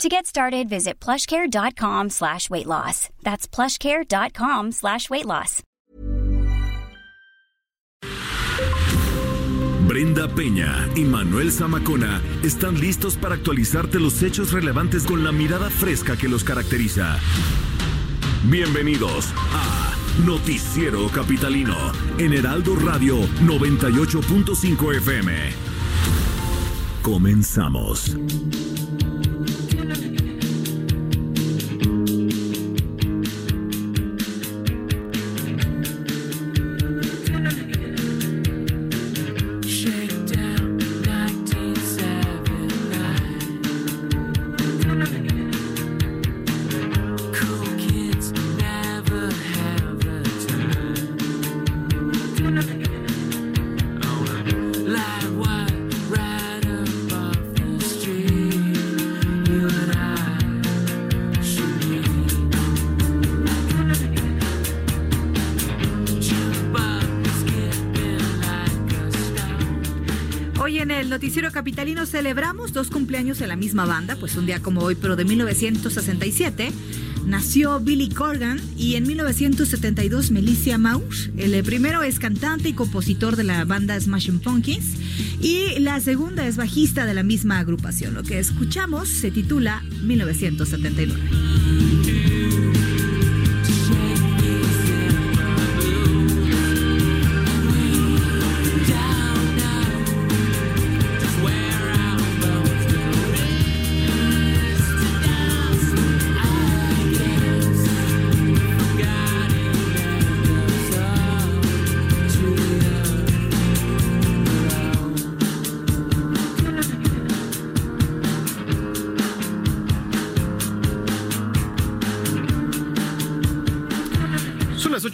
To 0.00 0.08
get 0.08 0.26
started, 0.26 0.68
visit 0.68 0.98
plushcare.com 1.00 2.10
slash 2.10 2.50
weight 2.50 2.66
loss. 2.66 3.08
That's 3.22 3.46
plushcare.com 3.46 4.72
slash 4.72 5.08
weight 5.10 5.26
loss. 5.26 5.62
Brenda 9.86 10.26
Peña 10.28 10.88
y 10.96 11.02
Manuel 11.02 11.52
Zamacona 11.52 12.22
están 12.42 12.80
listos 12.80 13.16
para 13.16 13.34
actualizarte 13.34 14.00
los 14.00 14.22
hechos 14.22 14.52
relevantes 14.52 15.04
con 15.04 15.22
la 15.22 15.32
mirada 15.32 15.68
fresca 15.68 16.16
que 16.16 16.28
los 16.28 16.44
caracteriza. 16.44 17.18
Bienvenidos 18.44 19.32
a 19.52 19.94
Noticiero 20.24 21.08
Capitalino 21.08 21.76
en 22.18 22.32
Heraldo 22.32 22.74
Radio 22.76 23.18
98.5 23.44 24.96
FM. 24.96 25.32
Comenzamos. 27.02 28.16
Celebramos 72.32 72.72
dos 72.72 72.88
cumpleaños 72.88 73.38
de 73.40 73.46
la 73.46 73.56
misma 73.56 73.84
banda, 73.84 74.16
pues 74.16 74.36
un 74.36 74.46
día 74.46 74.62
como 74.62 74.80
hoy, 74.80 74.94
pero 74.94 75.16
de 75.16 75.26
1967. 75.26 76.72
Nació 77.26 77.78
Billy 77.78 78.08
Corgan 78.08 78.58
y 78.74 78.94
en 78.94 79.06
1972 79.06 80.30
Melissa 80.30 80.78
Mauch. 80.78 81.28
El 81.36 81.62
primero 81.62 82.02
es 82.02 82.18
cantante 82.18 82.70
y 82.70 82.72
compositor 82.72 83.36
de 83.36 83.44
la 83.44 83.66
banda 83.66 84.00
Smashing 84.00 84.40
Pumpkins 84.40 84.96
y 85.42 85.78
la 85.80 86.00
segunda 86.00 86.46
es 86.46 86.56
bajista 86.56 87.04
de 87.04 87.12
la 87.12 87.22
misma 87.22 87.58
agrupación. 87.58 88.14
Lo 88.14 88.22
que 88.22 88.38
escuchamos 88.38 89.10
se 89.10 89.30
titula 89.30 89.82
1979. 90.02 91.51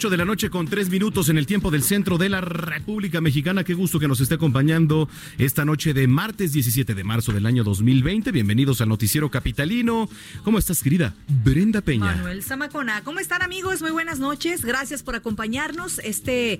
8 0.09 0.11
de 0.11 0.17
la 0.17 0.25
noche 0.25 0.49
con 0.49 0.67
3 0.67 0.89
minutos 0.89 1.29
en 1.29 1.37
el 1.37 1.45
tiempo 1.45 1.69
del 1.69 1.83
centro 1.83 2.17
de 2.17 2.29
la 2.29 2.41
República 2.41 3.21
Mexicana. 3.21 3.63
Qué 3.63 3.75
gusto 3.75 3.99
que 3.99 4.07
nos 4.07 4.19
esté 4.19 4.35
acompañando 4.35 5.07
esta 5.37 5.65
noche 5.65 5.93
de 5.93 6.07
martes 6.07 6.51
17 6.51 6.95
de 6.95 7.03
marzo 7.03 7.31
del 7.31 7.45
año 7.45 7.63
2020. 7.63 8.31
Bienvenidos 8.31 8.81
al 8.81 8.89
Noticiero 8.89 9.29
Capitalino. 9.29 10.09
¿Cómo 10.43 10.57
estás, 10.57 10.81
querida 10.81 11.13
Brenda 11.27 11.81
Peña? 11.81 12.15
Manuel 12.15 12.41
Zamacona. 12.41 13.03
¿Cómo 13.03 13.19
están 13.19 13.43
amigos? 13.43 13.83
Muy 13.83 13.91
buenas 13.91 14.19
noches. 14.19 14.65
Gracias 14.65 15.03
por 15.03 15.13
acompañarnos 15.13 15.99
este 15.99 16.59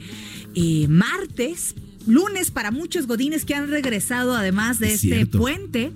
eh, 0.54 0.88
martes. 0.88 1.74
Lunes 2.10 2.52
para 2.52 2.72
muchos 2.72 3.06
godines 3.08 3.46
que 3.46 3.54
han 3.56 3.70
regresado 3.70 4.36
además 4.36 4.80
de 4.80 4.88
Es 4.88 4.94
este 4.96 5.08
cierto. 5.16 5.38
puente. 5.38 5.92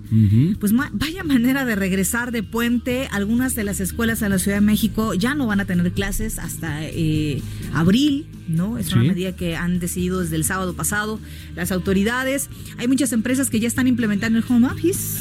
Pues 0.60 0.72
ma- 0.72 0.90
vaya 0.94 1.24
manera 1.24 1.64
de 1.64 1.74
regresar 1.74 2.30
de 2.32 2.42
puente. 2.42 3.08
Algunas 3.10 3.54
de 3.54 3.64
las 3.64 3.80
escuelas 3.80 4.22
en 4.22 4.30
la 4.30 4.38
Ciudad 4.38 4.58
de 4.58 4.60
México 4.66 5.14
ya 5.14 5.34
no 5.34 5.46
van 5.46 5.60
a 5.60 5.64
tener 5.64 5.92
clases 5.92 6.38
hasta 6.38 6.84
eh, 6.84 7.42
abril, 7.72 8.26
¿no? 8.48 8.78
Es 8.78 8.92
una 8.92 9.02
medida 9.02 9.34
que 9.34 9.56
han 9.56 9.80
decidido 9.80 10.20
desde 10.20 10.36
el 10.36 10.44
sábado 10.44 10.74
pasado 10.74 11.18
las 11.56 11.72
autoridades. 11.72 12.48
Hay 12.78 12.86
muchas 12.88 13.12
empresas 13.12 13.50
que 13.50 13.58
ya 13.60 13.68
están 13.68 13.88
implementando 13.88 14.38
el 14.38 14.44
home 14.48 14.68
office. 14.68 15.18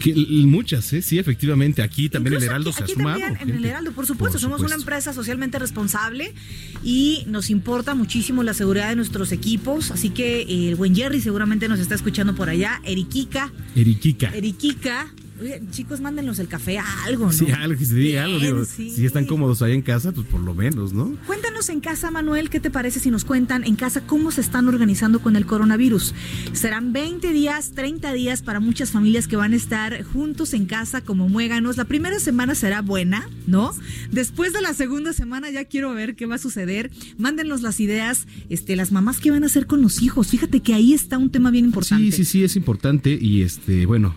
Que- 0.00 0.14
muchas, 0.14 0.92
¿eh? 0.92 1.02
Sí, 1.02 1.18
efectivamente. 1.18 1.82
Aquí 1.82 2.08
también 2.08 2.34
el 2.36 2.42
Heraldo 2.44 2.70
aquí- 2.70 2.78
se 2.78 2.84
ha 2.84 2.86
sumado. 2.88 3.18
también, 3.20 3.48
en 3.48 3.56
el. 3.56 3.64
Heraldo, 3.64 3.92
por 3.92 4.06
supuesto, 4.06 4.38
somos 4.38 4.60
una 4.60 4.74
empresa 4.74 5.12
socialmente 5.12 5.58
responsable 5.58 6.32
y 6.84 7.24
nos 7.26 7.50
importa 7.50 7.94
muchísimo 7.94 8.42
la 8.42 8.54
seguridad 8.54 8.88
de 8.90 8.96
nuestros 8.96 9.32
equipos. 9.32 9.90
Así 9.90 10.10
que 10.10 10.42
eh, 10.42 10.68
el 10.68 10.76
buen 10.76 10.94
Jerry 10.94 11.20
seguramente 11.20 11.68
nos 11.68 11.78
está 11.80 11.94
escuchando 11.94 12.34
por 12.34 12.48
allá. 12.48 12.80
Eriquica, 12.84 13.52
Eriquica. 13.74 14.30
Eriquica. 14.34 15.12
Oye, 15.40 15.62
chicos, 15.70 16.00
mándenos 16.00 16.38
el 16.40 16.48
café 16.48 16.78
a 16.78 17.04
algo, 17.04 17.26
¿no? 17.26 17.32
Sí, 17.32 17.50
algo 17.50 17.74
algo. 17.74 17.94
Bien, 17.94 18.40
Digo, 18.40 18.64
sí. 18.64 18.90
Si 18.90 19.06
están 19.06 19.24
cómodos 19.26 19.62
ahí 19.62 19.72
en 19.72 19.82
casa, 19.82 20.10
pues 20.12 20.26
por 20.26 20.40
lo 20.40 20.54
menos, 20.54 20.92
¿no? 20.92 21.16
Cuéntanos 21.26 21.68
en 21.68 21.80
casa, 21.80 22.10
Manuel, 22.10 22.50
¿qué 22.50 22.60
te 22.60 22.70
parece 22.70 22.98
si 22.98 23.10
nos 23.10 23.24
cuentan 23.24 23.64
en 23.64 23.76
casa 23.76 24.00
cómo 24.00 24.30
se 24.32 24.40
están 24.40 24.68
organizando 24.68 25.20
con 25.20 25.36
el 25.36 25.46
coronavirus? 25.46 26.14
Serán 26.52 26.92
20 26.92 27.32
días, 27.32 27.72
30 27.72 28.12
días 28.14 28.42
para 28.42 28.58
muchas 28.58 28.90
familias 28.90 29.28
que 29.28 29.36
van 29.36 29.52
a 29.52 29.56
estar 29.56 30.02
juntos 30.02 30.54
en 30.54 30.66
casa 30.66 31.02
como 31.02 31.28
muéganos. 31.28 31.76
La 31.76 31.84
primera 31.84 32.18
semana 32.18 32.54
será 32.54 32.82
buena, 32.82 33.28
¿no? 33.46 33.72
Después 34.10 34.52
de 34.52 34.60
la 34.60 34.74
segunda 34.74 35.12
semana 35.12 35.50
ya 35.50 35.64
quiero 35.64 35.94
ver 35.94 36.16
qué 36.16 36.26
va 36.26 36.34
a 36.36 36.38
suceder. 36.38 36.90
Mándenos 37.16 37.62
las 37.62 37.78
ideas, 37.80 38.26
este, 38.48 38.74
las 38.74 38.90
mamás 38.90 39.18
que 39.18 39.30
van 39.30 39.44
a 39.44 39.46
hacer 39.46 39.66
con 39.66 39.82
los 39.82 40.02
hijos. 40.02 40.28
Fíjate 40.28 40.60
que 40.60 40.74
ahí 40.74 40.94
está 40.94 41.18
un 41.18 41.30
tema 41.30 41.50
bien 41.50 41.66
importante. 41.66 42.10
Sí, 42.10 42.24
sí, 42.24 42.24
sí, 42.24 42.44
es 42.44 42.56
importante 42.56 43.16
y 43.20 43.42
este, 43.42 43.86
bueno. 43.86 44.16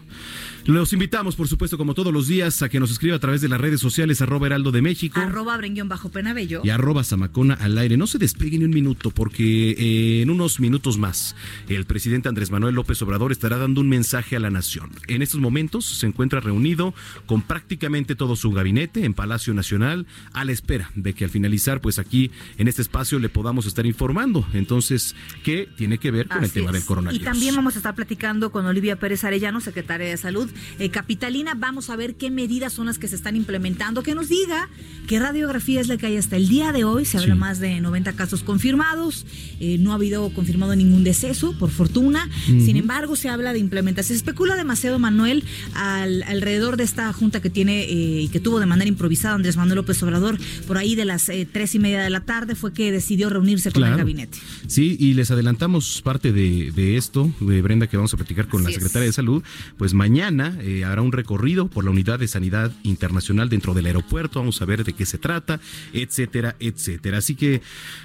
Los 0.66 0.94
invitamos, 0.94 1.36
por 1.36 1.48
supuesto, 1.48 1.78
como 1.78 1.96
todos 1.96 2.14
los 2.14 2.28
días, 2.28 2.62
a 2.62 2.70
que 2.70 2.80
nos 2.80 2.92
escriba 2.92 3.16
a 3.16 3.20
través 3.20 3.42
de 3.42 3.50
las 3.50 3.60
redes 3.60 3.80
sociales, 3.80 4.22
arroba 4.22 4.46
Heraldo 4.46 4.72
de 4.72 4.82
México 4.82 5.20
Arroba 5.20 5.58
Brenguión 5.58 5.90
bajo 5.90 6.10
penabello. 6.10 6.62
y 6.64 6.70
arroba 6.70 7.04
Zamacona 7.04 7.56
al 7.56 7.78
aire. 7.78 7.98
No 7.98 8.06
se 8.06 8.20
despegue 8.20 8.60
ni 8.60 8.66
un 8.66 8.72
minuto, 8.72 9.10
porque 9.10 9.72
eh, 9.72 10.22
en 10.22 10.30
unos 10.30 10.60
minutos 10.60 10.98
más 10.98 11.36
el 11.68 11.86
presidente 11.86 12.30
Andrés 12.30 12.52
Manuel 12.52 12.76
López 12.76 13.02
Obrador 13.02 13.32
estará 13.32 13.58
dando 13.58 13.82
un 13.82 13.90
mensaje 13.90 14.36
a 14.36 14.40
la 14.40 14.52
nación. 14.52 14.92
En 15.08 15.22
estos 15.22 15.40
momentos 15.40 15.86
se 15.86 16.06
encuentra 16.06 16.40
reunido 16.40 16.94
con 17.26 17.42
prácticamente 17.42 18.16
todo 18.16 18.36
su 18.36 18.52
gabinete 18.52 19.06
en 19.06 19.14
Palacio 19.14 19.54
Nacional, 19.54 20.06
a 20.34 20.46
la 20.46 20.52
espera 20.52 20.92
de 20.96 21.14
que 21.14 21.24
al 21.24 21.32
finalizar, 21.32 21.82
pues 21.82 21.98
aquí 21.98 22.30
en 22.58 22.68
este 22.68 22.84
espacio 22.84 23.18
le 23.18 23.30
podamos 23.30 23.66
estar 23.66 23.86
informando. 23.86 24.46
Entonces, 24.54 25.16
¿qué 25.44 25.68
tiene 25.76 25.98
que 25.98 26.12
ver 26.12 26.28
con 26.28 26.44
el 26.44 26.52
tema 26.52 26.68
es. 26.68 26.74
del 26.74 26.86
coronavirus? 26.86 27.22
Y 27.22 27.26
también 27.26 27.56
vamos 27.56 27.76
a 27.76 27.78
estar 27.80 27.96
platicando 27.96 28.52
con 28.52 28.66
Olivia 28.66 29.00
Pérez 29.00 29.24
Arellano, 29.24 29.60
secretaria 29.60 30.08
de 30.08 30.18
Salud 30.18 30.51
eh, 30.80 30.90
Capitalina. 30.90 31.54
Vamos 31.56 31.90
a 31.90 31.96
ver 31.96 32.16
qué 32.16 32.30
medidas 32.32 32.74
son 32.74 32.86
las 32.88 32.98
que 32.98 33.08
se 33.08 33.16
están 33.16 33.36
implementando, 33.36 34.04
que 34.04 34.16
nos 34.16 34.30
diga 34.30 34.70
qué 35.08 35.20
radiografía 35.20 35.82
es 35.82 35.88
la 35.88 35.98
que 35.98 36.06
hay 36.08 36.18
hasta 36.18 36.36
el 36.38 36.48
día 36.48 36.72
de 36.72 36.84
hoy. 36.84 37.06
Se 37.06 37.18
habla 37.18 37.34
Sí. 37.36 37.40
más 37.40 37.60
de 37.60 37.80
90 37.82 38.14
casos 38.14 38.44
confirmados, 38.44 39.26
eh, 39.60 39.78
no 39.80 39.92
ha 39.92 39.96
habido 39.96 40.34
confirmado 40.34 40.76
ningún 40.76 41.04
deceso, 41.04 41.58
por 41.58 41.70
fortuna. 41.72 42.30
Sin 42.46 42.78
embargo, 42.78 43.16
se 43.16 43.30
habla 43.30 43.54
de 43.54 43.60
implementación. 43.60 44.02
Se 44.12 44.14
especula 44.16 44.56
demasiado, 44.56 45.00
Manuel, 45.00 45.44
al- 45.74 46.24
alrededor 46.24 46.78
de 46.78 46.84
esta 46.84 47.12
junta 47.14 47.42
que 47.42 47.50
tiene 47.50 47.84
eh, 47.84 48.22
y 48.24 48.28
que 48.30 48.40
tuvo 48.40 48.60
de 48.60 48.66
manera 48.66 48.88
improvisada 48.90 49.36
Andrés 49.36 49.58
Manuel 49.58 49.76
López 49.78 50.02
Obrador 50.04 50.38
por 50.68 50.78
ahí 50.78 50.96
de 50.96 51.06
las 51.06 51.30
tres 51.52 51.76
y 51.76 51.80
media 51.80 52.02
de 52.02 52.10
la 52.10 52.22
tarde, 52.22 52.56
fue 52.56 52.74
que 52.74 52.92
decidió 52.92 53.30
reunirse 53.30 53.72
con 53.72 53.84
el 53.84 53.96
gabinete. 53.98 54.38
Sí, 54.68 54.98
y 55.00 55.14
les 55.14 55.30
adelantamos 55.32 56.02
parte 56.04 56.32
de, 56.32 56.72
de 56.72 56.98
esto, 56.98 57.32
de 57.40 57.62
Brenda, 57.62 57.88
que 57.88 57.98
vamos 57.98 58.14
a 58.14 58.18
platicar 58.18 58.48
con 58.48 58.62
Así 58.62 58.66
la 58.66 58.70
es. 58.72 58.76
secretaria 58.76 59.08
de 59.08 59.14
Salud. 59.14 59.44
Pues 59.78 59.94
mañana 59.94 60.41
mañana 60.42 60.62
eh, 60.62 60.84
habrá 60.86 61.02
un 61.02 61.12
recorrido 61.12 61.68
por 61.68 61.84
la 61.84 61.92
Unidad 61.92 62.20
de 62.20 62.28
Sanidad 62.28 62.72
Internacional 62.84 63.50
dentro 63.50 63.74
del 63.74 63.86
aeropuerto. 63.86 64.40
Vamos 64.40 64.62
a 64.62 64.66
ver 64.66 64.84
de 64.84 64.94
qué 64.94 65.06
se 65.06 65.18
trata, 65.18 65.60
etcétera, 65.94 66.56
etcétera. 66.60 67.20
Así 67.20 67.36
que 67.36 67.62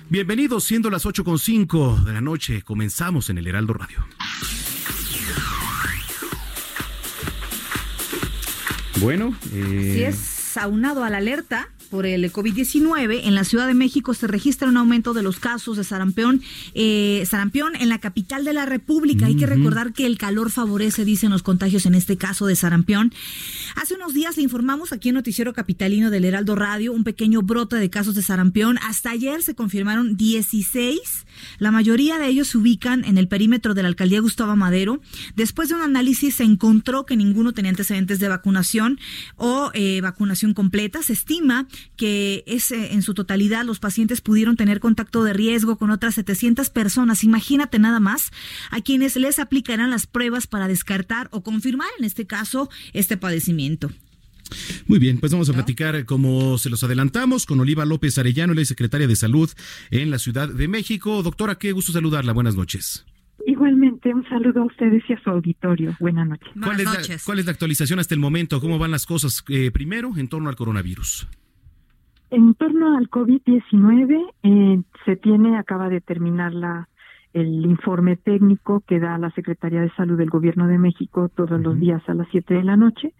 bienvenidos, 0.08 0.64
siendo 0.64 0.90
las 0.90 1.06
8.5 1.06 2.04
de 2.04 2.12
la 2.12 2.20
noche, 2.20 2.62
comenzamos 2.62 3.30
en 3.30 3.38
el 3.38 3.46
Heraldo 3.46 3.74
Radio. 3.74 4.06
Bueno, 9.00 9.36
eh... 9.52 9.92
si 9.94 10.02
es 10.02 10.56
aunado 10.56 11.04
a 11.04 11.10
la 11.10 11.18
alerta 11.18 11.68
por 11.86 12.06
el 12.06 12.30
COVID-19, 12.32 13.22
en 13.24 13.34
la 13.34 13.44
Ciudad 13.44 13.66
de 13.66 13.74
México 13.74 14.14
se 14.14 14.26
registra 14.26 14.68
un 14.68 14.76
aumento 14.76 15.14
de 15.14 15.22
los 15.22 15.38
casos 15.38 15.76
de 15.76 15.84
sarampión, 15.84 16.42
eh, 16.74 17.24
sarampión 17.28 17.74
en 17.76 17.88
la 17.88 17.98
capital 17.98 18.44
de 18.44 18.52
la 18.52 18.66
República. 18.66 19.26
Hay 19.26 19.36
que 19.36 19.46
recordar 19.46 19.92
que 19.92 20.06
el 20.06 20.18
calor 20.18 20.50
favorece, 20.50 21.04
dicen 21.04 21.30
los 21.30 21.42
contagios 21.42 21.86
en 21.86 21.94
este 21.94 22.16
caso 22.16 22.46
de 22.46 22.56
sarampión. 22.56 23.12
Hace 23.76 23.94
unos 23.94 24.14
días 24.14 24.36
le 24.36 24.42
informamos 24.42 24.92
aquí 24.92 25.08
en 25.10 25.14
Noticiero 25.14 25.52
Capitalino 25.52 26.10
del 26.10 26.24
Heraldo 26.24 26.54
Radio 26.54 26.92
un 26.92 27.04
pequeño 27.04 27.42
brote 27.42 27.76
de 27.76 27.90
casos 27.90 28.14
de 28.14 28.22
sarampión. 28.22 28.78
Hasta 28.82 29.10
ayer 29.10 29.42
se 29.42 29.54
confirmaron 29.54 30.16
16. 30.16 31.00
La 31.58 31.70
mayoría 31.70 32.18
de 32.18 32.26
ellos 32.28 32.48
se 32.48 32.58
ubican 32.58 33.04
en 33.04 33.18
el 33.18 33.28
perímetro 33.28 33.74
de 33.74 33.82
la 33.82 33.88
alcaldía 33.88 34.20
Gustavo 34.20 34.56
Madero. 34.56 35.00
Después 35.34 35.68
de 35.68 35.74
un 35.74 35.82
análisis 35.82 36.36
se 36.36 36.44
encontró 36.44 37.06
que 37.06 37.16
ninguno 37.16 37.52
tenía 37.52 37.70
antecedentes 37.70 38.18
de 38.18 38.28
vacunación 38.28 38.98
o 39.36 39.70
eh, 39.74 40.00
vacunación 40.00 40.54
completa. 40.54 41.02
Se 41.02 41.12
estima 41.12 41.66
que 41.96 42.44
es, 42.46 42.70
en 42.72 43.02
su 43.02 43.14
totalidad 43.14 43.64
los 43.64 43.78
pacientes 43.78 44.20
pudieron 44.20 44.56
tener 44.56 44.80
contacto 44.80 45.24
de 45.24 45.32
riesgo 45.32 45.76
con 45.76 45.90
otras 45.90 46.14
700 46.14 46.70
personas. 46.70 47.24
Imagínate 47.24 47.78
nada 47.78 48.00
más 48.00 48.30
a 48.70 48.80
quienes 48.80 49.16
les 49.16 49.38
aplicarán 49.38 49.90
las 49.90 50.06
pruebas 50.06 50.46
para 50.46 50.68
descartar 50.68 51.28
o 51.30 51.42
confirmar 51.42 51.88
en 51.98 52.04
este 52.04 52.26
caso 52.26 52.68
este 52.92 53.16
padecimiento. 53.16 53.90
Muy 54.86 54.98
bien, 54.98 55.18
pues 55.18 55.32
vamos 55.32 55.48
a 55.50 55.52
platicar, 55.52 56.04
como 56.04 56.58
se 56.58 56.70
los 56.70 56.82
adelantamos, 56.84 57.46
con 57.46 57.58
Oliva 57.60 57.84
López 57.84 58.16
Arellano, 58.18 58.54
la 58.54 58.64
secretaria 58.64 59.06
de 59.06 59.16
Salud 59.16 59.50
en 59.90 60.10
la 60.10 60.18
Ciudad 60.18 60.48
de 60.48 60.68
México. 60.68 61.22
Doctora, 61.22 61.56
qué 61.56 61.72
gusto 61.72 61.92
saludarla. 61.92 62.32
Buenas 62.32 62.54
noches. 62.54 63.04
Igualmente, 63.46 64.14
un 64.14 64.26
saludo 64.28 64.62
a 64.62 64.64
ustedes 64.64 65.02
y 65.08 65.12
a 65.12 65.22
su 65.22 65.30
auditorio. 65.30 65.96
Buenas 66.00 66.26
noches. 66.26 66.48
¿Cuál, 66.60 66.80
es, 66.80 66.86
La, 66.86 67.18
¿cuál 67.24 67.38
es 67.38 67.46
la 67.46 67.52
actualización 67.52 67.98
hasta 67.98 68.14
el 68.14 68.20
momento? 68.20 68.60
¿Cómo 68.60 68.78
van 68.78 68.90
las 68.90 69.06
cosas 69.06 69.44
eh, 69.48 69.70
primero 69.70 70.12
en 70.16 70.28
torno 70.28 70.48
al 70.48 70.56
coronavirus? 70.56 71.28
En 72.36 72.52
torno 72.52 72.98
al 72.98 73.08
COVID-19, 73.08 74.30
eh, 74.42 74.82
se 75.06 75.16
tiene, 75.16 75.56
acaba 75.56 75.88
de 75.88 76.02
terminar 76.02 76.52
la, 76.52 76.86
el 77.32 77.64
informe 77.64 78.16
técnico 78.16 78.82
que 78.86 79.00
da 79.00 79.16
la 79.16 79.30
Secretaría 79.30 79.80
de 79.80 79.88
Salud 79.94 80.18
del 80.18 80.28
Gobierno 80.28 80.66
de 80.66 80.76
México 80.76 81.30
todos 81.30 81.58
los 81.58 81.80
días 81.80 82.06
a 82.10 82.12
las 82.12 82.28
7 82.32 82.52
de 82.52 82.62
la 82.62 82.76
noche. 82.76 83.14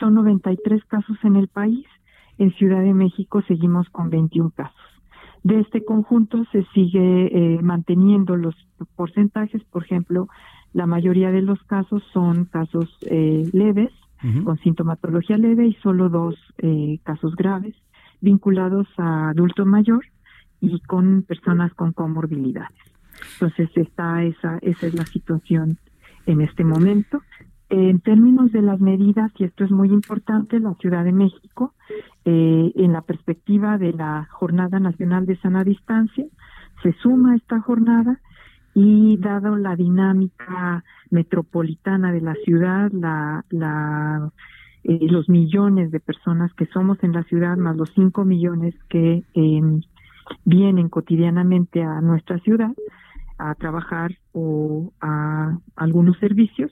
Son 0.00 0.14
93 0.14 0.84
casos 0.86 1.16
en 1.22 1.36
el 1.36 1.46
país. 1.46 1.86
En 2.38 2.52
Ciudad 2.54 2.82
de 2.82 2.92
México 2.92 3.40
seguimos 3.46 3.88
con 3.90 4.10
21 4.10 4.50
casos. 4.50 4.74
De 5.44 5.60
este 5.60 5.84
conjunto 5.84 6.44
se 6.50 6.64
sigue 6.74 7.26
eh, 7.26 7.62
manteniendo 7.62 8.34
los 8.34 8.56
porcentajes. 8.96 9.62
Por 9.62 9.84
ejemplo, 9.84 10.26
la 10.72 10.86
mayoría 10.86 11.30
de 11.30 11.42
los 11.42 11.62
casos 11.62 12.02
son 12.12 12.46
casos 12.46 12.98
eh, 13.02 13.48
leves, 13.52 13.92
con 14.42 14.58
sintomatología 14.58 15.38
leve 15.38 15.68
y 15.68 15.74
solo 15.74 16.08
dos 16.08 16.34
eh, 16.58 16.98
casos 17.04 17.36
graves 17.36 17.76
vinculados 18.26 18.88
a 18.98 19.30
adulto 19.30 19.64
mayor 19.64 20.04
y 20.60 20.80
con 20.80 21.22
personas 21.22 21.72
con 21.74 21.92
comorbilidades. 21.92 22.76
Entonces, 23.34 23.70
está 23.76 24.24
esa, 24.24 24.58
esa 24.62 24.86
es 24.88 24.94
la 24.94 25.06
situación 25.06 25.78
en 26.26 26.40
este 26.40 26.64
momento. 26.64 27.22
En 27.68 28.00
términos 28.00 28.50
de 28.52 28.62
las 28.62 28.80
medidas, 28.80 29.30
y 29.38 29.44
esto 29.44 29.64
es 29.64 29.70
muy 29.70 29.88
importante, 29.88 30.58
la 30.60 30.74
Ciudad 30.74 31.04
de 31.04 31.12
México, 31.12 31.74
eh, 32.24 32.72
en 32.74 32.92
la 32.92 33.02
perspectiva 33.02 33.78
de 33.78 33.92
la 33.92 34.26
Jornada 34.30 34.78
Nacional 34.80 35.24
de 35.26 35.36
Sana 35.36 35.62
Distancia, 35.64 36.26
se 36.82 36.92
suma 37.02 37.32
a 37.32 37.36
esta 37.36 37.60
jornada 37.60 38.20
y 38.74 39.16
dado 39.18 39.56
la 39.56 39.74
dinámica 39.76 40.84
metropolitana 41.10 42.12
de 42.12 42.20
la 42.20 42.34
ciudad, 42.44 42.90
la, 42.92 43.44
la 43.50 44.30
eh, 44.88 44.98
los 45.10 45.28
millones 45.28 45.90
de 45.90 45.98
personas 45.98 46.54
que 46.54 46.66
somos 46.66 47.02
en 47.02 47.12
la 47.12 47.24
ciudad, 47.24 47.56
más 47.56 47.76
los 47.76 47.90
cinco 47.92 48.24
millones 48.24 48.72
que 48.88 49.24
em, 49.34 49.80
vienen 50.44 50.88
cotidianamente 50.88 51.82
a 51.82 52.00
nuestra 52.00 52.38
ciudad 52.38 52.70
a 53.38 53.54
trabajar 53.56 54.16
o 54.32 54.92
a 55.00 55.58
algunos 55.74 56.16
servicios, 56.18 56.70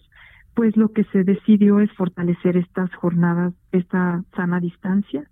pues 0.54 0.76
lo 0.76 0.92
que 0.92 1.02
se 1.04 1.24
decidió 1.24 1.80
es 1.80 1.92
fortalecer 1.92 2.56
estas 2.56 2.94
jornadas, 2.94 3.52
esta 3.72 4.22
sana 4.36 4.60
distancia, 4.60 5.28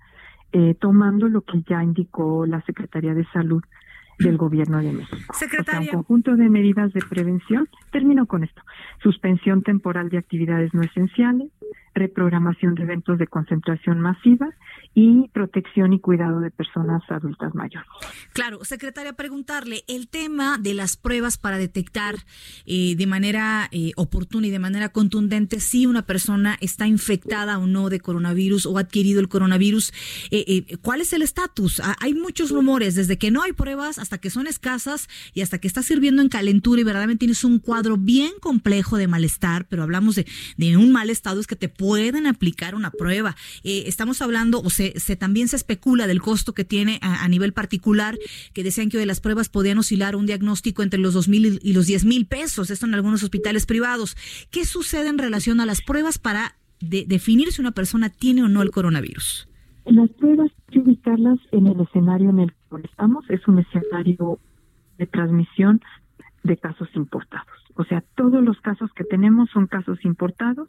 eh, 0.53 0.75
tomando 0.75 1.29
lo 1.29 1.43
que 1.43 1.63
ya 1.63 1.85
indicó 1.85 2.47
la 2.47 2.63
Secretaría 2.63 3.15
de 3.15 3.25
Salud 3.27 3.63
del 4.19 4.37
Gobierno 4.37 4.79
de 4.79 4.93
México. 4.93 5.35
Secretaria. 5.35 5.81
un 5.81 5.87
conjunto 5.87 6.37
de 6.37 6.49
medidas 6.49 6.93
de 6.93 7.01
prevención. 7.01 7.69
Termino 7.91 8.27
con 8.27 8.45
esto. 8.45 8.63
Suspensión 9.03 9.63
temporal 9.63 10.11
de 10.11 10.19
actividades 10.19 10.75
no 10.75 10.83
esenciales, 10.83 11.51
reprogramación 11.95 12.75
de 12.75 12.85
eventos 12.85 13.19
de 13.19 13.27
concentración 13.27 14.01
masiva 14.01 14.49
y 14.95 15.29
protección 15.29 15.93
y 15.93 16.01
cuidado 16.01 16.41
de 16.41 16.51
personas 16.51 17.03
adultas 17.09 17.55
mayores. 17.55 17.89
Claro, 18.33 18.65
secretaria, 18.65 19.15
preguntarle, 19.15 19.85
el 19.89 20.09
tema 20.09 20.59
de 20.59 20.75
las 20.75 20.97
pruebas 20.97 21.39
para 21.39 21.59
detectar 21.59 22.17
eh, 22.67 22.95
de 22.97 23.07
manera 23.07 23.69
eh, 23.73 23.93
oportuna 23.97 24.47
y 24.47 24.51
de 24.51 24.59
manera 24.59 24.91
contundente 24.91 25.61
si 25.61 25.87
una 25.87 26.03
persona 26.03 26.57
está 26.61 26.87
infectada 26.87 27.59
o 27.59 27.67
no 27.67 27.89
de 27.89 28.01
coronavirus 28.01 28.67
o 28.67 28.79
ha 28.79 28.83
adquirido 28.83 29.21
el 29.21 29.29
coronavirus, 29.29 29.93
eh, 30.31 30.77
¿cuál 30.83 31.01
es 31.01 31.13
el 31.13 31.23
estatus? 31.23 31.81
Ah, 31.81 31.97
hay 32.01 32.15
muchos 32.15 32.51
rumores, 32.51 32.95
desde 32.95 33.19
que 33.19 33.31
no 33.31 33.43
hay 33.43 33.53
pruebas 33.53 33.99
hasta 33.99 34.19
que 34.19 34.31
son 34.31 34.47
escasas 34.47 35.09
y 35.33 35.41
hasta 35.41 35.59
que 35.59 35.69
está 35.69 35.83
sirviendo 35.83 36.23
en 36.23 36.29
calentura 36.29 36.81
y 36.81 36.85
verdaderamente 36.85 37.21
tienes 37.21 37.45
un 37.45 37.59
cuadro 37.59 37.97
bien 37.97 38.33
complejo 38.41 38.97
de 38.97 39.09
malestar, 39.09 39.67
pero 39.69 39.83
hablamos 39.83 40.17
de, 40.17 40.27
de 40.57 40.77
un 40.77 40.93
mal 40.93 41.11
estado, 41.11 41.41
es 41.41 41.47
que 41.47 41.57
te 41.57 41.69
pueden 41.83 42.29
aplicar 42.29 42.77
una 42.77 42.93
prueba. 42.93 43.35
estamos 43.65 44.23
hablando, 44.23 44.61
o 44.61 44.71
sea, 44.71 44.93
se, 44.95 45.17
también 45.17 45.49
se 45.49 45.57
especula 45.57 46.07
del 46.07 46.23
costo 46.23 46.55
que 46.55 46.65
tiene 46.65 47.01
a, 47.03 47.27
nivel 47.27 47.53
particular, 47.53 48.17
que 48.53 48.63
decían 48.63 48.89
que 48.89 48.99
de 48.99 49.05
las 49.05 49.21
pruebas 49.21 49.49
podían 49.49 49.79
oscilar 49.79 50.15
un 50.15 50.25
diagnóstico 50.25 50.85
entre 50.85 51.01
los 51.01 51.13
dos 51.13 51.27
mil 51.29 51.59
y 51.61 51.73
los 51.73 51.89
diez 51.89 52.05
mil 52.05 52.27
pesos, 52.27 52.71
esto 52.71 52.87
en 52.87 52.95
algunos 52.95 53.25
hospitales 53.25 53.67
privados. 53.67 54.17
¿Qué 54.53 54.65
sucede 54.65 55.09
en 55.09 55.19
relación 55.19 55.59
a 55.59 55.67
las 55.67 55.83
pruebas 55.83 56.19
para 56.19 56.55
definir 56.81 57.51
si 57.51 57.61
una 57.61 57.73
persona 57.73 58.11
tiene 58.11 58.45
o 58.45 58.49
no 58.49 58.63
el 58.63 58.71
coronavirus? 58.71 59.49
Las 59.87 60.11
pruebas 60.11 60.53
hay 60.69 60.75
que 60.75 60.79
ubicarlas 60.79 61.41
en 61.51 61.67
el 61.67 61.81
escenario 61.81 62.31
en 62.31 62.39
el 62.39 62.53
que 62.53 62.87
estamos, 62.87 63.29
es 63.29 63.41
un 63.49 63.59
escenario 63.59 64.39
de 64.99 65.07
transmisión 65.09 65.81
de 66.45 66.57
casos 66.59 66.89
importados. 66.95 67.49
O 67.75 67.83
sea, 67.85 68.05
todos 68.15 68.41
los 68.45 68.61
casos 68.61 68.93
que 68.95 69.03
tenemos 69.03 69.51
son 69.51 69.67
casos 69.67 69.99
importados 70.05 70.69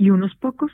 y 0.00 0.08
unos 0.08 0.34
pocos 0.36 0.72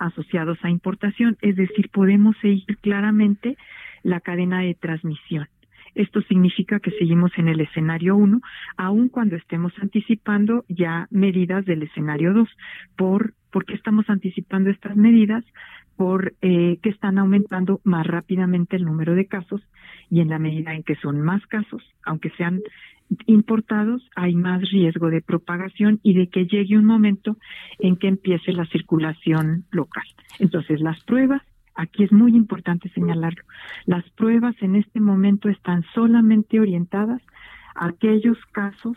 asociados 0.00 0.58
a 0.62 0.70
importación, 0.70 1.38
es 1.40 1.54
decir, 1.54 1.88
podemos 1.90 2.36
seguir 2.42 2.76
claramente 2.80 3.56
la 4.02 4.18
cadena 4.18 4.58
de 4.58 4.74
transmisión. 4.74 5.46
Esto 5.94 6.20
significa 6.22 6.80
que 6.80 6.90
seguimos 6.90 7.30
en 7.38 7.46
el 7.46 7.60
escenario 7.60 8.16
1, 8.16 8.40
aun 8.76 9.08
cuando 9.08 9.36
estemos 9.36 9.72
anticipando 9.80 10.64
ya 10.68 11.06
medidas 11.10 11.64
del 11.64 11.84
escenario 11.84 12.34
2. 12.34 12.48
¿Por, 12.96 13.34
¿Por 13.52 13.64
qué 13.66 13.74
estamos 13.74 14.10
anticipando 14.10 14.68
estas 14.68 14.96
medidas? 14.96 15.44
Por 15.94 16.34
eh, 16.42 16.78
que 16.82 16.90
están 16.90 17.18
aumentando 17.18 17.80
más 17.84 18.04
rápidamente 18.04 18.74
el 18.74 18.84
número 18.84 19.14
de 19.14 19.26
casos 19.26 19.62
y 20.10 20.22
en 20.22 20.28
la 20.28 20.40
medida 20.40 20.74
en 20.74 20.82
que 20.82 20.96
son 20.96 21.20
más 21.20 21.46
casos, 21.46 21.84
aunque 22.02 22.30
sean 22.30 22.60
importados 23.26 24.08
hay 24.14 24.34
más 24.34 24.62
riesgo 24.70 25.10
de 25.10 25.22
propagación 25.22 26.00
y 26.02 26.14
de 26.14 26.28
que 26.28 26.46
llegue 26.46 26.78
un 26.78 26.84
momento 26.84 27.36
en 27.78 27.96
que 27.96 28.08
empiece 28.08 28.52
la 28.52 28.66
circulación 28.66 29.64
local. 29.70 30.04
Entonces, 30.38 30.80
las 30.80 31.02
pruebas, 31.04 31.42
aquí 31.74 32.04
es 32.04 32.12
muy 32.12 32.34
importante 32.34 32.88
señalarlo, 32.90 33.42
las 33.84 34.08
pruebas 34.10 34.54
en 34.60 34.76
este 34.76 35.00
momento 35.00 35.48
están 35.48 35.84
solamente 35.94 36.60
orientadas 36.60 37.22
a 37.74 37.86
aquellos 37.86 38.38
casos 38.52 38.96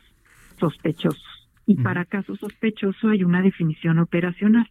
sospechosos. 0.60 1.50
Y 1.66 1.76
para 1.76 2.06
casos 2.06 2.40
sospechosos 2.40 3.12
hay 3.12 3.24
una 3.24 3.44
definición 3.44 4.00
operacional 4.00 4.68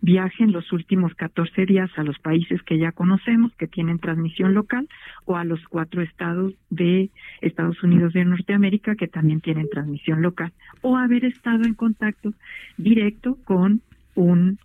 viaje 0.00 0.44
en 0.44 0.52
los 0.52 0.72
últimos 0.72 1.14
14 1.14 1.66
días 1.66 1.90
a 1.96 2.02
los 2.02 2.18
países 2.18 2.62
que 2.62 2.78
ya 2.78 2.92
conocemos, 2.92 3.52
que 3.56 3.66
tienen 3.66 3.98
transmisión 3.98 4.54
local, 4.54 4.88
o 5.24 5.36
a 5.36 5.44
los 5.44 5.60
cuatro 5.68 6.02
estados 6.02 6.54
de 6.70 7.10
Estados 7.40 7.82
Unidos 7.82 8.12
de 8.12 8.24
Norteamérica, 8.24 8.94
que 8.94 9.08
también 9.08 9.40
tienen 9.40 9.68
transmisión 9.68 10.22
local, 10.22 10.52
o 10.82 10.96
haber 10.96 11.24
estado 11.24 11.64
en 11.64 11.74
contacto 11.74 12.32
directo 12.76 13.36
con 13.44 13.82
un 14.14 14.58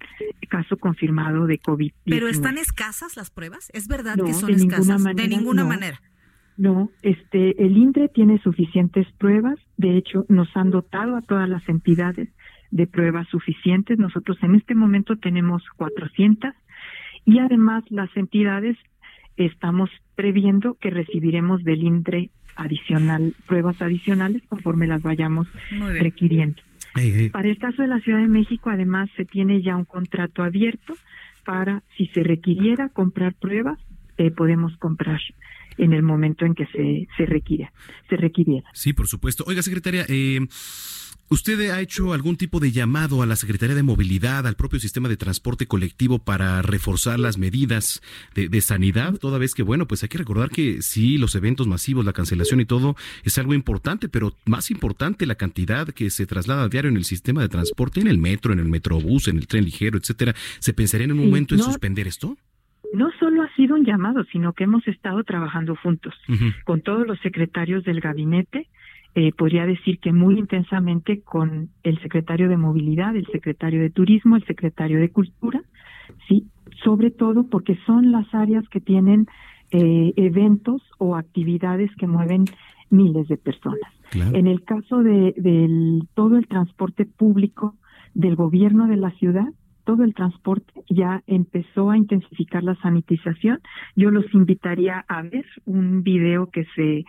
caso 0.50 0.78
confirmado 0.78 1.46
de 1.46 1.60
COVID. 1.60 1.92
-19. 1.92 1.94
¿Pero 2.06 2.28
están 2.28 2.58
escasas 2.58 3.16
las 3.16 3.30
pruebas? 3.30 3.70
¿Es 3.74 3.88
verdad 3.88 4.16
que 4.16 4.34
son 4.34 4.52
escasas? 4.52 5.04
de 5.16 5.28
ninguna 5.28 5.64
manera. 5.64 6.02
No, 6.58 6.90
este, 7.02 7.62
el 7.64 7.78
INDRE 7.78 8.08
tiene 8.08 8.40
suficientes 8.40 9.08
pruebas. 9.18 9.60
De 9.78 9.98
hecho, 9.98 10.26
nos 10.30 10.48
han 10.56 10.72
dotado 10.72 11.18
a 11.18 11.22
todas 11.22 11.50
las 11.50 11.68
entidades 11.68 12.30
de 12.76 12.88
pruebas 12.88 13.26
suficientes. 13.30 13.98
Nosotros 13.98 14.38
en 14.42 14.56
este 14.56 14.76
momento 14.76 15.16
tenemos 15.16 15.64
400 15.78 16.54
y 17.26 17.40
además 17.40 17.86
las 17.90 18.10
entidades 18.18 18.76
estamos 19.38 19.90
previendo 20.16 20.74
que 20.74 20.90
recibiremos 20.90 21.64
del 21.64 21.84
INDRE 21.84 22.32
adicional, 22.58 23.34
pruebas 23.48 23.82
adicionales 23.82 24.44
conforme 24.50 24.88
las 24.88 25.02
vayamos 25.02 25.48
requiriendo. 26.00 26.62
Para 27.32 27.48
el 27.48 27.58
caso 27.58 27.82
de 27.82 27.88
la 27.88 28.02
Ciudad 28.02 28.20
de 28.20 28.28
México, 28.28 28.70
además, 28.70 29.10
se 29.16 29.24
tiene 29.24 29.62
ya 29.62 29.78
un 29.78 29.86
contrato 29.86 30.44
abierto 30.44 30.96
para, 31.46 31.82
si 31.98 32.08
se 32.08 32.24
requiriera 32.24 32.90
comprar 32.90 33.36
pruebas, 33.36 33.80
eh, 34.18 34.32
podemos 34.32 34.76
comprar 34.78 35.22
en 35.78 35.94
el 35.94 36.04
momento 36.04 36.46
en 36.46 36.56
que 36.56 36.66
se, 36.68 37.08
se 37.18 37.26
requiera, 37.26 37.72
se 38.10 38.18
requiriera. 38.18 38.70
Sí, 38.74 38.94
por 38.94 39.08
supuesto. 39.08 39.44
Oiga, 39.48 39.62
secretaria, 39.62 40.06
eh, 40.08 40.40
¿Usted 41.28 41.72
ha 41.72 41.82
hecho 41.82 42.14
algún 42.14 42.38
tipo 42.38 42.60
de 42.60 42.72
llamado 42.72 43.24
a 43.24 43.26
la 43.26 43.36
Secretaría 43.36 43.76
de 43.76 43.82
Movilidad, 43.82 44.46
al 44.46 44.56
propio 44.56 44.80
sistema 44.80 45.10
de 45.10 45.18
transporte 45.18 45.66
colectivo 45.66 46.20
para 46.20 46.62
reforzar 46.62 47.20
las 47.20 47.40
medidas 47.40 48.04
de, 48.36 48.62
sanidad? 48.62 49.16
Toda 49.16 49.40
vez 49.40 49.56
que, 49.56 49.64
bueno, 49.64 49.88
pues 49.88 50.04
hay 50.04 50.10
que 50.10 50.20
recordar 50.20 50.52
que 50.52 50.84
sí, 50.84 51.18
los 51.18 51.34
eventos 51.34 51.66
masivos, 51.66 52.06
la 52.06 52.14
cancelación 52.14 52.60
y 52.62 52.66
todo 52.66 52.96
es 53.24 53.40
algo 53.40 53.56
importante, 53.56 54.08
pero 54.08 54.34
más 54.46 54.70
importante 54.70 55.26
la 55.26 55.34
cantidad 55.34 55.88
que 55.88 56.12
se 56.12 56.28
traslada 56.28 56.64
a 56.64 56.70
diario 56.70 56.92
en 56.92 56.98
el 56.98 57.06
sistema 57.06 57.42
de 57.42 57.50
transporte, 57.50 58.02
en 58.02 58.08
el 58.08 58.20
metro, 58.20 58.54
en 58.54 58.60
el 58.60 58.70
metrobús, 58.70 59.28
en 59.28 59.38
el 59.38 59.48
tren 59.48 59.66
ligero, 59.66 59.98
etcétera. 59.98 60.36
¿Se 60.60 60.74
pensaría 60.74 61.06
en 61.06 61.14
un 61.14 61.26
momento 61.26 61.56
en 61.56 61.62
suspender 61.62 62.08
esto? 62.08 62.38
no 62.94 63.12
solo 63.20 63.44
ha 63.44 63.54
sido 63.56 63.76
un 63.76 63.84
llamado, 63.84 64.24
sino 64.32 64.54
que 64.54 64.64
hemos 64.64 64.88
estado 64.88 65.22
trabajando 65.26 65.76
juntos 65.76 66.14
con 66.64 66.80
todos 66.80 67.06
los 67.06 67.20
secretarios 67.20 67.84
del 67.84 68.00
gabinete 68.00 68.70
eh, 69.16 69.32
podría 69.32 69.66
decir 69.66 70.00
que 70.00 70.12
muy 70.12 70.38
intensamente 70.38 71.22
con 71.22 71.70
el 71.84 72.00
secretario 72.02 72.50
de 72.50 72.58
Movilidad, 72.58 73.16
el 73.16 73.26
secretario 73.28 73.82
de 73.82 73.90
Turismo, 73.90 74.36
el 74.36 74.46
secretario 74.46 75.00
de 75.00 75.10
Cultura, 75.10 75.62
sí, 76.28 76.48
sobre 76.84 77.12
todo 77.12 77.48
porque 77.48 77.78
son 77.86 78.12
las 78.12 78.28
áreas 78.34 78.68
que 78.68 78.82
tienen 78.82 79.28
eh, 79.72 80.14
eventos 80.18 80.82
o 80.98 81.16
actividades 81.16 81.90
que 81.96 82.08
mueven 82.08 82.46
miles 82.90 83.28
de 83.30 83.38
personas. 83.38 83.90
En 84.14 84.48
el 84.48 84.64
caso 84.64 85.02
de 85.02 85.34
del, 85.38 86.08
todo 86.14 86.38
el 86.38 86.48
transporte 86.48 87.06
público 87.06 87.76
del 88.14 88.36
gobierno 88.36 88.88
de 88.88 88.98
la 88.98 89.12
ciudad, 89.12 89.48
todo 89.86 90.04
el 90.04 90.14
transporte 90.14 90.74
ya 90.90 91.24
empezó 91.28 91.92
a 91.92 91.98
intensificar 91.98 92.64
la 92.64 92.76
sanitización. 92.76 93.60
Yo 93.96 94.12
los 94.12 94.26
invitaría 94.34 95.06
a 95.08 95.22
ver 95.22 95.46
un 95.66 96.04
video 96.04 96.50
que 96.50 96.66
se, 96.76 97.06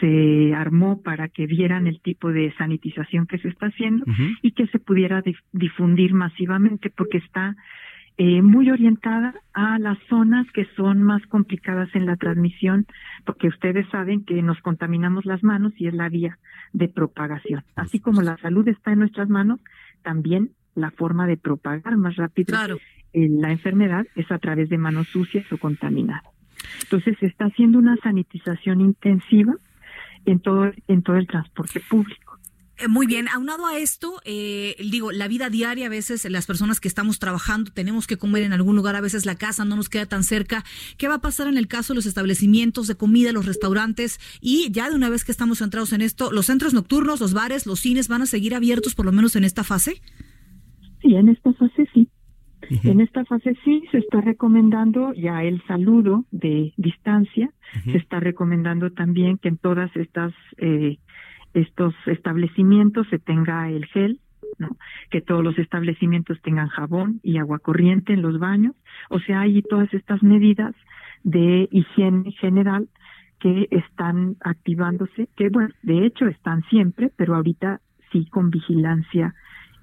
se 0.00 0.54
armó 0.54 1.00
para 1.02 1.28
que 1.28 1.46
vieran 1.46 1.86
el 1.86 2.00
tipo 2.00 2.30
de 2.30 2.52
sanitización 2.58 3.26
que 3.26 3.38
se 3.38 3.48
está 3.48 3.66
haciendo 3.66 4.04
y 4.42 4.52
que 4.52 4.66
se 4.66 4.78
pudiera 4.78 5.22
difundir 5.52 6.12
masivamente 6.12 6.90
porque 6.90 7.18
está 7.18 7.56
eh, 8.18 8.40
muy 8.40 8.70
orientada 8.70 9.34
a 9.52 9.78
las 9.78 9.98
zonas 10.08 10.50
que 10.52 10.66
son 10.74 11.02
más 11.02 11.22
complicadas 11.26 11.94
en 11.94 12.06
la 12.06 12.16
transmisión, 12.16 12.86
porque 13.26 13.48
ustedes 13.48 13.86
saben 13.90 14.24
que 14.24 14.42
nos 14.42 14.58
contaminamos 14.60 15.26
las 15.26 15.42
manos 15.42 15.74
y 15.76 15.86
es 15.86 15.92
la 15.92 16.08
vía 16.08 16.38
de 16.72 16.88
propagación. 16.88 17.62
Así 17.74 18.00
como 18.00 18.22
la 18.22 18.38
salud 18.38 18.66
está 18.68 18.92
en 18.92 19.00
nuestras 19.00 19.28
manos, 19.28 19.60
también 20.02 20.52
la 20.76 20.92
forma 20.92 21.26
de 21.26 21.36
propagar 21.36 21.96
más 21.96 22.14
rápido 22.16 22.56
la 23.12 23.50
enfermedad 23.50 24.06
es 24.14 24.30
a 24.30 24.38
través 24.38 24.68
de 24.68 24.76
manos 24.76 25.08
sucias 25.08 25.50
o 25.50 25.58
contaminadas. 25.58 26.24
Entonces 26.82 27.16
se 27.18 27.26
está 27.26 27.46
haciendo 27.46 27.78
una 27.78 27.96
sanitización 27.96 28.80
intensiva 28.80 29.54
en 30.26 30.40
todo 30.40 30.70
en 30.86 31.02
todo 31.02 31.16
el 31.16 31.26
transporte 31.26 31.80
público. 31.80 32.38
Eh, 32.78 32.88
muy 32.88 33.06
bien, 33.06 33.26
aunado 33.28 33.66
a 33.66 33.78
esto, 33.78 34.20
eh, 34.26 34.76
digo, 34.78 35.10
la 35.10 35.28
vida 35.28 35.48
diaria, 35.48 35.86
a 35.86 35.88
veces 35.88 36.30
las 36.30 36.44
personas 36.44 36.78
que 36.78 36.88
estamos 36.88 37.18
trabajando 37.18 37.70
tenemos 37.70 38.06
que 38.06 38.18
comer 38.18 38.42
en 38.42 38.52
algún 38.52 38.76
lugar, 38.76 38.96
a 38.96 39.00
veces 39.00 39.24
la 39.24 39.34
casa 39.34 39.64
no 39.64 39.76
nos 39.76 39.88
queda 39.88 40.04
tan 40.04 40.22
cerca. 40.22 40.62
¿Qué 40.98 41.08
va 41.08 41.14
a 41.14 41.20
pasar 41.22 41.46
en 41.46 41.56
el 41.56 41.68
caso 41.68 41.94
de 41.94 41.96
los 41.96 42.06
establecimientos 42.06 42.86
de 42.86 42.94
comida, 42.94 43.32
los 43.32 43.46
restaurantes? 43.46 44.20
Y 44.42 44.70
ya 44.72 44.90
de 44.90 44.94
una 44.94 45.08
vez 45.08 45.24
que 45.24 45.32
estamos 45.32 45.58
centrados 45.58 45.94
en 45.94 46.02
esto, 46.02 46.30
¿los 46.32 46.46
centros 46.46 46.74
nocturnos, 46.74 47.18
los 47.18 47.32
bares, 47.32 47.64
los 47.64 47.80
cines 47.80 48.08
van 48.08 48.20
a 48.20 48.26
seguir 48.26 48.54
abiertos 48.54 48.94
por 48.94 49.06
lo 49.06 49.12
menos 49.12 49.36
en 49.36 49.44
esta 49.44 49.64
fase? 49.64 50.02
Sí, 51.06 51.14
en 51.14 51.28
esta 51.28 51.52
fase 51.52 51.86
sí. 51.94 52.08
En 52.82 53.00
esta 53.00 53.24
fase 53.24 53.54
sí 53.64 53.84
se 53.92 53.98
está 53.98 54.20
recomendando 54.20 55.12
ya 55.12 55.44
el 55.44 55.62
saludo 55.66 56.24
de 56.32 56.72
distancia, 56.76 57.50
se 57.84 57.96
está 57.96 58.18
recomendando 58.18 58.90
también 58.90 59.38
que 59.38 59.48
en 59.48 59.58
todas 59.58 59.94
estas 59.94 60.32
eh, 60.56 60.98
estos 61.54 61.94
establecimientos 62.06 63.06
se 63.08 63.20
tenga 63.20 63.70
el 63.70 63.86
gel, 63.86 64.18
¿no? 64.58 64.76
que 65.10 65.20
todos 65.20 65.44
los 65.44 65.56
establecimientos 65.58 66.40
tengan 66.42 66.66
jabón 66.68 67.20
y 67.22 67.38
agua 67.38 67.60
corriente 67.60 68.14
en 68.14 68.22
los 68.22 68.40
baños, 68.40 68.74
o 69.10 69.20
sea, 69.20 69.42
hay 69.42 69.62
todas 69.62 69.92
estas 69.94 70.22
medidas 70.24 70.74
de 71.22 71.68
higiene 71.70 72.32
general 72.32 72.88
que 73.38 73.68
están 73.70 74.36
activándose, 74.40 75.28
que 75.36 75.50
bueno, 75.50 75.72
de 75.82 76.04
hecho 76.06 76.26
están 76.26 76.64
siempre, 76.64 77.12
pero 77.16 77.36
ahorita 77.36 77.80
sí 78.10 78.26
con 78.26 78.50
vigilancia 78.50 79.34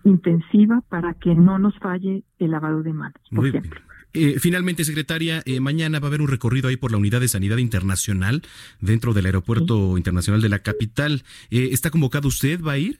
intensiva 0.03 0.81
para 0.89 1.13
que 1.13 1.35
no 1.35 1.59
nos 1.59 1.77
falle 1.79 2.23
el 2.39 2.51
lavado 2.51 2.83
de 2.83 2.93
manos, 2.93 3.21
por 3.33 3.47
ejemplo. 3.47 3.79
Eh, 4.15 4.35
finalmente, 4.39 4.83
secretaria, 4.83 5.41
eh, 5.45 5.59
mañana 5.59 5.99
va 5.99 6.05
a 6.05 6.09
haber 6.09 6.21
un 6.21 6.27
recorrido 6.27 6.69
ahí 6.69 6.77
por 6.77 6.91
la 6.91 6.97
Unidad 6.97 7.19
de 7.19 7.27
Sanidad 7.27 7.57
Internacional 7.57 8.43
dentro 8.79 9.13
del 9.13 9.25
Aeropuerto 9.25 9.97
Internacional 9.97 10.41
de 10.41 10.49
la 10.49 10.59
capital. 10.59 11.23
Eh, 11.49 11.69
¿Está 11.71 11.89
convocado 11.89 12.27
usted? 12.27 12.61
¿Va 12.61 12.73
a 12.73 12.77
ir? 12.77 12.99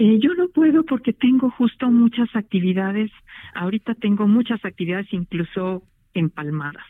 yo 0.00 0.32
no 0.34 0.48
puedo 0.50 0.84
porque 0.84 1.12
tengo 1.12 1.50
justo 1.50 1.90
muchas 1.90 2.28
actividades. 2.36 3.10
Ahorita 3.52 3.94
tengo 3.94 4.28
muchas 4.28 4.64
actividades, 4.64 5.12
incluso 5.12 5.82
empalmadas. 6.14 6.84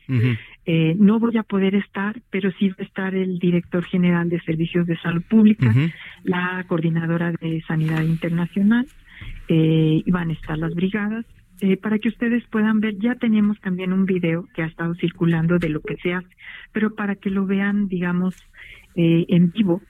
eh, 0.67 0.95
no 0.99 1.19
voy 1.19 1.37
a 1.37 1.43
poder 1.43 1.75
estar, 1.75 2.21
pero 2.31 2.51
sí 2.59 2.69
va 2.69 2.77
a 2.81 2.83
estar 2.83 3.15
el 3.15 3.39
director 3.39 3.85
general 3.85 4.29
de 4.29 4.41
Servicios 4.41 4.87
de 4.87 4.99
Salud 4.99 5.23
Pública, 5.29 5.75
la 6.25 6.65
coordinadora 6.69 7.33
de 7.33 7.63
Sanidad 7.67 8.03
Internacional, 8.03 8.87
eh, 9.49 10.03
y 10.05 10.11
van 10.11 10.31
a 10.31 10.35
estar 10.35 10.59
las 10.59 10.75
brigadas. 10.75 11.25
Eh, 11.61 11.77
para 11.77 11.99
que 11.99 12.09
ustedes 12.09 12.45
puedan 12.51 12.79
ver, 12.79 12.99
ya 12.99 13.17
tenemos 13.17 13.61
también 13.61 13.93
un 13.93 14.07
video 14.07 14.47
que 14.55 14.63
ha 14.63 14.67
estado 14.67 14.95
circulando 14.95 15.59
de 15.59 15.69
lo 15.69 15.81
que 15.81 15.97
se 15.97 16.15
hace, 16.15 16.29
pero 16.73 16.95
para 16.95 17.17
que 17.17 17.31
lo 17.31 17.47
vean, 17.47 17.89
digamos, 17.89 18.37
eh, 18.95 19.27
en 19.29 19.51
vivo, 19.51 19.83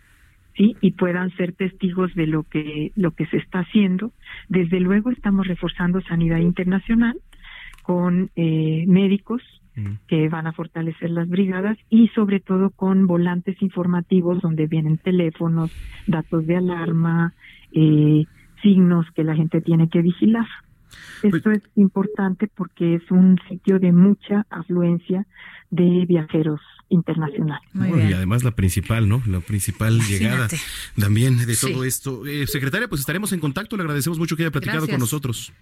¿sí? 0.56 0.76
y 0.80 0.92
puedan 0.92 1.30
ser 1.36 1.52
testigos 1.52 2.14
de 2.14 2.26
lo 2.26 2.44
que 2.44 2.92
lo 2.96 3.10
que 3.10 3.26
se 3.26 3.36
está 3.36 3.60
haciendo. 3.60 4.12
Desde 4.48 4.80
luego 4.80 5.10
estamos 5.10 5.46
reforzando 5.46 6.00
sanidad 6.00 6.38
internacional 6.38 7.18
con 7.82 8.30
eh, 8.36 8.84
médicos 8.86 9.42
mm. 9.76 9.92
que 10.08 10.28
van 10.28 10.46
a 10.46 10.52
fortalecer 10.52 11.10
las 11.10 11.28
brigadas 11.28 11.78
y 11.88 12.08
sobre 12.08 12.40
todo 12.40 12.70
con 12.70 13.06
volantes 13.06 13.62
informativos 13.62 14.42
donde 14.42 14.66
vienen 14.66 14.98
teléfonos, 14.98 15.70
datos 16.06 16.46
de 16.46 16.56
alarma, 16.56 17.32
eh, 17.72 18.24
signos 18.62 19.06
que 19.14 19.24
la 19.24 19.34
gente 19.34 19.60
tiene 19.60 19.88
que 19.88 20.02
vigilar. 20.02 20.46
Pues 21.20 21.34
Esto 21.34 21.50
es 21.50 21.62
importante 21.76 22.48
porque 22.54 22.94
es 22.94 23.10
un 23.10 23.38
sitio 23.48 23.78
de 23.78 23.92
mucha 23.92 24.46
afluencia 24.50 25.26
de 25.70 26.06
viajeros 26.06 26.60
internacionales. 26.88 27.68
y 27.74 28.12
además 28.12 28.44
la 28.44 28.52
principal, 28.52 29.08
¿no? 29.08 29.22
La 29.26 29.40
principal 29.40 30.00
llegada 30.00 30.48
también 30.98 31.36
de 31.36 31.56
todo 31.56 31.84
esto. 31.84 32.26
Eh, 32.26 32.46
secretaria, 32.46 32.88
pues 32.88 33.00
estaremos 33.00 33.32
en 33.32 33.40
contacto. 33.40 33.76
Le 33.76 33.82
agradecemos 33.82 34.18
mucho 34.18 34.36
que 34.36 34.44
haya 34.44 34.50
platicado 34.50 34.88
con 34.88 34.98
nosotros. 34.98 35.52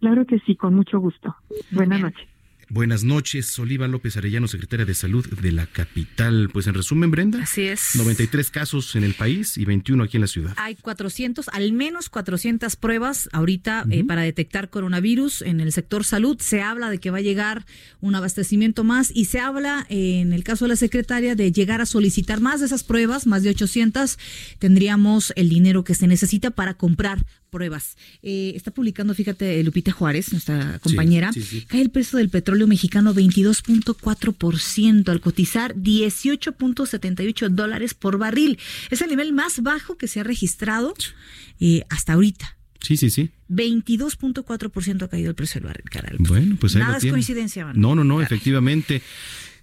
Claro 0.00 0.26
que 0.26 0.38
sí, 0.40 0.54
con 0.54 0.74
mucho 0.74 1.00
gusto. 1.00 1.34
Buenas 1.70 2.00
noches. 2.00 2.28
Buenas 2.70 3.02
noches, 3.02 3.58
Oliva 3.58 3.88
López 3.88 4.18
Arellano, 4.18 4.46
secretaria 4.46 4.84
de 4.84 4.92
Salud 4.92 5.26
de 5.40 5.52
la 5.52 5.66
capital. 5.66 6.50
Pues 6.52 6.66
en 6.66 6.74
resumen, 6.74 7.10
Brenda. 7.10 7.42
Así 7.42 7.62
es. 7.62 7.96
93 7.96 8.50
casos 8.50 8.94
en 8.94 9.04
el 9.04 9.14
país 9.14 9.56
y 9.56 9.64
21 9.64 10.04
aquí 10.04 10.18
en 10.18 10.20
la 10.20 10.26
ciudad. 10.26 10.54
Hay 10.58 10.74
400, 10.74 11.48
al 11.48 11.72
menos 11.72 12.10
400 12.10 12.76
pruebas 12.76 13.30
ahorita 13.32 13.86
eh, 13.88 14.04
para 14.04 14.20
detectar 14.20 14.68
coronavirus 14.68 15.40
en 15.42 15.60
el 15.60 15.72
sector 15.72 16.04
salud. 16.04 16.38
Se 16.40 16.60
habla 16.60 16.90
de 16.90 16.98
que 16.98 17.10
va 17.10 17.18
a 17.18 17.22
llegar 17.22 17.64
un 18.02 18.14
abastecimiento 18.14 18.84
más 18.84 19.12
y 19.14 19.24
se 19.24 19.40
habla, 19.40 19.86
eh, 19.88 20.20
en 20.20 20.34
el 20.34 20.44
caso 20.44 20.66
de 20.66 20.70
la 20.70 20.76
secretaria, 20.76 21.34
de 21.34 21.50
llegar 21.50 21.80
a 21.80 21.86
solicitar 21.86 22.42
más 22.42 22.60
de 22.60 22.66
esas 22.66 22.84
pruebas, 22.84 23.26
más 23.26 23.42
de 23.44 23.48
800. 23.48 24.18
Tendríamos 24.58 25.32
el 25.36 25.48
dinero 25.48 25.84
que 25.84 25.94
se 25.94 26.06
necesita 26.06 26.50
para 26.50 26.74
comprar 26.74 27.24
pruebas. 27.50 27.96
Eh, 28.22 28.52
está 28.54 28.70
publicando, 28.70 29.14
fíjate, 29.14 29.62
Lupita 29.62 29.92
Juárez, 29.92 30.32
nuestra 30.32 30.78
compañera, 30.80 31.30
cae 31.66 31.80
el 31.80 31.90
precio 31.90 32.18
del 32.18 32.28
petróleo 32.28 32.66
mexicano 32.66 33.14
22.4% 33.14 35.08
al 35.08 35.20
cotizar 35.20 35.74
18.78 35.74 37.48
dólares 37.48 37.94
por 37.94 38.18
barril. 38.18 38.58
Es 38.90 39.02
el 39.02 39.08
nivel 39.08 39.32
más 39.32 39.62
bajo 39.62 39.96
que 39.96 40.08
se 40.08 40.20
ha 40.20 40.24
registrado 40.24 40.94
eh, 41.60 41.84
hasta 41.88 42.14
ahorita. 42.14 42.56
Sí, 42.80 42.96
sí, 42.96 43.10
sí. 43.10 43.30
22.4% 43.50 45.02
ha 45.02 45.08
caído 45.08 45.30
el 45.30 45.34
precio 45.34 45.60
del 45.60 45.68
barril, 45.68 45.84
Bueno, 46.20 46.56
pues 46.60 46.76
ahí 46.76 46.82
Nada 46.82 46.98
es 46.98 47.06
coincidencia, 47.06 47.72
No, 47.74 47.94
no, 47.94 48.04
no, 48.04 48.22
efectivamente. 48.22 49.02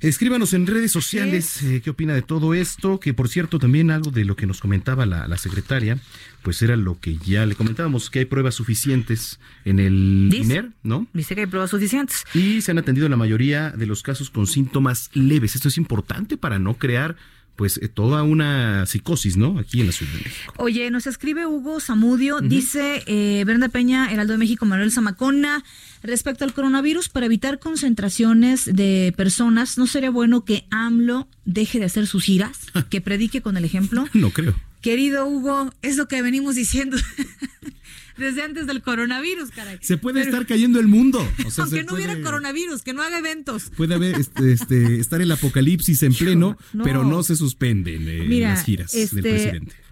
Escríbanos 0.02 0.54
en 0.54 0.68
redes 0.68 0.92
sociales 0.92 1.64
eh, 1.64 1.82
qué 1.84 1.90
opina 1.90 2.14
de 2.14 2.22
todo 2.22 2.54
esto, 2.54 3.00
que 3.00 3.14
por 3.14 3.30
cierto 3.30 3.60
también 3.60 3.92
algo 3.92 4.12
de 4.12 4.26
lo 4.26 4.36
que 4.36 4.46
nos 4.46 4.60
comentaba 4.60 5.06
la, 5.06 5.38
secretaria, 5.38 6.00
pues 6.44 6.62
era 6.62 6.76
lo 6.76 7.00
que 7.00 7.18
ya 7.18 7.46
le 7.46 7.56
comentábamos, 7.56 8.10
que 8.10 8.20
hay 8.20 8.26
pruebas 8.26 8.56
suficientes 8.56 9.40
en 9.64 9.80
el 9.80 10.30
INER, 10.34 10.72
¿no? 10.84 11.08
Dice 11.14 11.36
que 11.36 11.42
hay 11.42 11.48
pruebas 11.48 11.72
suficientes. 11.72 12.26
Y 12.34 12.62
se 12.62 12.72
han 12.72 12.78
atendido 12.78 13.10
la 13.10 13.18
mayoría 13.18 13.72
de 13.72 13.86
los 13.86 14.04
casos 14.04 14.30
con 14.30 14.48
síntomas 14.48 15.10
leves. 15.14 15.56
Esto 15.56 15.68
es 15.68 15.78
importante 15.78 16.38
para 16.38 16.60
no 16.60 16.76
crear 16.76 17.16
pues 17.56 17.78
eh, 17.82 17.88
toda 17.88 18.24
una 18.24 18.86
psicosis, 18.86 19.38
¿no? 19.38 19.60
Aquí 19.60 19.82
en 19.82 19.88
la 19.88 19.94
Ciudad 19.94 20.12
de 20.14 20.20
México. 20.20 20.54
Oye, 20.58 20.90
nos 20.92 21.08
escribe 21.08 21.46
Hugo 21.46 21.80
Zamudio, 21.80 22.42
dice 22.42 23.04
eh, 23.08 23.44
Brenda 23.46 23.70
Peña, 23.70 24.12
Heraldo 24.12 24.34
de 24.34 24.40
México, 24.40 24.66
Manuel 24.66 24.92
Zamacona, 24.92 25.64
respecto 26.04 26.44
al 26.44 26.54
coronavirus, 26.54 27.10
para 27.10 27.26
evitar 27.26 27.60
concentraciones 27.60 28.66
de 28.66 29.14
personas, 29.16 29.78
¿no 29.78 29.88
sería 29.88 30.10
bueno 30.10 30.44
que 30.44 30.66
AMLO 30.70 31.28
deje 31.46 31.80
de 31.80 31.86
hacer 31.86 32.08
sus 32.08 32.24
giras, 32.24 32.60
que 32.90 33.02
predique 33.02 33.42
con 33.42 33.58
el 33.58 33.66
ejemplo? 33.66 34.08
No 34.14 34.32
creo. 34.32 34.56
Querido 34.82 35.26
Hugo, 35.26 35.74
es 35.82 35.98
lo 35.98 36.08
que 36.08 36.22
venimos 36.22 36.56
diciendo. 36.56 36.98
desde 38.18 38.44
antes 38.44 38.68
del 38.68 38.82
coronavirus, 38.82 39.52
caray. 39.52 39.78
Se 39.82 39.98
puede 39.98 40.22
estar 40.22 40.46
cayendo 40.46 40.80
el 40.80 40.88
mundo. 40.88 41.20
aunque 41.58 41.84
no 41.84 41.96
hubiera 41.96 42.20
coronavirus, 42.22 42.82
que 42.82 42.94
no 42.94 43.02
haga 43.02 43.20
eventos. 43.20 43.72
Puede 43.76 43.96
haber 43.96 44.16
este, 44.16 44.54
este 44.54 45.00
estar 45.00 45.22
el 45.22 45.32
apocalipsis 45.32 46.04
en 46.04 46.14
pleno, 46.14 46.58
pero 46.84 47.04
no 47.04 47.24
se 47.24 47.36
suspenden 47.36 48.08
eh, 48.08 48.40
las 48.40 48.64
giras 48.64 48.92
del 48.92 49.04
este, 49.04 49.22
presidente. 49.22 49.86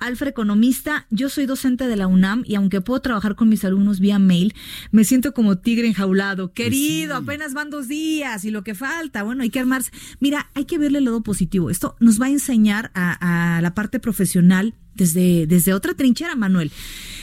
Alfred 0.00 0.28
Economista, 0.28 1.06
yo 1.10 1.28
soy 1.28 1.46
docente 1.46 1.86
de 1.86 1.94
la 1.94 2.06
UNAM 2.06 2.42
y 2.46 2.54
aunque 2.54 2.80
puedo 2.80 3.00
trabajar 3.00 3.36
con 3.36 3.48
mis 3.48 3.64
alumnos 3.64 4.00
vía 4.00 4.18
mail, 4.18 4.54
me 4.90 5.04
siento 5.04 5.32
como 5.34 5.58
tigre 5.58 5.86
enjaulado. 5.86 6.48
Pues 6.48 6.66
Querido, 6.66 7.16
apenas 7.16 7.52
van 7.52 7.70
dos 7.70 7.86
días 7.86 8.44
y 8.44 8.50
lo 8.50 8.64
que 8.64 8.74
falta, 8.74 9.22
bueno, 9.22 9.42
hay 9.42 9.50
que 9.50 9.60
armarse. 9.60 9.92
Mira, 10.18 10.50
hay 10.54 10.64
que 10.64 10.78
verle 10.78 10.98
el 10.98 11.04
lado 11.04 11.22
positivo. 11.22 11.70
Esto 11.70 11.96
nos 12.00 12.20
va 12.20 12.26
a 12.26 12.30
enseñar 12.30 12.90
a, 12.94 13.60
la 13.62 13.74
parte 13.74 14.00
profesional 14.00 14.74
desde, 15.00 15.46
desde 15.46 15.72
otra 15.72 15.94
trinchera, 15.94 16.36
Manuel 16.36 16.70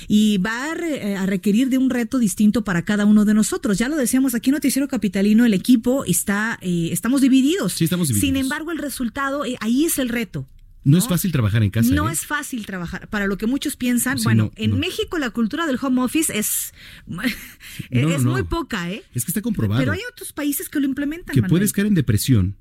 y 0.08 0.38
va 0.38 0.72
a, 0.72 1.26
requerir 1.26 1.70
de 1.70 1.78
un 1.78 1.90
reto 1.90 2.18
distinto 2.18 2.64
para 2.64 2.84
cada 2.84 3.06
uno 3.06 3.26
de 3.26 3.34
nosotros. 3.34 3.78
Ya 3.78 3.90
lo 3.90 3.98
decíamos 3.98 4.36
aquí 4.36 4.50
en 4.50 4.54
Noticiero 4.54 4.88
Capitalino, 4.88 5.46
el 5.46 5.54
equipo 5.54 6.06
está, 6.06 6.58
eh, 6.62 6.90
estamos 6.92 7.22
divididos. 7.22 7.74
Sí, 7.74 7.84
estamos 7.84 8.08
divididos. 8.08 8.26
Sin 8.26 8.38
embargo, 8.38 8.72
el 8.72 8.78
resultado, 8.78 9.44
eh, 9.44 9.58
ahí 9.60 9.84
es 9.86 10.00
el 10.00 10.10
reto. 10.10 10.48
No, 10.86 10.98
es 10.98 11.06
fácil 11.06 11.34
trabajar 11.34 11.64
en 11.64 11.70
casa. 11.70 11.94
No 11.94 12.10
¿eh? 12.10 12.14
es 12.14 12.26
fácil 12.26 12.66
trabajar. 12.66 13.10
Para 13.10 13.28
lo 13.28 13.38
que 13.38 13.46
muchos 13.46 13.76
piensan, 13.76 14.18
bueno, 14.24 14.52
en 14.56 14.80
México 14.80 15.18
la 15.18 15.32
cultura 15.32 15.68
del 15.68 15.78
home 15.82 16.02
office 16.02 16.38
es, 16.38 16.74
es 17.90 18.24
muy 18.24 18.44
poca, 18.44 18.90
¿eh? 18.90 19.04
Es 19.14 19.26
que 19.26 19.32
está 19.32 19.42
comprobado. 19.42 19.82
Pero 19.82 19.92
hay 19.92 20.00
otros 20.10 20.32
países 20.32 20.70
que 20.70 20.80
lo 20.80 20.86
implementan. 20.86 21.36
Que 21.36 21.44
puedes 21.44 21.74
caer 21.74 21.88
en 21.88 21.94
depresión 21.94 22.56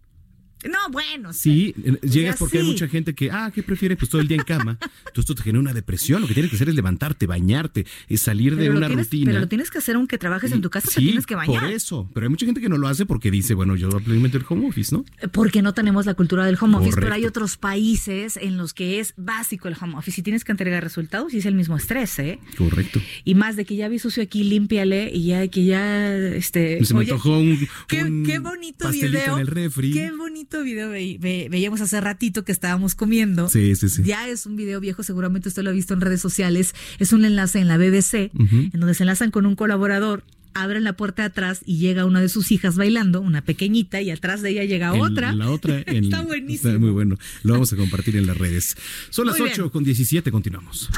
no, 0.68 0.90
bueno. 0.90 1.32
Sí, 1.32 1.74
llegas 2.02 2.36
porque 2.36 2.58
hay 2.58 2.64
mucha 2.64 2.88
gente 2.88 3.14
que, 3.14 3.30
ah, 3.30 3.50
¿qué 3.54 3.62
prefiere? 3.62 3.96
Pues 3.96 4.10
todo 4.10 4.20
el 4.20 4.28
día 4.28 4.36
en 4.36 4.44
cama. 4.44 4.78
Entonces 4.80 5.18
esto 5.18 5.34
te 5.34 5.42
genera 5.42 5.60
una 5.60 5.72
depresión. 5.72 6.20
Lo 6.20 6.28
que 6.28 6.34
tienes 6.34 6.50
que 6.50 6.56
hacer 6.56 6.68
es 6.68 6.74
levantarte, 6.74 7.26
bañarte, 7.26 7.86
es 8.08 8.20
salir 8.20 8.56
de 8.56 8.70
una 8.70 8.88
rutina. 8.88 9.30
Pero 9.30 9.40
lo 9.40 9.48
tienes 9.48 9.70
que 9.70 9.78
hacer 9.78 9.96
aunque 9.96 10.18
trabajes 10.18 10.52
en 10.52 10.60
tu 10.60 10.70
casa, 10.70 10.88
te 10.88 11.00
tienes 11.00 11.26
que 11.26 11.34
bañar. 11.34 11.62
por 11.62 11.70
eso. 11.70 12.10
Pero 12.14 12.26
hay 12.26 12.30
mucha 12.30 12.46
gente 12.46 12.60
que 12.60 12.68
no 12.68 12.78
lo 12.78 12.88
hace 12.88 13.06
porque 13.06 13.30
dice, 13.30 13.54
bueno, 13.54 13.76
yo 13.76 13.88
implemento 13.90 14.38
el 14.38 14.44
home 14.48 14.68
office, 14.68 14.94
¿no? 14.94 15.04
Porque 15.32 15.62
no 15.62 15.74
tenemos 15.74 16.06
la 16.06 16.14
cultura 16.14 16.44
del 16.44 16.56
home 16.60 16.78
office, 16.78 16.96
pero 17.00 17.14
hay 17.14 17.24
otros 17.24 17.56
países 17.56 18.36
en 18.36 18.56
los 18.56 18.74
que 18.74 19.00
es 19.00 19.14
básico 19.16 19.68
el 19.68 19.76
home 19.80 19.96
office 19.96 20.20
y 20.20 20.24
tienes 20.24 20.44
que 20.44 20.52
entregar 20.52 20.82
resultados 20.82 21.34
y 21.34 21.38
es 21.38 21.46
el 21.46 21.54
mismo 21.54 21.76
estrés, 21.76 22.18
¿eh? 22.18 22.38
Correcto. 22.56 23.00
Y 23.24 23.34
más 23.34 23.56
de 23.56 23.64
que 23.64 23.76
ya 23.76 23.88
vi 23.88 23.98
sucio 23.98 24.22
aquí, 24.22 24.44
límpiale 24.44 25.10
y 25.12 25.26
ya 25.26 25.46
que 25.48 25.64
ya, 25.64 26.16
este... 26.16 26.84
Se 26.84 26.94
me 26.94 27.00
antojó 27.00 27.38
un, 27.38 27.68
qué, 27.88 28.38
bonito 28.38 28.90
video. 28.90 29.34
En 29.34 29.40
el 29.40 29.46
refri. 29.46 29.92
Qué 29.92 30.10
bonito 30.10 30.55
video 30.62 30.90
ve, 30.90 31.48
veíamos 31.50 31.80
hace 31.80 32.00
ratito 32.00 32.44
que 32.44 32.52
estábamos 32.52 32.94
comiendo. 32.94 33.48
Sí, 33.48 33.74
sí, 33.76 33.88
sí. 33.88 34.02
Ya 34.04 34.28
es 34.28 34.46
un 34.46 34.56
video 34.56 34.80
viejo, 34.80 35.02
seguramente 35.02 35.48
usted 35.48 35.62
lo 35.62 35.70
ha 35.70 35.72
visto 35.72 35.94
en 35.94 36.00
redes 36.00 36.20
sociales. 36.20 36.74
Es 36.98 37.12
un 37.12 37.24
enlace 37.24 37.58
en 37.58 37.68
la 37.68 37.78
BBC, 37.78 38.30
en 38.34 38.70
donde 38.72 38.94
se 38.94 39.02
enlazan 39.02 39.30
con 39.30 39.46
un 39.46 39.56
colaborador 39.56 40.24
abren 40.56 40.84
la 40.84 40.94
puerta 40.94 41.22
de 41.22 41.26
atrás 41.26 41.60
y 41.66 41.78
llega 41.78 42.06
una 42.06 42.20
de 42.20 42.28
sus 42.28 42.50
hijas 42.50 42.76
bailando, 42.76 43.20
una 43.20 43.42
pequeñita, 43.42 44.00
y 44.00 44.10
atrás 44.10 44.42
de 44.42 44.50
ella 44.50 44.64
llega 44.64 44.94
otra. 44.94 45.32
La 45.32 45.50
otra 45.50 45.78
está 45.86 46.22
buenísimo. 46.22 46.70
Está 46.70 46.80
muy 46.80 46.90
bueno. 46.90 47.16
Lo 47.42 47.52
vamos 47.52 47.72
a 47.72 47.76
compartir 47.76 48.16
en 48.16 48.26
las 48.26 48.36
redes. 48.36 48.76
Son 49.10 49.26
las 49.26 49.38
8 49.38 49.70
con 49.70 49.84
17, 49.84 50.30
continuamos. 50.30 50.88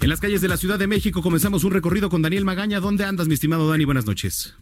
En 0.00 0.10
las 0.10 0.20
calles 0.20 0.40
de 0.40 0.48
la 0.48 0.56
Ciudad 0.56 0.78
de 0.78 0.86
México 0.86 1.22
comenzamos 1.22 1.64
un 1.64 1.72
recorrido 1.72 2.10
con 2.10 2.22
Daniel 2.22 2.44
Magaña. 2.44 2.80
¿Dónde 2.80 3.04
andas, 3.04 3.28
mi 3.28 3.34
estimado 3.34 3.68
Dani? 3.68 3.84
Buenas 3.84 4.06
noches. 4.06 4.54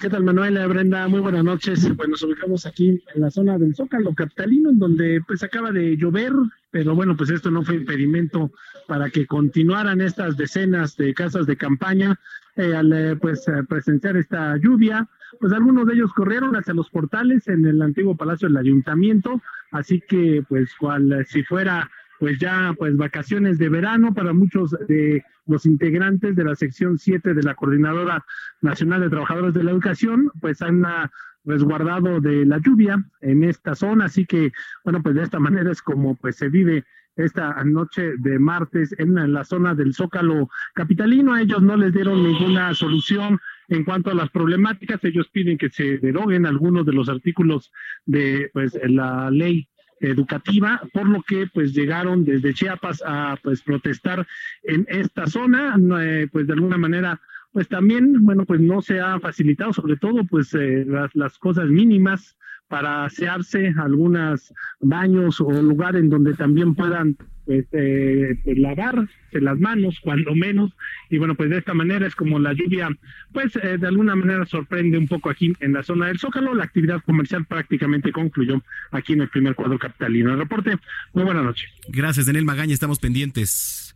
¿Qué 0.00 0.08
tal, 0.08 0.24
Manuel? 0.24 0.58
Brenda, 0.68 1.06
muy 1.08 1.20
buenas 1.20 1.44
noches. 1.44 1.88
Pues 1.96 2.08
nos 2.08 2.22
ubicamos 2.22 2.66
aquí 2.66 3.02
en 3.14 3.20
la 3.20 3.30
zona 3.30 3.58
del 3.58 3.74
Zócalo 3.74 4.14
Capitalino, 4.14 4.70
en 4.70 4.78
donde 4.78 5.20
pues 5.26 5.42
acaba 5.42 5.70
de 5.70 5.96
llover, 5.96 6.32
pero 6.70 6.94
bueno, 6.94 7.16
pues 7.16 7.30
esto 7.30 7.50
no 7.50 7.62
fue 7.62 7.76
impedimento 7.76 8.50
para 8.88 9.10
que 9.10 9.26
continuaran 9.26 10.00
estas 10.00 10.36
decenas 10.36 10.96
de 10.96 11.14
casas 11.14 11.46
de 11.46 11.56
campaña 11.56 12.18
eh, 12.56 12.74
al 12.74 12.92
eh, 12.92 13.16
pues 13.16 13.46
eh, 13.48 13.62
presenciar 13.68 14.16
esta 14.16 14.56
lluvia. 14.56 15.08
Pues 15.38 15.52
algunos 15.52 15.86
de 15.86 15.94
ellos 15.94 16.12
corrieron 16.12 16.56
hacia 16.56 16.74
los 16.74 16.90
portales 16.90 17.46
en 17.46 17.64
el 17.66 17.80
antiguo 17.82 18.16
Palacio 18.16 18.48
del 18.48 18.56
Ayuntamiento, 18.56 19.40
así 19.70 20.00
que 20.00 20.42
pues 20.48 20.74
cual 20.78 21.24
si 21.28 21.44
fuera 21.44 21.90
pues 22.20 22.38
ya 22.38 22.74
pues 22.78 22.98
vacaciones 22.98 23.58
de 23.58 23.70
verano 23.70 24.12
para 24.12 24.34
muchos 24.34 24.76
de 24.86 25.24
los 25.46 25.64
integrantes 25.64 26.36
de 26.36 26.44
la 26.44 26.54
sección 26.54 26.98
7 26.98 27.32
de 27.32 27.42
la 27.42 27.54
Coordinadora 27.54 28.24
Nacional 28.60 29.00
de 29.00 29.08
Trabajadores 29.08 29.54
de 29.54 29.64
la 29.64 29.70
Educación, 29.70 30.30
pues 30.38 30.60
han 30.60 30.84
ah, 30.84 31.10
resguardado 31.44 32.20
de 32.20 32.44
la 32.44 32.58
lluvia 32.58 33.02
en 33.22 33.42
esta 33.42 33.74
zona, 33.74 34.04
así 34.04 34.26
que 34.26 34.52
bueno, 34.84 35.02
pues 35.02 35.14
de 35.14 35.22
esta 35.22 35.40
manera 35.40 35.72
es 35.72 35.80
como 35.80 36.14
pues 36.14 36.36
se 36.36 36.50
vive 36.50 36.84
esta 37.16 37.64
noche 37.64 38.16
de 38.18 38.38
martes 38.38 38.94
en 38.98 39.32
la 39.32 39.44
zona 39.44 39.74
del 39.74 39.94
Zócalo 39.94 40.50
capitalino. 40.74 41.34
A 41.34 41.42
ellos 41.42 41.62
no 41.62 41.76
les 41.76 41.92
dieron 41.92 42.22
ninguna 42.22 42.72
solución 42.74 43.38
en 43.68 43.84
cuanto 43.84 44.10
a 44.10 44.14
las 44.14 44.30
problemáticas. 44.30 45.02
Ellos 45.04 45.28
piden 45.28 45.58
que 45.58 45.70
se 45.70 45.98
deroguen 45.98 46.46
algunos 46.46 46.86
de 46.86 46.92
los 46.92 47.08
artículos 47.08 47.72
de 48.06 48.50
pues 48.52 48.78
la 48.84 49.30
ley 49.30 49.68
educativa, 50.00 50.80
por 50.92 51.08
lo 51.08 51.22
que 51.22 51.46
pues 51.52 51.72
llegaron 51.72 52.24
desde 52.24 52.54
Chiapas 52.54 53.02
a 53.06 53.36
pues 53.42 53.62
protestar 53.62 54.26
en 54.64 54.86
esta 54.88 55.26
zona, 55.26 55.76
eh, 56.00 56.28
pues 56.32 56.46
de 56.46 56.54
alguna 56.54 56.78
manera 56.78 57.20
pues 57.52 57.68
también, 57.68 58.24
bueno, 58.24 58.44
pues 58.44 58.60
no 58.60 58.80
se 58.80 59.00
ha 59.00 59.18
facilitado 59.18 59.72
sobre 59.72 59.96
todo 59.96 60.24
pues 60.24 60.54
eh, 60.54 60.84
las, 60.86 61.14
las 61.14 61.38
cosas 61.38 61.66
mínimas 61.68 62.36
para 62.70 63.04
asearse 63.04 63.74
algunos 63.76 64.54
baños 64.80 65.40
o 65.40 65.50
lugar 65.50 65.96
en 65.96 66.08
donde 66.08 66.34
también 66.34 66.76
puedan 66.76 67.16
pues, 67.44 67.66
eh, 67.72 68.38
lavarse 68.44 69.10
las 69.32 69.58
manos 69.58 69.98
cuando 70.00 70.36
menos. 70.36 70.70
Y 71.10 71.18
bueno 71.18 71.34
pues 71.34 71.50
de 71.50 71.58
esta 71.58 71.74
manera 71.74 72.06
es 72.06 72.14
como 72.14 72.38
la 72.38 72.52
lluvia 72.52 72.88
pues 73.32 73.56
eh, 73.56 73.76
de 73.76 73.86
alguna 73.88 74.14
manera 74.14 74.46
sorprende 74.46 74.96
un 74.96 75.08
poco 75.08 75.30
aquí 75.30 75.52
en 75.58 75.72
la 75.72 75.82
zona 75.82 76.06
del 76.06 76.20
Zócalo. 76.20 76.54
La 76.54 76.62
actividad 76.62 77.02
comercial 77.02 77.44
prácticamente 77.44 78.12
concluyó 78.12 78.62
aquí 78.92 79.14
en 79.14 79.22
el 79.22 79.28
primer 79.28 79.56
cuadro 79.56 79.76
capitalino. 79.76 80.32
El 80.32 80.38
reporte 80.38 80.78
muy 81.12 81.24
buena 81.24 81.42
noche. 81.42 81.66
Gracias 81.88 82.26
Daniel 82.26 82.44
Magaña 82.44 82.72
estamos 82.72 83.00
pendientes 83.00 83.89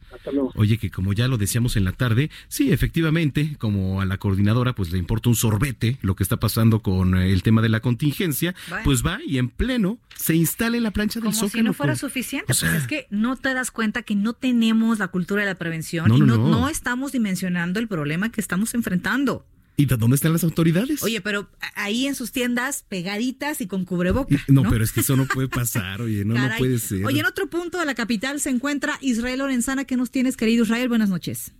Oye, 0.55 0.79
que 0.79 0.90
como 0.90 1.12
ya 1.12 1.29
lo 1.29 1.38
decíamos 1.38 1.77
en 1.77 1.85
la 1.85 1.92
tarde, 1.92 2.31
sí, 2.48 2.72
efectivamente, 2.72 3.57
como 3.59 4.00
a 4.00 4.05
la 4.05 4.18
coordinadora 4.18 4.74
pues 4.74 4.90
le 4.92 4.98
importa 4.98 5.29
un 5.29 5.35
sorbete 5.35 5.98
lo 6.03 6.14
que 6.16 6.22
está 6.22 6.38
pasando 6.38 6.81
con 6.81 7.16
eh, 7.16 7.33
el 7.33 7.42
tema 7.42 7.62
de 7.62 7.68
la 7.68 7.81
contingencia, 7.81 8.55
pues 8.85 9.05
va 9.05 9.18
y 9.27 9.38
en 9.38 9.48
pleno 9.48 9.98
se 10.16 10.35
instala 10.35 10.77
en 10.77 10.83
la 10.83 10.90
plancha 10.90 11.20
del 11.20 11.33
Como 11.33 11.48
si 11.48 11.62
no 11.62 11.72
fuera 11.72 11.96
suficiente, 11.96 12.46
pues 12.46 12.62
es 12.62 12.87
que 12.87 13.07
no 13.11 13.37
te 13.37 13.55
das 13.55 13.70
cuenta 13.70 14.03
que 14.03 14.14
no 14.14 14.33
tenemos 14.33 14.98
la 14.98 15.09
cultura 15.09 15.42
de 15.42 15.48
la 15.48 15.57
prevención 15.57 16.12
y 16.14 16.20
no 16.20 16.68
estamos 16.68 17.12
dimensionando 17.12 17.81
el 17.81 17.88
problema 17.88 18.31
que 18.31 18.40
estamos 18.40 18.74
enfrentando. 18.74 19.46
¿Y 19.77 19.87
dónde 19.87 20.15
están 20.15 20.33
las 20.33 20.45
autoridades? 20.45 21.03
Oye, 21.03 21.21
pero 21.21 21.51
ahí 21.75 22.07
en 22.07 22.15
sus 22.15 22.31
tiendas 22.31 22.85
pegaditas 22.89 23.61
y 23.61 23.67
con 23.67 23.85
cubreboca. 23.85 24.37
No, 24.47 24.63
pero 24.63 24.85
es 24.85 24.93
que 24.93 25.01
eso 25.01 25.17
no 25.17 25.27
puede 25.27 25.49
pasar, 25.61 26.01
oye, 26.01 26.25
no, 26.25 26.35
no 26.35 26.57
puede 26.59 26.79
ser. 26.79 27.05
Oye, 27.05 27.21
en 27.21 27.27
otro 27.27 27.51
punto 27.51 27.79
de 27.79 27.87
la 27.87 27.95
capital 27.95 28.41
se 28.41 28.51
encuentra 28.51 28.99
Israel 29.01 29.41
Lorenzana. 29.41 29.85
¿Qué 29.85 29.97
nos 29.97 30.11
tienes, 30.11 30.37
querido 30.37 30.63
Israel? 30.65 30.89
Buenas 30.89 31.09
noches. 31.09 31.53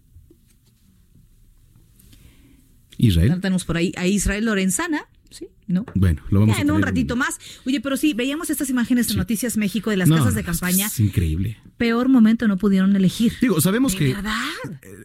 Israel. 2.97 3.41
Tenemos 3.41 3.65
por 3.65 3.77
ahí 3.77 3.93
a 3.97 4.07
Israel 4.07 4.45
Lorenzana. 4.45 5.09
¿Sí? 5.35 5.49
¿No? 5.67 5.85
Bueno, 5.95 6.23
lo 6.31 6.41
vamos 6.41 6.57
a 6.57 6.61
En 6.61 6.71
un 6.71 6.83
ratito 6.83 7.17
más. 7.17 7.39
Oye, 7.67 7.81
pero 7.81 7.97
sí, 7.97 8.15
veíamos 8.15 8.51
estas 8.51 8.71
imágenes 8.71 9.09
de 9.09 9.15
Noticias 9.15 9.57
México 9.57 9.91
de 9.91 9.97
las 9.97 10.09
casas 10.09 10.35
de 10.35 10.45
campaña. 10.45 10.87
Es 10.87 11.01
increíble. 11.01 11.59
Peor 11.77 12.09
momento 12.09 12.49
no 12.49 12.57
pudieron 12.57 12.95
elegir. 12.97 13.33
Digo, 13.41 13.61
sabemos 13.61 13.95
que 13.95 14.11
eh, 14.11 14.17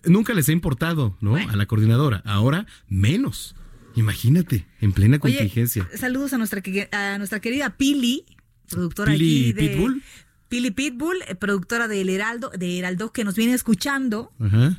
nunca 0.05 0.33
les 0.33 0.47
ha 0.49 0.51
importado, 0.51 1.17
¿no? 1.21 1.35
A 1.35 1.55
la 1.55 1.65
coordinadora. 1.65 2.21
Ahora 2.25 2.65
menos. 2.87 3.55
Imagínate, 3.95 4.65
en 4.79 4.93
plena 4.93 5.19
contingencia. 5.19 5.89
Saludos 5.95 6.33
a 6.33 6.37
nuestra, 6.37 6.61
a 6.91 7.17
nuestra 7.17 7.39
querida 7.39 7.75
Pili, 7.75 8.25
productora 8.69 9.11
aquí 9.11 9.51
de... 9.51 9.61
Pitbull. 9.61 10.03
Pili 10.49 10.71
Pitbull, 10.71 11.17
eh, 11.27 11.35
productora 11.35 11.87
del 11.87 12.09
Heraldo, 12.09 12.49
de 12.49 12.79
Heraldo, 12.79 13.11
que 13.11 13.23
nos 13.23 13.35
viene 13.35 13.53
escuchando, 13.53 14.31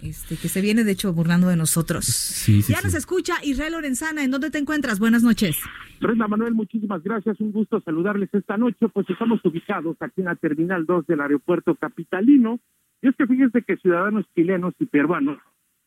este, 0.03 0.37
que 0.37 0.49
se 0.49 0.61
viene 0.61 0.83
de 0.83 0.91
hecho 0.91 1.13
burlando 1.13 1.47
de 1.47 1.57
nosotros. 1.57 2.05
Sí, 2.05 2.63
ya 2.63 2.81
nos 2.83 2.95
escucha 2.95 3.35
Israel 3.45 3.75
Lorenzana, 3.75 4.25
¿en 4.25 4.33
dónde 4.33 4.51
te 4.51 4.59
encuentras? 4.59 4.99
Buenas 4.99 5.23
noches. 5.23 5.57
Brenda 6.01 6.27
Manuel, 6.27 6.55
muchísimas 6.55 7.03
gracias, 7.05 7.39
un 7.41 7.53
gusto 7.53 7.81
saludarles 7.83 8.31
esta 8.33 8.57
noche, 8.57 8.89
pues 8.93 9.09
estamos 9.09 9.41
ubicados 9.45 9.97
aquí 10.01 10.23
en 10.23 10.27
la 10.27 10.35
Terminal 10.35 10.87
2 10.87 11.07
del 11.07 11.21
aeropuerto 11.21 11.77
capitalino, 11.77 12.59
y 13.01 13.09
es 13.09 13.15
que 13.17 13.27
fíjense 13.27 13.63
que 13.63 13.77
ciudadanos 13.77 14.27
chilenos 14.35 14.75
y 14.81 14.87
peruanos 14.87 15.39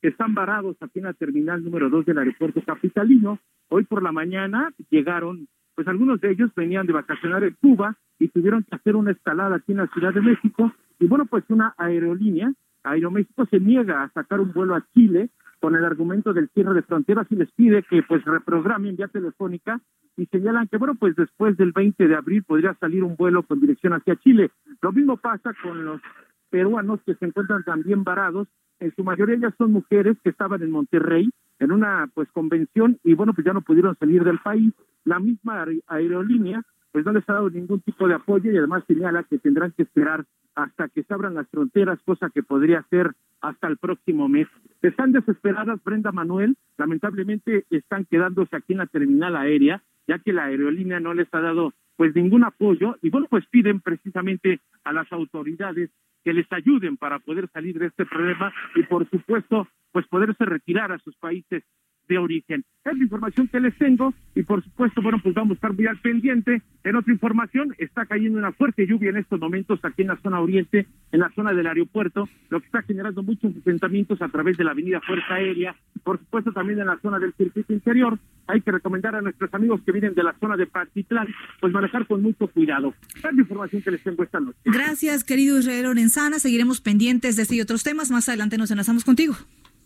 están 0.01 0.33
varados 0.33 0.75
aquí 0.81 0.99
en 0.99 1.05
la 1.05 1.13
terminal 1.13 1.63
número 1.63 1.89
2 1.89 2.05
del 2.05 2.17
aeropuerto 2.19 2.61
capitalino, 2.61 3.39
hoy 3.69 3.83
por 3.85 4.03
la 4.03 4.11
mañana 4.11 4.71
llegaron 4.89 5.47
pues 5.75 5.87
algunos 5.87 6.21
de 6.21 6.31
ellos 6.31 6.51
venían 6.55 6.85
de 6.85 6.93
vacacionar 6.93 7.43
en 7.43 7.55
Cuba 7.61 7.95
y 8.19 8.27
tuvieron 8.29 8.63
que 8.63 8.75
hacer 8.75 8.95
una 8.95 9.11
escalada 9.11 9.55
aquí 9.57 9.71
en 9.71 9.79
la 9.79 9.87
Ciudad 9.87 10.13
de 10.13 10.21
México. 10.21 10.71
Y 10.99 11.07
bueno, 11.07 11.25
pues 11.25 11.43
una 11.49 11.73
aerolínea, 11.77 12.53
Aeroméxico, 12.83 13.45
se 13.45 13.59
niega 13.59 14.03
a 14.03 14.09
sacar 14.09 14.39
un 14.39 14.51
vuelo 14.51 14.75
a 14.75 14.85
Chile 14.93 15.29
con 15.59 15.75
el 15.75 15.85
argumento 15.85 16.33
del 16.33 16.49
cierre 16.49 16.73
de 16.73 16.81
fronteras 16.81 17.25
y 17.29 17.35
les 17.35 17.49
pide 17.53 17.83
que 17.83 18.03
pues 18.03 18.23
reprogramen 18.25 18.97
vía 18.97 19.07
telefónica 19.07 19.79
y 20.17 20.25
señalan 20.25 20.67
que 20.67 20.77
bueno 20.77 20.95
pues 20.95 21.15
después 21.15 21.55
del 21.55 21.71
20 21.71 22.05
de 22.05 22.15
abril 22.15 22.43
podría 22.43 22.73
salir 22.75 23.03
un 23.03 23.15
vuelo 23.15 23.43
con 23.43 23.61
dirección 23.61 23.93
hacia 23.93 24.17
Chile. 24.17 24.51
Lo 24.81 24.91
mismo 24.91 25.15
pasa 25.15 25.53
con 25.63 25.85
los 25.85 26.01
peruanos 26.49 26.99
que 27.05 27.15
se 27.15 27.25
encuentran 27.25 27.63
también 27.63 28.03
varados, 28.03 28.49
en 28.79 28.93
su 28.95 29.03
mayoría 29.03 29.37
ya 29.37 29.55
son 29.57 29.71
mujeres 29.71 30.17
que 30.21 30.29
estaban 30.29 30.61
en 30.61 30.71
Monterrey 30.71 31.29
en 31.63 31.71
una 31.71 32.09
pues 32.13 32.29
convención 32.31 32.99
y 33.03 33.13
bueno 33.13 33.33
pues 33.33 33.45
ya 33.45 33.53
no 33.53 33.61
pudieron 33.61 33.97
salir 33.97 34.23
del 34.23 34.39
país 34.39 34.73
la 35.05 35.19
misma 35.19 35.65
aerolínea 35.87 36.61
pues 36.93 37.05
no 37.05 37.11
les 37.11 37.27
ha 37.27 37.33
dado 37.33 37.49
ningún 37.49 37.81
tipo 37.81 38.07
de 38.07 38.13
apoyo 38.13 38.51
y 38.51 38.57
además 38.57 38.83
señala 38.87 39.23
que 39.23 39.39
tendrán 39.39 39.71
que 39.71 39.81
esperar 39.83 40.25
hasta 40.55 40.87
que 40.89 41.01
se 41.01 41.11
abran 41.11 41.33
las 41.33 41.49
fronteras, 41.49 41.99
cosa 42.05 42.29
que 42.29 42.43
podría 42.43 42.85
ser 42.91 43.13
hasta 43.41 43.67
el 43.67 43.77
próximo 43.77 44.29
mes. 44.29 44.47
Están 44.83 45.11
desesperadas, 45.11 45.83
Brenda 45.83 46.11
Manuel, 46.11 46.55
lamentablemente 46.77 47.65
están 47.71 48.05
quedándose 48.05 48.55
aquí 48.55 48.73
en 48.73 48.77
la 48.77 48.85
terminal 48.85 49.35
aérea, 49.35 49.81
ya 50.07 50.19
que 50.19 50.33
la 50.33 50.45
aerolínea 50.45 50.99
no 50.99 51.15
les 51.15 51.27
ha 51.33 51.41
dado 51.41 51.73
pues 51.95 52.15
ningún 52.15 52.43
apoyo 52.43 52.95
y 53.01 53.09
bueno, 53.09 53.25
pues 53.27 53.45
piden 53.47 53.79
precisamente 53.79 54.61
a 54.83 54.93
las 54.93 55.11
autoridades 55.11 55.89
que 56.23 56.33
les 56.33 56.51
ayuden 56.51 56.97
para 56.97 57.19
poder 57.19 57.49
salir 57.49 57.77
de 57.79 57.87
este 57.87 58.05
problema 58.05 58.53
y 58.75 58.83
por 58.83 59.09
supuesto 59.09 59.67
pues 59.91 60.07
poderse 60.07 60.45
retirar 60.45 60.91
a 60.91 60.99
sus 60.99 61.15
países 61.17 61.63
de 62.07 62.17
origen. 62.17 62.63
Es 62.85 62.97
la 62.97 63.03
información 63.03 63.47
que 63.47 63.61
les 63.61 63.77
tengo 63.77 64.13
y 64.35 64.43
por 64.43 64.63
supuesto, 64.63 65.01
bueno, 65.01 65.19
pues 65.23 65.33
vamos 65.33 65.51
a 65.51 65.53
estar 65.55 65.73
muy 65.73 65.87
al 65.87 65.99
pendiente. 65.99 66.61
En 66.83 66.95
otra 66.97 67.13
información, 67.13 67.73
está 67.77 68.05
cayendo 68.05 68.37
una 68.37 68.51
fuerte 68.51 68.85
lluvia 68.85 69.09
en 69.09 69.17
estos 69.17 69.39
momentos 69.39 69.79
aquí 69.83 70.01
en 70.01 70.09
la 70.09 70.17
zona 70.17 70.41
oriente, 70.41 70.87
en 71.11 71.19
la 71.19 71.31
zona 71.33 71.53
del 71.53 71.67
aeropuerto, 71.67 72.27
lo 72.49 72.59
que 72.59 72.65
está 72.65 72.81
generando 72.81 73.23
muchos 73.23 73.55
enfrentamientos 73.55 74.21
a 74.21 74.27
través 74.27 74.57
de 74.57 74.65
la 74.65 74.71
avenida 74.71 74.99
Fuerza 74.99 75.35
Aérea, 75.35 75.75
por 76.03 76.19
supuesto 76.19 76.51
también 76.51 76.79
en 76.79 76.87
la 76.87 76.99
zona 76.99 77.19
del 77.19 77.33
circuito 77.33 77.71
interior. 77.71 78.19
Hay 78.47 78.59
que 78.59 78.71
recomendar 78.71 79.15
a 79.15 79.21
nuestros 79.21 79.53
amigos 79.53 79.79
que 79.85 79.93
vienen 79.93 80.13
de 80.13 80.23
la 80.23 80.35
zona 80.39 80.57
de 80.57 80.67
Patitlán, 80.67 81.27
pues 81.61 81.71
manejar 81.71 82.05
con 82.05 82.21
mucho 82.21 82.47
cuidado. 82.47 82.93
Es 83.15 83.23
la 83.23 83.31
información 83.31 83.81
que 83.81 83.91
les 83.91 84.03
tengo 84.03 84.23
esta 84.23 84.41
noche. 84.41 84.59
Gracias, 84.65 85.23
querido 85.23 85.57
Israel 85.57 85.83
Lorenzana. 85.83 86.39
Seguiremos 86.39 86.81
pendientes 86.81 87.37
de 87.37 87.43
este 87.43 87.55
y 87.55 87.61
otros 87.61 87.83
temas. 87.83 88.11
Más 88.11 88.27
adelante 88.27 88.57
nos 88.57 88.71
enlazamos 88.71 89.05
contigo. 89.05 89.35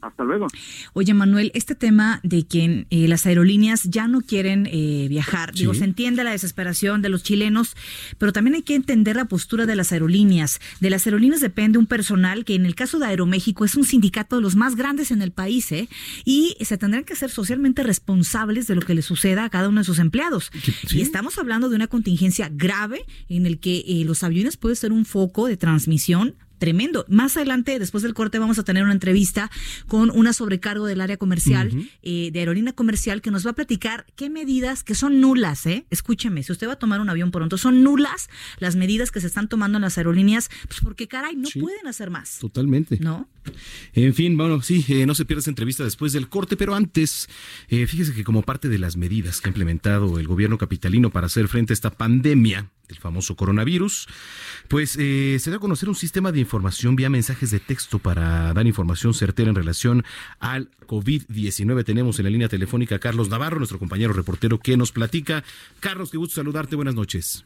Hasta 0.02 0.24
luego. 0.24 0.48
Oye, 0.94 1.14
Manuel, 1.14 1.52
este 1.54 1.76
tema 1.76 2.20
de 2.24 2.46
que 2.46 2.86
eh, 2.90 3.08
las 3.08 3.26
aerolíneas 3.26 3.84
ya 3.84 4.08
no 4.08 4.22
quieren 4.22 4.68
eh, 4.72 5.08
viajar, 5.10 5.54
digo, 5.54 5.74
se 5.74 5.86
entiende 5.86 6.24
la 6.24 6.32
desesperación 6.32 7.02
de 7.02 7.10
los 7.10 7.24
chilenos, 7.24 7.76
pero 8.18 8.32
también 8.32 8.56
hay 8.56 8.62
que 8.62 8.76
entender 8.76 9.16
la 9.16 9.26
postura 9.26 9.66
de 9.66 9.76
las 9.76 9.92
aerolíneas. 9.92 10.60
De 10.80 10.90
las 10.90 11.06
aerolíneas 11.06 11.42
depende 11.42 11.80
un 11.80 11.88
personal 11.88 12.46
que 12.46 12.56
en 12.56 12.66
el 12.66 12.76
caso 12.76 13.00
de 13.00 13.08
Aeroméxico 13.08 13.66
es 13.66 13.76
un 13.76 13.86
sindicato 13.86 14.36
de 14.36 14.42
los 14.42 14.56
más 14.56 14.76
grandes 14.76 15.12
en 15.12 15.22
el 15.22 15.32
país, 15.32 15.72
¿eh? 15.72 15.90
Y 16.26 16.56
se 16.62 16.78
tendrán 16.78 17.04
que 17.04 17.16
ser 17.16 17.30
socialmente 17.30 17.84
responsables 17.84 18.68
de 18.68 18.76
lo 18.76 18.82
que 18.82 18.94
le 18.94 19.02
suceda 19.02 19.46
a 19.46 19.50
cada 19.50 19.70
uno 19.70 19.82
de 19.82 19.86
sus 19.86 20.00
empleados. 20.00 20.52
Y 20.92 21.02
estamos 21.02 21.38
hablando 21.38 21.70
de 21.70 21.76
una 21.76 21.88
contingencia 21.88 22.50
grave 22.52 23.06
en 23.30 23.46
el 23.46 23.60
que 23.60 23.84
eh, 23.88 24.04
los 24.06 24.24
aviones 24.24 24.58
pueden 24.58 24.76
ser 24.76 24.92
un 24.92 25.06
foco 25.06 25.48
de 25.48 25.58
transmisión 25.58 26.36
tremendo. 26.58 27.06
Más 27.08 27.38
adelante, 27.38 27.80
después 27.80 28.04
del 28.04 28.14
corte, 28.14 28.40
vamos 28.40 28.60
a 28.60 28.64
tener 28.64 28.84
una 28.84 28.94
entrevista 28.94 29.50
con 29.88 30.10
una 30.10 30.34
sobrecargo 30.34 30.86
del 30.86 31.02
área 31.02 31.18
comercial, 31.18 31.72
eh, 32.02 32.30
de 32.32 32.40
aerolínea 32.40 32.74
comercial, 32.74 33.22
que 33.22 33.32
nos 33.32 33.46
va 33.46 33.52
a 33.52 33.56
platicar 33.56 34.06
qué 34.16 34.30
medidas 34.30 34.84
que 34.84 34.96
son 34.96 35.22
nulas, 35.22 35.66
¿eh? 35.66 35.86
Escúcheme, 35.90 36.44
si 36.44 36.52
usted 36.52 36.68
va 36.68 36.74
a 36.74 36.80
tomar 36.80 37.02
un 37.02 37.10
avión 37.10 37.32
pronto, 37.32 37.58
son 37.58 37.84
nulas 37.84 38.30
las 38.60 38.76
medidas 38.76 39.12
que 39.12 39.22
se 39.22 39.28
están 39.28 39.48
tomando 39.48 39.78
en 39.78 39.84
las 39.84 39.98
aerolíneas, 39.98 40.50
pues 40.68 40.82
porque 40.82 41.08
caray, 41.08 41.36
no 41.36 41.50
pueden 41.60 41.88
hacer 41.88 42.10
más. 42.10 42.40
Totalmente. 42.40 42.98
¿No? 43.00 43.28
En 43.94 44.14
fin, 44.14 44.38
bueno, 44.38 44.62
sí, 44.62 44.86
eh, 44.90 45.06
no 45.06 45.16
se 45.16 45.26
pierda 45.26 45.40
esa 45.40 45.52
entrevista 45.52 45.84
después 45.84 46.14
del 46.14 46.30
corte, 46.30 46.58
pero 46.58 46.76
antes, 46.76 47.30
eh, 47.70 47.88
fíjese 47.88 48.14
que 48.14 48.24
como 48.24 48.42
parte 48.42 48.70
de 48.70 48.78
las 48.78 48.98
medidas 48.98 49.42
que 49.42 49.48
ha 49.48 49.52
implementado 49.52 50.20
el 50.20 50.28
gobierno 50.28 50.58
capitalino 50.58 51.10
para 51.10 51.28
hacer 51.28 51.48
frente 51.48 51.74
a 51.74 51.76
esta 51.76 51.92
pandemia, 51.92 52.70
del 52.88 52.98
famoso 52.98 53.36
coronavirus, 53.36 54.08
pues 54.68 54.98
eh, 55.00 55.38
se 55.40 55.52
da 55.52 55.58
a 55.58 55.60
conocer 55.60 55.90
un 55.90 55.96
sistema 55.96 56.32
de 56.32 56.40
información 56.40 56.96
vía 56.96 57.10
mensajes 57.10 57.52
de 57.52 57.60
texto 57.60 58.00
para 58.00 58.54
dar 58.54 58.66
información 58.66 59.14
certera 59.14 59.50
en 59.50 59.56
relación 59.56 60.04
al 60.40 60.70
COVID-19. 60.88 61.84
Tenemos 61.84 62.20
en 62.20 62.26
la 62.26 62.32
línea 62.32 62.48
telefónica 62.48 62.96
a 62.96 63.00
Carlos 63.00 63.30
Navarro, 63.30 63.58
nuestro 63.58 63.80
compañero 63.80 64.14
reportero, 64.14 64.60
que 64.60 64.78
nos 64.78 64.92
platica. 64.92 65.44
Carlos, 65.80 66.12
qué 66.12 66.18
gusto 66.18 66.36
saludarte, 66.36 66.76
buenas 66.76 66.96
noches. 66.96 67.46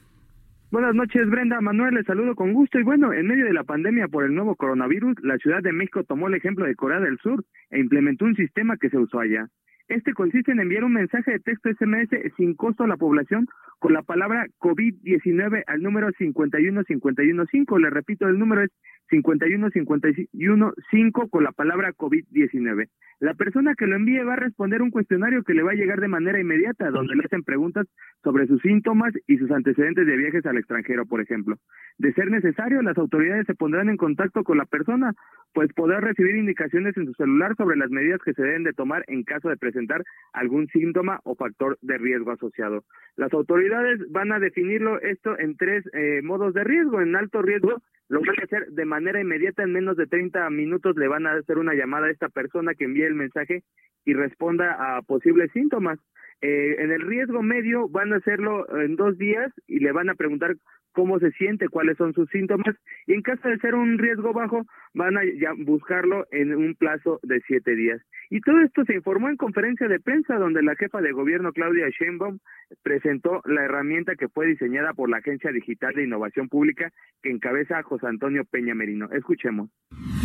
Buenas 0.72 0.96
noches, 0.96 1.30
Brenda. 1.30 1.60
Manuel, 1.60 1.96
les 1.96 2.06
saludo 2.06 2.34
con 2.34 2.54
gusto. 2.54 2.80
Y 2.80 2.84
bueno, 2.84 3.12
en 3.12 3.28
medio 3.28 3.44
de 3.44 3.52
la 3.52 3.66
pandemia 3.66 4.08
por 4.08 4.24
el 4.24 4.34
nuevo 4.34 4.56
coronavirus, 4.56 5.18
la 5.22 5.38
Ciudad 5.38 5.62
de 5.62 5.74
México 5.74 6.06
tomó 6.06 6.30
el 6.30 6.36
ejemplo 6.36 6.66
de 6.66 6.76
Corea 6.76 7.02
del 7.02 7.20
Sur 7.20 7.44
e 7.72 7.80
implementó 7.82 8.24
un 8.24 8.36
sistema 8.36 8.78
que 8.78 8.90
se 8.90 8.98
usó 8.98 9.20
allá. 9.20 9.50
Este 9.88 10.14
consiste 10.14 10.52
en 10.52 10.60
enviar 10.60 10.84
un 10.84 10.94
mensaje 10.94 11.32
de 11.32 11.40
texto 11.40 11.70
SMS 11.70 12.10
sin 12.38 12.54
costo 12.56 12.84
a 12.84 12.88
la 12.88 12.98
población 12.98 13.48
con 13.80 13.94
la 13.94 14.04
palabra 14.04 14.46
COVID-19 14.60 15.64
al 15.66 15.82
número 15.82 16.12
51515. 16.12 17.80
Le 17.80 17.90
repito, 17.90 18.28
el 18.28 18.38
número 18.38 18.62
es 18.62 18.70
51515 19.10 21.30
con 21.30 21.44
la 21.44 21.52
palabra 21.52 21.92
COVID-19. 21.94 22.88
La 23.20 23.34
persona 23.36 23.76
que 23.76 23.86
lo 23.86 23.96
envíe 23.96 24.24
va 24.24 24.34
a 24.34 24.38
responder 24.38 24.82
un 24.82 24.90
cuestionario 24.90 25.44
que 25.44 25.54
le 25.54 25.62
va 25.64 25.72
a 25.72 25.76
llegar 25.76 26.00
de 26.00 26.08
manera 26.08 26.40
inmediata, 26.40 26.90
donde 26.90 27.16
le 27.16 27.24
hacen 27.24 27.44
preguntas 27.44 27.86
sobre 28.24 28.48
sus 28.48 28.60
síntomas 28.62 29.14
y 29.28 29.38
sus 29.38 29.52
antecedentes 29.52 30.08
de 30.08 30.18
viajes 30.18 30.46
al 30.46 30.58
extranjero, 30.58 31.06
por 31.06 31.22
ejemplo. 31.22 31.58
De 31.98 32.14
ser 32.14 32.32
necesario, 32.32 32.82
las 32.82 32.98
autoridades 32.98 33.46
se 33.46 33.54
pondrán 33.54 33.90
en 33.90 33.98
contacto 33.98 34.44
con 34.44 34.58
la 34.58 34.66
persona, 34.66 35.14
pues 35.54 35.72
podrá 35.74 36.00
recibir 36.00 36.36
indicaciones 36.36 36.98
en 36.98 37.06
su 37.06 37.14
celular 37.14 37.56
sobre 37.58 37.78
las 37.78 37.92
medidas 37.92 38.22
que 38.24 38.34
se 38.34 38.42
deben 38.42 38.64
de 38.64 38.74
tomar 38.74 39.04
en 39.08 39.24
caso 39.24 39.50
de 39.50 39.58
presentar 39.72 40.04
algún 40.34 40.68
síntoma 40.68 41.20
o 41.24 41.36
factor 41.36 41.78
de 41.82 41.98
riesgo 41.98 42.32
asociado. 42.32 42.84
Las 43.16 43.34
autoridades 43.34 44.00
van 44.10 44.32
a 44.32 44.40
definirlo 44.40 45.00
esto 45.02 45.38
en 45.38 45.58
tres 45.58 45.84
eh, 45.94 46.22
modos 46.24 46.54
de 46.54 46.64
riesgo. 46.64 47.02
En 47.02 47.16
alto 47.16 47.42
riesgo, 47.42 47.82
lo 48.12 48.20
van 48.20 48.36
a 48.42 48.44
hacer 48.44 48.68
de 48.68 48.84
manera 48.84 49.22
inmediata, 49.22 49.64
en 49.64 49.72
menos 49.72 49.96
de 49.96 50.06
30 50.06 50.50
minutos 50.50 50.98
le 50.98 51.08
van 51.08 51.26
a 51.28 51.32
hacer 51.32 51.58
una 51.58 51.74
llamada 51.74 52.08
a 52.08 52.12
esta 52.12 52.28
persona 52.28 52.74
que 52.76 52.84
envíe 52.84 53.04
el 53.04 53.16
mensaje 53.16 53.64
y 54.04 54.14
responda 54.14 54.98
a 54.98 55.02
posibles 55.02 55.50
síntomas. 55.54 55.98
Eh, 56.42 56.76
en 56.80 56.92
el 56.92 57.02
riesgo 57.04 57.42
medio 57.42 57.88
van 57.88 58.12
a 58.12 58.18
hacerlo 58.18 58.68
en 58.82 58.98
dos 58.98 59.18
días 59.18 59.54
y 59.66 59.80
le 59.80 59.94
van 59.94 60.10
a 60.10 60.16
preguntar 60.16 60.58
cómo 60.92 61.20
se 61.20 61.32
siente, 61.32 61.70
cuáles 61.70 61.98
son 61.98 62.14
sus 62.14 62.30
síntomas 62.30 62.76
y 63.08 63.14
en 63.14 63.22
caso 63.22 63.48
de 63.48 63.58
ser 63.60 63.76
un 63.76 63.98
riesgo 63.98 64.34
bajo 64.34 64.66
van 64.94 65.18
a 65.18 65.22
buscarlo 65.60 66.26
en 66.32 66.54
un 66.56 66.76
plazo 66.76 67.20
de 67.24 67.42
siete 67.48 67.76
días. 67.76 68.02
Y 68.30 68.42
todo 68.42 68.62
esto 68.62 68.84
se 68.86 68.96
informó 68.96 69.30
en 69.30 69.38
conferencia 69.38 69.88
de 69.88 70.00
prensa 70.00 70.36
donde 70.36 70.62
la 70.64 70.76
jefa 70.76 71.02
de 71.02 71.12
gobierno 71.12 71.54
Claudia 71.54 71.88
Sheinbaum 71.90 72.40
presentó 72.84 73.42
la 73.46 73.64
herramienta 73.64 74.16
que 74.16 74.30
fue 74.30 74.48
diseñada 74.48 74.94
por 74.94 75.10
la 75.10 75.18
Agencia 75.18 75.52
Digital 75.52 75.94
de 75.94 76.04
Innovación 76.04 76.50
Pública 76.50 76.92
que 77.22 77.32
encabeza 77.32 77.84
José 77.84 78.01
Antonio 78.04 78.46
Peña 78.46 78.74
Merino. 78.76 79.10
Escuchemos. 79.12 79.70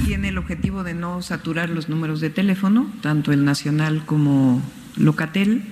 Tiene 0.05 0.29
el 0.29 0.39
objetivo 0.39 0.85
de 0.85 0.95
no 0.95 1.23
saturar 1.23 1.69
los 1.71 1.89
números 1.89 2.21
de 2.21 2.31
teléfono, 2.31 2.91
tanto 3.03 3.33
el 3.33 3.45
nacional 3.45 4.05
como 4.07 4.63
Locatel. 4.97 5.63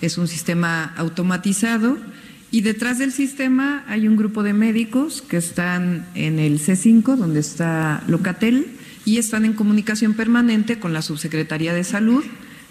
Es 0.00 0.18
un 0.18 0.28
sistema 0.28 0.92
automatizado 0.96 1.98
y 2.54 2.60
detrás 2.60 3.00
del 3.00 3.10
sistema 3.10 3.82
hay 3.88 4.06
un 4.06 4.16
grupo 4.16 4.44
de 4.44 4.52
médicos 4.52 5.22
que 5.22 5.36
están 5.38 6.06
en 6.14 6.38
el 6.38 6.60
C5, 6.60 7.16
donde 7.16 7.40
está 7.40 8.04
Locatel, 8.06 8.68
y 9.04 9.18
están 9.18 9.44
en 9.44 9.54
comunicación 9.54 10.14
permanente 10.14 10.78
con 10.78 10.92
la 10.92 11.02
Subsecretaría 11.02 11.74
de 11.74 11.82
Salud, 11.82 12.24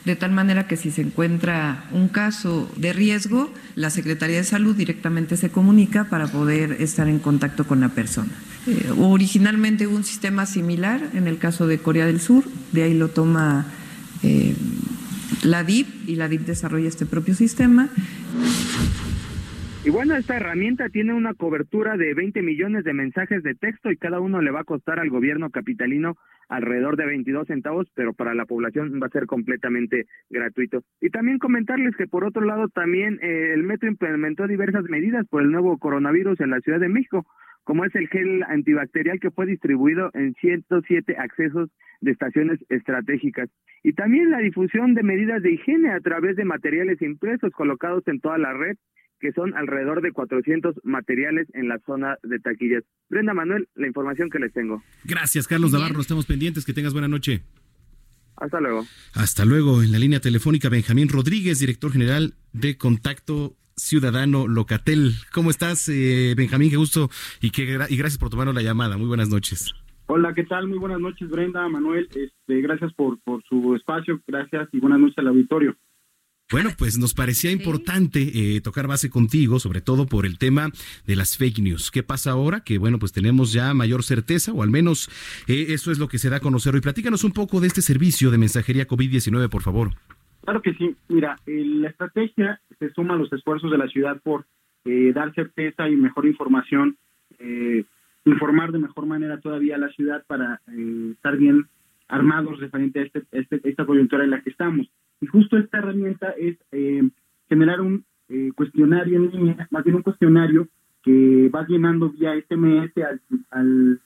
de 0.06 0.16
tal 0.16 0.32
manera 0.32 0.68
que 0.68 0.78
si 0.78 0.90
se 0.90 1.02
encuentra 1.02 1.84
un 1.92 2.08
caso 2.08 2.72
de 2.78 2.94
riesgo, 2.94 3.54
la 3.76 3.90
Secretaría 3.90 4.38
de 4.38 4.46
Salud 4.46 4.74
directamente 4.74 5.36
se 5.36 5.50
comunica 5.50 6.06
para 6.06 6.28
poder 6.28 6.78
estar 6.82 7.10
en 7.10 7.20
contacto 7.20 7.66
con 7.66 7.82
la 7.82 7.90
persona. 7.90 8.32
Eh, 8.66 8.92
originalmente 8.98 9.88
hubo 9.88 9.96
un 9.96 10.04
sistema 10.04 10.46
similar 10.46 11.02
en 11.14 11.28
el 11.28 11.38
caso 11.38 11.68
de 11.68 11.80
Corea 11.80 12.06
del 12.06 12.22
Sur, 12.22 12.46
de 12.72 12.84
ahí 12.84 12.94
lo 12.94 13.10
toma 13.10 13.66
eh, 14.24 14.56
la 15.44 15.64
DIP 15.64 16.08
y 16.08 16.16
la 16.16 16.30
DIP 16.30 16.42
desarrolla 16.42 16.88
este 16.88 17.06
propio 17.06 17.34
sistema. 17.34 17.90
Y 19.86 19.90
bueno, 19.90 20.16
esta 20.16 20.38
herramienta 20.38 20.88
tiene 20.88 21.14
una 21.14 21.34
cobertura 21.34 21.98
de 21.98 22.14
20 22.14 22.42
millones 22.42 22.86
de 22.86 22.94
mensajes 22.94 23.44
de 23.44 23.54
texto 23.54 23.92
y 23.92 23.98
cada 23.98 24.22
uno 24.22 24.42
le 24.42 24.50
va 24.50 24.62
a 24.62 24.64
costar 24.64 24.98
al 24.98 25.10
gobierno 25.10 25.50
capitalino 25.50 26.16
alrededor 26.48 26.96
de 26.96 27.06
22 27.06 27.48
centavos, 27.48 27.88
pero 27.94 28.14
para 28.14 28.34
la 28.34 28.46
población 28.46 28.98
va 29.02 29.08
a 29.08 29.10
ser 29.10 29.26
completamente 29.26 30.06
gratuito. 30.30 30.84
Y 31.02 31.10
también 31.10 31.38
comentarles 31.38 31.98
que 31.98 32.08
por 32.08 32.24
otro 32.24 32.46
lado 32.46 32.70
también 32.70 33.20
eh, 33.22 33.52
el 33.54 33.64
metro 33.64 33.90
implementó 33.90 34.48
diversas 34.48 34.86
medidas 34.86 35.28
por 35.28 35.42
el 35.42 35.52
nuevo 35.52 35.78
coronavirus 35.78 36.40
en 36.40 36.52
la 36.52 36.62
Ciudad 36.62 36.80
de 36.80 36.88
México, 36.88 37.26
como 37.64 37.86
es 37.86 37.96
el 37.96 38.08
gel 38.10 38.44
antibacterial 38.44 39.20
que 39.20 39.32
fue 39.32 39.46
distribuido 39.46 40.10
en 40.14 40.34
107 40.36 41.16
accesos 41.18 41.70
de 42.02 42.12
estaciones 42.12 42.60
estratégicas. 42.70 43.50
Y 43.84 43.94
también 43.94 44.32
la 44.32 44.40
difusión 44.40 44.94
de 44.94 45.04
medidas 45.04 45.42
de 45.42 45.54
higiene 45.54 45.92
a 45.92 46.00
través 46.00 46.36
de 46.36 46.46
materiales 46.46 47.02
impresos 47.02 47.52
colocados 47.52 48.04
en 48.08 48.20
toda 48.20 48.38
la 48.38 48.54
red 48.54 48.78
que 49.24 49.32
son 49.32 49.56
alrededor 49.56 50.02
de 50.02 50.12
400 50.12 50.76
materiales 50.84 51.48
en 51.54 51.70
la 51.70 51.80
zona 51.86 52.18
de 52.24 52.40
taquillas. 52.40 52.84
Brenda 53.10 53.34
Manuel, 53.34 53.70
la 53.74 53.88
información 53.88 54.30
que 54.30 54.38
les 54.38 54.52
tengo. 54.52 54.84
Gracias, 55.06 55.48
Carlos 55.48 55.72
Navarro. 55.72 56.02
Estamos 56.02 56.26
pendientes. 56.26 56.66
Que 56.66 56.74
tengas 56.74 56.92
buena 56.92 57.08
noche. 57.08 57.42
Hasta 58.36 58.60
luego. 58.60 58.86
Hasta 59.14 59.46
luego. 59.46 59.82
En 59.82 59.94
la 59.94 60.00
línea 60.00 60.20
telefónica, 60.20 60.68
Benjamín 60.68 61.08
Rodríguez, 61.08 61.60
director 61.60 61.94
general 61.94 62.34
de 62.52 62.78
Contacto 62.78 63.56
Ciudadano 63.76 64.48
Locatel. 64.48 65.14
¿Cómo 65.32 65.50
estás, 65.50 65.90
eh, 65.90 66.34
Benjamín? 66.36 66.70
Qué 66.70 66.78
gusto 66.78 67.10
y, 67.42 67.52
qué 67.52 67.64
y 67.90 67.98
gracias 67.98 68.18
por 68.18 68.30
tomarnos 68.30 68.56
la 68.56 68.62
llamada. 68.62 68.98
Muy 68.98 69.08
buenas 69.08 69.30
noches. 69.30 69.74
Hola, 70.08 70.34
¿qué 70.34 70.44
tal? 70.44 70.68
Muy 70.68 70.78
buenas 70.78 71.00
noches, 71.00 71.30
Brenda, 71.30 71.68
Manuel. 71.70 72.08
Este, 72.14 72.62
gracias 72.62 72.94
por, 72.94 73.20
por 73.22 73.44
su 73.44 73.76
espacio, 73.76 74.22
gracias 74.28 74.70
y 74.72 74.80
buenas 74.80 75.00
noches 75.00 75.18
al 75.18 75.28
auditorio. 75.28 75.76
Bueno, 76.52 76.70
pues 76.78 77.00
nos 77.00 77.14
parecía 77.14 77.52
importante 77.52 78.56
eh, 78.56 78.62
tocar 78.62 78.86
base 78.86 79.10
contigo, 79.10 79.60
sobre 79.60 79.82
todo 79.82 80.06
por 80.06 80.26
el 80.26 80.38
tema 80.38 80.70
de 81.08 81.16
las 81.16 81.38
fake 81.38 81.60
news. 81.60 81.90
¿Qué 81.90 82.04
pasa 82.04 82.32
ahora? 82.32 82.60
Que 82.60 82.78
bueno, 82.78 83.00
pues 83.00 83.12
tenemos 83.12 83.54
ya 83.54 83.74
mayor 83.74 84.04
certeza, 84.04 84.52
o 84.52 84.62
al 84.62 84.70
menos 84.70 85.10
eh, 85.48 85.68
eso 85.70 85.92
es 85.92 85.98
lo 85.98 86.08
que 86.08 86.20
se 86.20 86.30
da 86.30 86.38
a 86.38 86.42
conocer 86.42 86.76
hoy. 86.76 86.82
Platícanos 86.82 87.24
un 87.24 87.32
poco 87.32 87.60
de 87.60 87.68
este 87.68 87.82
servicio 87.82 88.30
de 88.30 88.38
mensajería 88.38 88.88
COVID-19, 88.88 89.50
por 89.50 89.64
favor. 89.64 89.96
Claro 90.44 90.62
que 90.62 90.74
sí. 90.74 90.96
Mira, 91.10 91.38
la 91.46 91.90
estrategia 91.90 92.60
se 92.80 92.90
suma 92.92 93.14
a 93.14 93.18
los 93.18 93.32
esfuerzos 93.32 93.72
de 93.72 93.78
la 93.78 93.88
ciudad 93.88 94.22
por 94.22 94.46
eh, 94.86 95.12
dar 95.14 95.34
certeza 95.34 95.90
y 95.90 95.96
mejor 95.96 96.26
información, 96.26 96.98
informar 98.26 98.72
de 98.72 98.80
mejor 98.80 99.06
manera 99.06 99.40
todavía 99.40 99.76
a 99.76 99.80
la 99.80 99.90
ciudad 99.90 100.24
para 100.28 100.62
estar 101.12 101.36
bien 101.38 101.68
armados 102.08 102.60
referente 102.60 103.00
a 103.00 103.04
este, 103.04 103.24
este, 103.32 103.62
esta 103.64 103.86
coyuntura 103.86 104.24
en 104.24 104.32
la 104.32 104.42
que 104.42 104.50
estamos. 104.50 104.88
Y 105.22 105.28
justo 105.28 105.58
esta 105.58 105.80
herramienta 105.80 106.32
es 106.32 106.58
eh, 106.72 107.02
generar 107.50 107.82
un 107.82 108.06
eh, 108.30 108.52
cuestionario 108.56 109.18
en 109.18 109.32
línea, 109.32 109.68
más 109.72 109.84
bien 109.84 109.96
un 109.96 110.04
cuestionario 110.04 110.68
que 111.02 111.50
va 111.54 111.66
llenando 111.68 112.10
vía 112.10 112.34
SMS 112.36 112.92
al, 112.98 113.22
al, 113.52 114.02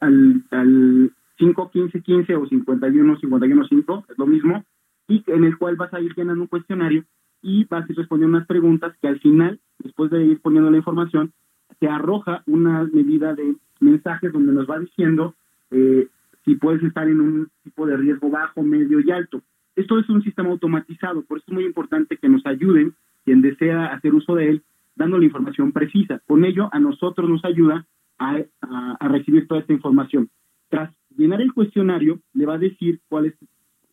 al, 0.00 0.42
al 0.50 1.12
51515 1.36 2.36
o 2.36 2.46
51 2.46 3.16
515, 3.18 4.12
es 4.12 4.18
lo 4.18 4.26
mismo, 4.26 4.64
y 5.12 5.24
en 5.26 5.44
el 5.44 5.58
cual 5.58 5.76
vas 5.76 5.92
a 5.92 6.00
ir 6.00 6.14
llenando 6.14 6.42
un 6.42 6.48
cuestionario 6.48 7.04
y 7.42 7.64
vas 7.64 7.88
a 7.88 7.92
ir 7.92 7.98
respondiendo 7.98 8.36
unas 8.36 8.46
preguntas 8.46 8.96
que 9.00 9.08
al 9.08 9.20
final, 9.20 9.60
después 9.78 10.10
de 10.10 10.24
ir 10.24 10.40
poniendo 10.40 10.70
la 10.70 10.78
información, 10.78 11.32
te 11.78 11.88
arroja 11.88 12.42
una 12.46 12.84
medida 12.92 13.34
de 13.34 13.56
mensajes 13.80 14.32
donde 14.32 14.52
nos 14.52 14.68
va 14.68 14.78
diciendo 14.78 15.34
eh, 15.70 16.08
si 16.44 16.54
puedes 16.54 16.82
estar 16.82 17.08
en 17.08 17.20
un 17.20 17.48
tipo 17.64 17.86
de 17.86 17.96
riesgo 17.96 18.30
bajo, 18.30 18.62
medio 18.62 19.00
y 19.00 19.10
alto. 19.10 19.42
Esto 19.76 19.98
es 19.98 20.08
un 20.08 20.22
sistema 20.22 20.50
automatizado, 20.50 21.22
por 21.22 21.38
eso 21.38 21.46
es 21.48 21.54
muy 21.54 21.64
importante 21.64 22.16
que 22.16 22.28
nos 22.28 22.44
ayuden 22.46 22.94
quien 23.24 23.42
desea 23.42 23.86
hacer 23.86 24.14
uso 24.14 24.34
de 24.34 24.50
él, 24.50 24.62
dando 24.96 25.18
la 25.18 25.24
información 25.24 25.72
precisa. 25.72 26.20
Con 26.26 26.44
ello, 26.44 26.68
a 26.72 26.78
nosotros 26.78 27.28
nos 27.28 27.44
ayuda 27.44 27.86
a, 28.18 29.08
recibir 29.08 29.46
toda 29.46 29.60
esta 29.60 29.72
información. 29.72 30.28
Tras 30.68 30.92
llenar 31.16 31.40
el 31.40 31.52
cuestionario, 31.52 32.20
le 32.34 32.46
va 32.46 32.54
a 32.54 32.58
decir 32.58 33.00
cuál 33.08 33.26
es, 33.26 33.34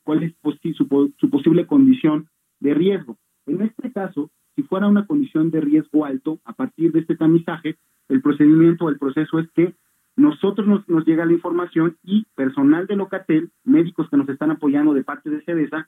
cuál 0.09 0.23
es 0.23 0.33
su, 0.75 1.13
su 1.19 1.29
posible 1.29 1.67
condición 1.67 2.29
de 2.59 2.73
riesgo. 2.73 3.19
En 3.45 3.61
este 3.61 3.91
caso, 3.91 4.31
si 4.55 4.63
fuera 4.63 4.87
una 4.87 5.05
condición 5.05 5.51
de 5.51 5.61
riesgo 5.61 6.03
alto, 6.03 6.39
a 6.45 6.53
partir 6.53 6.91
de 6.91 7.01
este 7.01 7.15
tamizaje, 7.15 7.77
el 8.07 8.19
procedimiento 8.23 8.85
o 8.85 8.89
el 8.89 8.97
proceso 8.97 9.37
es 9.37 9.47
que 9.51 9.75
nosotros 10.15 10.65
nos, 10.67 10.89
nos, 10.89 11.05
llega 11.05 11.27
la 11.27 11.33
información 11.33 11.95
y 12.01 12.25
personal 12.33 12.87
de 12.87 12.95
Locatel, 12.95 13.51
médicos 13.63 14.09
que 14.09 14.17
nos 14.17 14.27
están 14.29 14.49
apoyando 14.49 14.95
de 14.95 15.03
parte 15.03 15.29
de 15.29 15.43
CEDESA, 15.43 15.87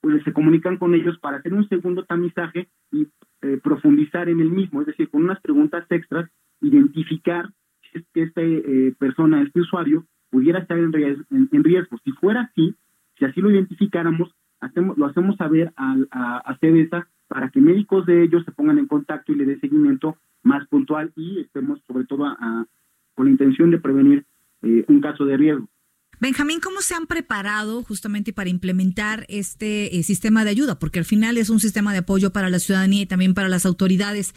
pues 0.00 0.22
se 0.22 0.32
comunican 0.32 0.76
con 0.76 0.94
ellos 0.94 1.18
para 1.18 1.38
hacer 1.38 1.52
un 1.52 1.68
segundo 1.68 2.04
tamizaje 2.04 2.68
y 2.92 3.08
eh, 3.40 3.58
profundizar 3.60 4.28
en 4.28 4.38
el 4.38 4.50
mismo, 4.50 4.82
es 4.82 4.86
decir, 4.86 5.10
con 5.10 5.24
unas 5.24 5.40
preguntas 5.40 5.84
extras, 5.90 6.30
identificar 6.60 7.50
si 7.90 7.98
es 7.98 8.04
que 8.14 8.22
esta 8.22 8.40
eh, 8.40 8.94
persona, 9.00 9.42
este 9.42 9.62
usuario, 9.62 10.06
pudiera 10.32 10.60
estar 10.60 10.78
en 10.78 10.92
riesgo, 10.92 11.24
en, 11.30 11.62
riesgo. 11.62 11.98
Si 12.02 12.10
fuera 12.12 12.40
así, 12.50 12.74
si 13.22 13.26
así 13.26 13.40
lo 13.40 13.52
identificáramos, 13.52 14.34
hacemos, 14.60 14.98
lo 14.98 15.06
hacemos 15.06 15.36
saber 15.36 15.72
a, 15.76 15.96
a, 16.10 16.38
a 16.38 17.06
para 17.28 17.50
que 17.50 17.60
médicos 17.60 18.04
de 18.04 18.24
ellos 18.24 18.44
se 18.44 18.50
pongan 18.50 18.78
en 18.78 18.88
contacto 18.88 19.30
y 19.30 19.36
le 19.36 19.44
dé 19.44 19.60
seguimiento 19.60 20.16
más 20.42 20.66
puntual 20.66 21.12
y 21.14 21.38
estemos 21.38 21.80
sobre 21.86 22.04
todo 22.04 22.26
a, 22.26 22.66
con 23.14 23.26
la 23.26 23.30
intención 23.30 23.70
de 23.70 23.78
prevenir 23.78 24.26
eh, 24.62 24.84
un 24.88 25.00
caso 25.00 25.24
de 25.24 25.36
riesgo. 25.36 25.68
Benjamín, 26.22 26.60
¿cómo 26.62 26.82
se 26.82 26.94
han 26.94 27.08
preparado 27.08 27.82
justamente 27.82 28.32
para 28.32 28.48
implementar 28.48 29.26
este 29.28 29.98
eh, 29.98 30.04
sistema 30.04 30.44
de 30.44 30.50
ayuda? 30.50 30.78
Porque 30.78 31.00
al 31.00 31.04
final 31.04 31.36
es 31.36 31.50
un 31.50 31.58
sistema 31.58 31.90
de 31.92 31.98
apoyo 31.98 32.32
para 32.32 32.48
la 32.48 32.60
ciudadanía 32.60 33.02
y 33.02 33.06
también 33.06 33.34
para 33.34 33.48
las 33.48 33.66
autoridades. 33.66 34.32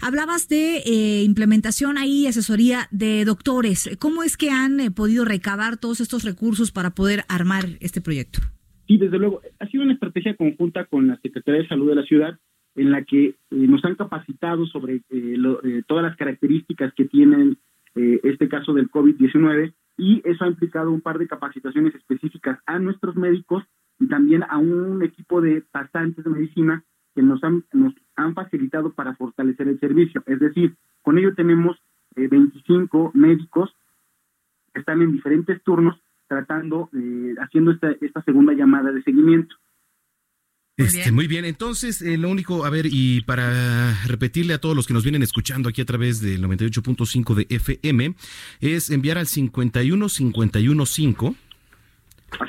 Hablabas 0.00 0.48
de 0.48 0.76
eh, 0.86 1.24
implementación 1.24 1.98
ahí, 1.98 2.28
asesoría 2.28 2.86
de 2.92 3.24
doctores. 3.24 3.90
¿Cómo 3.98 4.22
es 4.22 4.36
que 4.36 4.50
han 4.50 4.78
podido 4.94 5.24
recabar 5.24 5.78
todos 5.78 6.00
estos 6.00 6.22
recursos 6.22 6.70
para 6.70 6.90
poder 6.90 7.24
armar 7.28 7.64
este 7.80 8.00
proyecto? 8.00 8.38
Sí, 8.86 8.96
desde 8.96 9.18
luego. 9.18 9.40
Ha 9.58 9.66
sido 9.66 9.82
una 9.82 9.94
estrategia 9.94 10.36
conjunta 10.36 10.84
con 10.84 11.08
la 11.08 11.18
Secretaría 11.22 11.62
de 11.62 11.68
Salud 11.68 11.88
de 11.88 11.96
la 11.96 12.04
ciudad 12.04 12.38
en 12.76 12.92
la 12.92 13.02
que 13.02 13.34
nos 13.50 13.84
han 13.84 13.96
capacitado 13.96 14.64
sobre 14.66 15.02
todas 15.88 16.04
las 16.04 16.16
características 16.16 16.94
que 16.94 17.06
tienen 17.06 17.58
eh, 17.96 18.20
este 18.22 18.48
caso 18.48 18.72
del 18.74 18.90
COVID-19 18.90 19.72
y 19.96 20.20
eso 20.24 20.44
ha 20.44 20.48
implicado 20.48 20.90
un 20.90 21.00
par 21.00 21.18
de 21.18 21.26
capacitaciones 21.26 21.94
específicas 21.94 22.58
a 22.66 22.78
nuestros 22.78 23.16
médicos 23.16 23.64
y 23.98 24.08
también 24.08 24.44
a 24.48 24.58
un 24.58 25.02
equipo 25.02 25.40
de 25.40 25.62
pasantes 25.70 26.24
de 26.24 26.30
medicina 26.30 26.84
que 27.14 27.22
nos 27.22 27.42
han, 27.42 27.64
facilitado 28.34 28.92
para 28.92 29.14
fortalecer 29.14 29.68
el 29.68 29.80
servicio. 29.80 30.22
Es 30.26 30.38
decir, 30.38 30.76
con 31.00 31.16
ello 31.16 31.34
tenemos 31.34 31.78
25 32.14 33.12
eh, 33.14 33.18
médicos 33.18 33.74
que 34.74 34.80
están 34.80 35.00
en 35.00 35.12
diferentes 35.12 35.62
turnos 35.62 35.98
tratando, 36.28 36.90
eh, 36.92 37.34
haciendo 37.38 37.70
esta, 37.70 37.92
esta 38.02 38.22
segunda 38.22 38.52
llamada 38.52 38.92
de 38.92 39.02
seguimiento. 39.02 39.56
Este, 40.76 41.10
muy 41.10 41.26
bien, 41.26 41.46
entonces 41.46 42.02
eh, 42.02 42.18
lo 42.18 42.28
único, 42.28 42.66
a 42.66 42.70
ver, 42.70 42.86
y 42.90 43.22
para 43.22 43.94
repetirle 44.04 44.52
a 44.52 44.58
todos 44.58 44.76
los 44.76 44.86
que 44.86 44.92
nos 44.92 45.04
vienen 45.04 45.22
escuchando 45.22 45.70
aquí 45.70 45.80
a 45.80 45.86
través 45.86 46.20
del 46.20 46.42
98.5 46.42 47.34
de 47.34 47.46
FM, 47.48 48.14
es 48.60 48.90
enviar 48.90 49.16
al 49.16 49.26
51515 49.26 51.34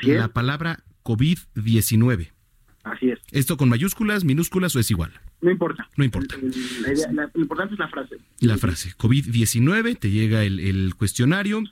la 0.02 0.28
palabra 0.28 0.84
COVID-19. 1.04 2.32
Así 2.84 3.10
es. 3.10 3.20
¿Esto 3.32 3.56
con 3.56 3.70
mayúsculas, 3.70 4.26
minúsculas 4.26 4.76
o 4.76 4.82
es 4.82 4.92
igual? 4.92 5.14
No 5.40 5.50
importa. 5.50 5.88
No 5.96 6.04
importa. 6.04 6.36
lo 6.38 7.42
importante 7.42 7.76
es 7.76 7.80
la 7.80 7.88
frase. 7.88 8.18
La 8.42 8.58
frase. 8.58 8.94
COVID-19, 8.98 10.00
te 10.00 10.12
llega 10.12 10.44
el, 10.44 10.60
el 10.60 10.96
cuestionario 10.96 11.64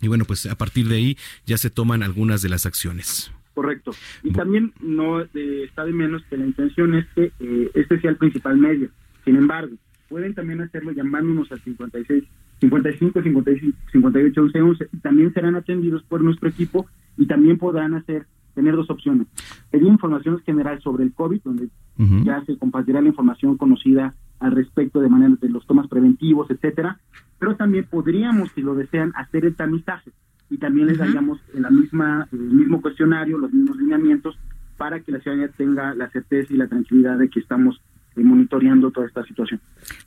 y 0.00 0.06
bueno, 0.06 0.24
pues 0.24 0.46
a 0.46 0.56
partir 0.56 0.86
de 0.86 0.96
ahí 0.96 1.18
ya 1.46 1.58
se 1.58 1.70
toman 1.70 2.04
algunas 2.04 2.42
de 2.42 2.48
las 2.48 2.64
acciones. 2.64 3.32
Correcto. 3.56 3.92
Y 4.22 4.32
también 4.32 4.74
no 4.82 5.22
está 5.22 5.86
de 5.86 5.92
menos 5.94 6.22
que 6.28 6.36
la 6.36 6.44
intención 6.44 6.94
es 6.94 7.06
que 7.14 7.32
eh, 7.40 7.70
este 7.72 7.98
sea 8.02 8.10
el 8.10 8.18
principal 8.18 8.58
medio. 8.58 8.90
Sin 9.24 9.34
embargo, 9.34 9.74
pueden 10.10 10.34
también 10.34 10.60
hacerlo 10.60 10.92
llamándonos 10.92 11.50
al 11.50 11.60
56 11.60 12.24
55 12.60 13.22
55 13.22 13.78
58 13.92 14.42
11 14.42 14.60
11 14.60 14.88
y 14.92 14.96
también 14.98 15.32
serán 15.32 15.56
atendidos 15.56 16.02
por 16.02 16.20
nuestro 16.20 16.50
equipo 16.50 16.86
y 17.16 17.26
también 17.26 17.56
podrán 17.56 17.94
hacer 17.94 18.26
tener 18.54 18.76
dos 18.76 18.90
opciones. 18.90 19.26
Pedir 19.70 19.86
información 19.86 20.38
general 20.40 20.82
sobre 20.82 21.04
el 21.04 21.14
COVID, 21.14 21.40
donde 21.42 21.70
ya 22.24 22.44
se 22.44 22.58
compartirá 22.58 23.00
la 23.00 23.08
información 23.08 23.56
conocida 23.56 24.12
al 24.38 24.52
respecto 24.52 25.00
de 25.00 25.08
manera 25.08 25.34
de 25.40 25.48
los 25.48 25.66
tomas 25.66 25.88
preventivos, 25.88 26.50
etcétera, 26.50 27.00
pero 27.38 27.56
también 27.56 27.86
podríamos, 27.90 28.50
si 28.54 28.60
lo 28.60 28.74
desean, 28.74 29.12
hacer 29.16 29.46
el 29.46 29.56
tamizaje 29.56 30.12
y 30.50 30.58
también 30.58 30.86
les 30.86 30.98
daríamos 30.98 31.40
la 31.54 31.70
misma, 31.70 32.28
el 32.32 32.38
mismo 32.38 32.80
cuestionario, 32.80 33.38
los 33.38 33.52
mismos 33.52 33.76
lineamientos 33.76 34.38
para 34.76 35.00
que 35.00 35.12
la 35.12 35.20
ciudadanía 35.20 35.48
tenga 35.56 35.94
la 35.94 36.10
certeza 36.10 36.52
y 36.52 36.56
la 36.56 36.68
tranquilidad 36.68 37.18
de 37.18 37.28
que 37.28 37.40
estamos 37.40 37.80
eh, 38.16 38.22
monitoreando 38.22 38.90
toda 38.90 39.06
esta 39.06 39.24
situación. 39.24 39.60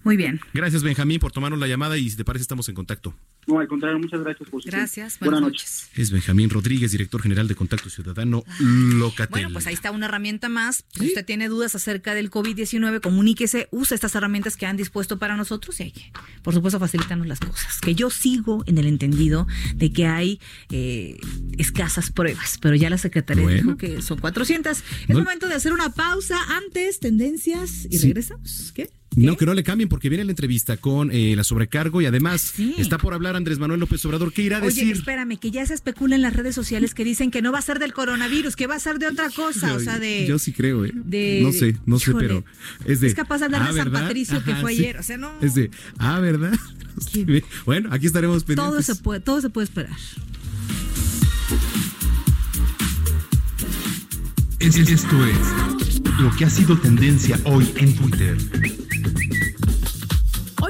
Muy 0.03 0.17
bien. 0.17 0.39
Gracias, 0.53 0.83
Benjamín, 0.83 1.19
por 1.19 1.31
tomarnos 1.31 1.59
la 1.59 1.67
llamada 1.67 1.97
y 1.97 2.09
si 2.09 2.17
te 2.17 2.25
parece 2.25 2.43
estamos 2.43 2.69
en 2.69 2.75
contacto. 2.75 3.13
No, 3.49 3.59
al 3.59 3.67
contrario, 3.67 3.97
muchas 3.97 4.21
gracias 4.21 4.47
por 4.47 4.61
su 4.61 4.69
Gracias, 4.69 5.17
buenas, 5.19 5.41
noches. 5.41 5.89
Es 5.95 6.11
Benjamín 6.11 6.51
Rodríguez, 6.51 6.91
director 6.91 7.19
general 7.19 7.47
de 7.47 7.55
Contacto 7.55 7.89
Ciudadano 7.89 8.43
Locatel. 8.59 9.31
Bueno, 9.31 9.49
pues 9.51 9.65
ahí 9.65 9.73
está 9.73 9.89
una 9.89 10.05
herramienta 10.05 10.49
más. 10.49 10.85
Si 10.91 11.07
usted 11.07 11.25
tiene 11.25 11.49
dudas 11.49 11.73
acerca 11.73 12.13
del 12.13 12.29
COVID-19, 12.29 13.01
comuníquese, 13.01 13.67
use 13.71 13.95
estas 13.95 14.13
herramientas 14.13 14.55
que 14.55 14.67
han 14.67 14.77
dispuesto 14.77 15.17
para 15.17 15.35
nosotros 15.35 15.79
y 15.79 15.83
hay 15.83 15.91
que, 15.91 16.11
por 16.43 16.53
supuesto, 16.53 16.79
facilitarnos 16.79 17.25
las 17.25 17.39
cosas. 17.39 17.81
Que 17.81 17.95
yo 17.95 18.11
sigo 18.11 18.63
en 18.67 18.77
el 18.77 18.85
entendido 18.85 19.47
de 19.73 19.91
que 19.91 20.05
hay 20.05 20.39
eh, 20.69 21.17
escasas 21.57 22.11
pruebas, 22.11 22.59
pero 22.61 22.75
ya 22.75 22.91
la 22.91 22.99
Secretaría 22.99 23.47
dijo 23.47 23.77
que 23.77 24.03
son 24.03 24.19
400. 24.19 24.83
Es 25.07 25.15
momento 25.15 25.47
de 25.47 25.55
hacer 25.55 25.73
una 25.73 25.91
pausa 25.91 26.37
antes, 26.55 26.99
tendencias 26.99 27.87
y 27.89 27.97
regresamos. 27.97 28.71
¿Qué? 28.75 28.91
No, 29.15 29.35
que 29.37 29.45
no 29.45 29.53
le 29.53 29.63
cambien 29.63 29.89
porque 29.89 30.09
viene 30.09 30.23
la 30.23 30.31
entrevista 30.31 30.77
con 30.77 31.11
eh, 31.11 31.35
la 31.35 31.43
sobrecargo 31.43 32.01
y 32.01 32.05
además 32.05 32.53
está 32.77 32.97
por 32.97 33.13
hablar 33.13 33.35
Andrés 33.35 33.59
Manuel 33.59 33.79
López 33.79 34.03
Obrador. 34.05 34.31
¿Qué 34.31 34.43
irá 34.43 34.57
a 34.57 34.61
decir? 34.61 34.83
Oye, 34.83 34.93
espérame, 34.93 35.37
que 35.37 35.51
ya 35.51 35.65
se 35.65 35.73
especula 35.73 36.15
en 36.15 36.21
las 36.21 36.35
redes 36.35 36.55
sociales 36.55 36.93
que 36.93 37.03
dicen 37.03 37.31
que 37.31 37.41
no 37.41 37.51
va 37.51 37.59
a 37.59 37.61
ser 37.63 37.79
del 37.79 37.93
coronavirus, 37.93 38.55
que 38.55 38.67
va 38.67 38.75
a 38.75 38.79
ser 38.79 38.99
de 38.99 39.07
otra 39.07 39.29
cosa, 39.29 39.73
o 39.73 39.79
sea, 39.79 39.99
de... 39.99 40.25
Yo 40.27 40.39
sí 40.39 40.53
creo, 40.53 40.85
¿eh? 40.85 40.93
no 41.41 41.51
sé, 41.51 41.77
no 41.85 41.99
sé, 41.99 42.13
pero 42.13 42.43
es 42.85 42.99
de... 43.01 43.07
Es 43.07 43.15
capaz 43.15 43.39
de 43.39 43.45
hablar 43.45 43.63
ah, 43.63 43.73
de 43.73 43.79
San 43.79 43.91
Patricio 43.91 44.43
que 44.43 44.55
fue 44.55 44.71
ayer, 44.71 44.97
o 44.97 45.03
sea, 45.03 45.17
no... 45.17 45.31
Es 45.41 45.55
de, 45.55 45.71
ah, 45.97 46.19
¿verdad? 46.19 46.53
bueno, 47.65 47.89
aquí 47.91 48.05
estaremos 48.05 48.43
pendientes. 48.43 48.71
Todo 48.71 48.81
se 48.81 48.95
puede, 48.95 49.19
todo 49.19 49.41
se 49.41 49.49
puede 49.49 49.65
esperar. 49.65 49.97
Esto 54.59 54.81
es 54.81 55.78
lo 56.19 56.29
que 56.35 56.45
ha 56.45 56.49
sido 56.49 56.77
tendencia 56.77 57.39
hoy 57.45 57.71
en 57.77 57.95
Twitter 57.95 58.37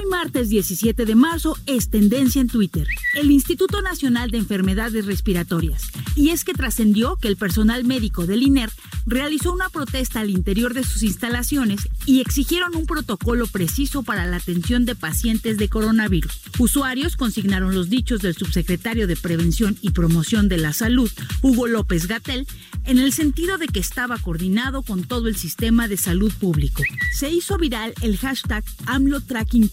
martes 0.10 0.50
17 0.50 1.06
de 1.06 1.16
marzo 1.16 1.58
es 1.66 1.90
tendencia 1.90 2.42
en 2.42 2.48
Twitter. 2.48 2.88
El 3.16 3.32
Instituto 3.32 3.82
Nacional 3.82 4.32
de 4.32 4.40
Enfermedades 4.40 5.06
Respiratorias. 5.06 5.84
Y 6.16 6.30
es 6.30 6.44
que 6.44 6.54
trascendió 6.54 7.16
que 7.16 7.28
el 7.28 7.38
personal 7.38 7.86
médico 7.86 8.26
del 8.26 8.44
INER 8.44 8.72
realizó 9.06 9.54
una 9.54 9.70
protesta 9.70 10.20
al 10.20 10.30
interior 10.30 10.74
de 10.74 10.84
sus 10.84 11.04
instalaciones 11.04 11.88
y 12.06 12.22
exigieron 12.22 12.76
un 12.76 12.86
protocolo 12.86 13.48
preciso 13.48 14.04
para 14.04 14.26
la 14.26 14.38
atención 14.38 14.86
de 14.86 14.96
pacientes 14.96 15.58
de 15.58 15.70
coronavirus. 15.70 16.42
Usuarios 16.58 17.16
consignaron 17.16 17.74
los 17.74 17.90
dichos 17.90 18.22
del 18.22 18.36
subsecretario 18.36 19.08
de 19.08 19.16
Prevención 19.16 19.78
y 19.82 19.92
Promoción 19.92 20.50
de 20.50 20.58
la 20.58 20.74
Salud, 20.74 21.10
Hugo 21.42 21.68
López 21.68 22.08
Gatel, 22.08 22.48
en 22.86 22.98
el 22.98 23.14
sentido 23.14 23.58
de 23.58 23.68
que 23.68 23.80
estaba 23.80 24.18
coordinado 24.18 24.82
con 24.82 25.04
todo 25.04 25.28
el 25.28 25.36
sistema 25.36 25.88
de 25.88 25.98
salud 25.98 26.34
público. 26.34 26.84
Se 27.14 27.30
hizo 27.30 27.58
viral 27.58 27.94
el 28.02 28.18
hashtag 28.18 28.64
AMLO 28.86 29.22
Tracking. 29.22 29.70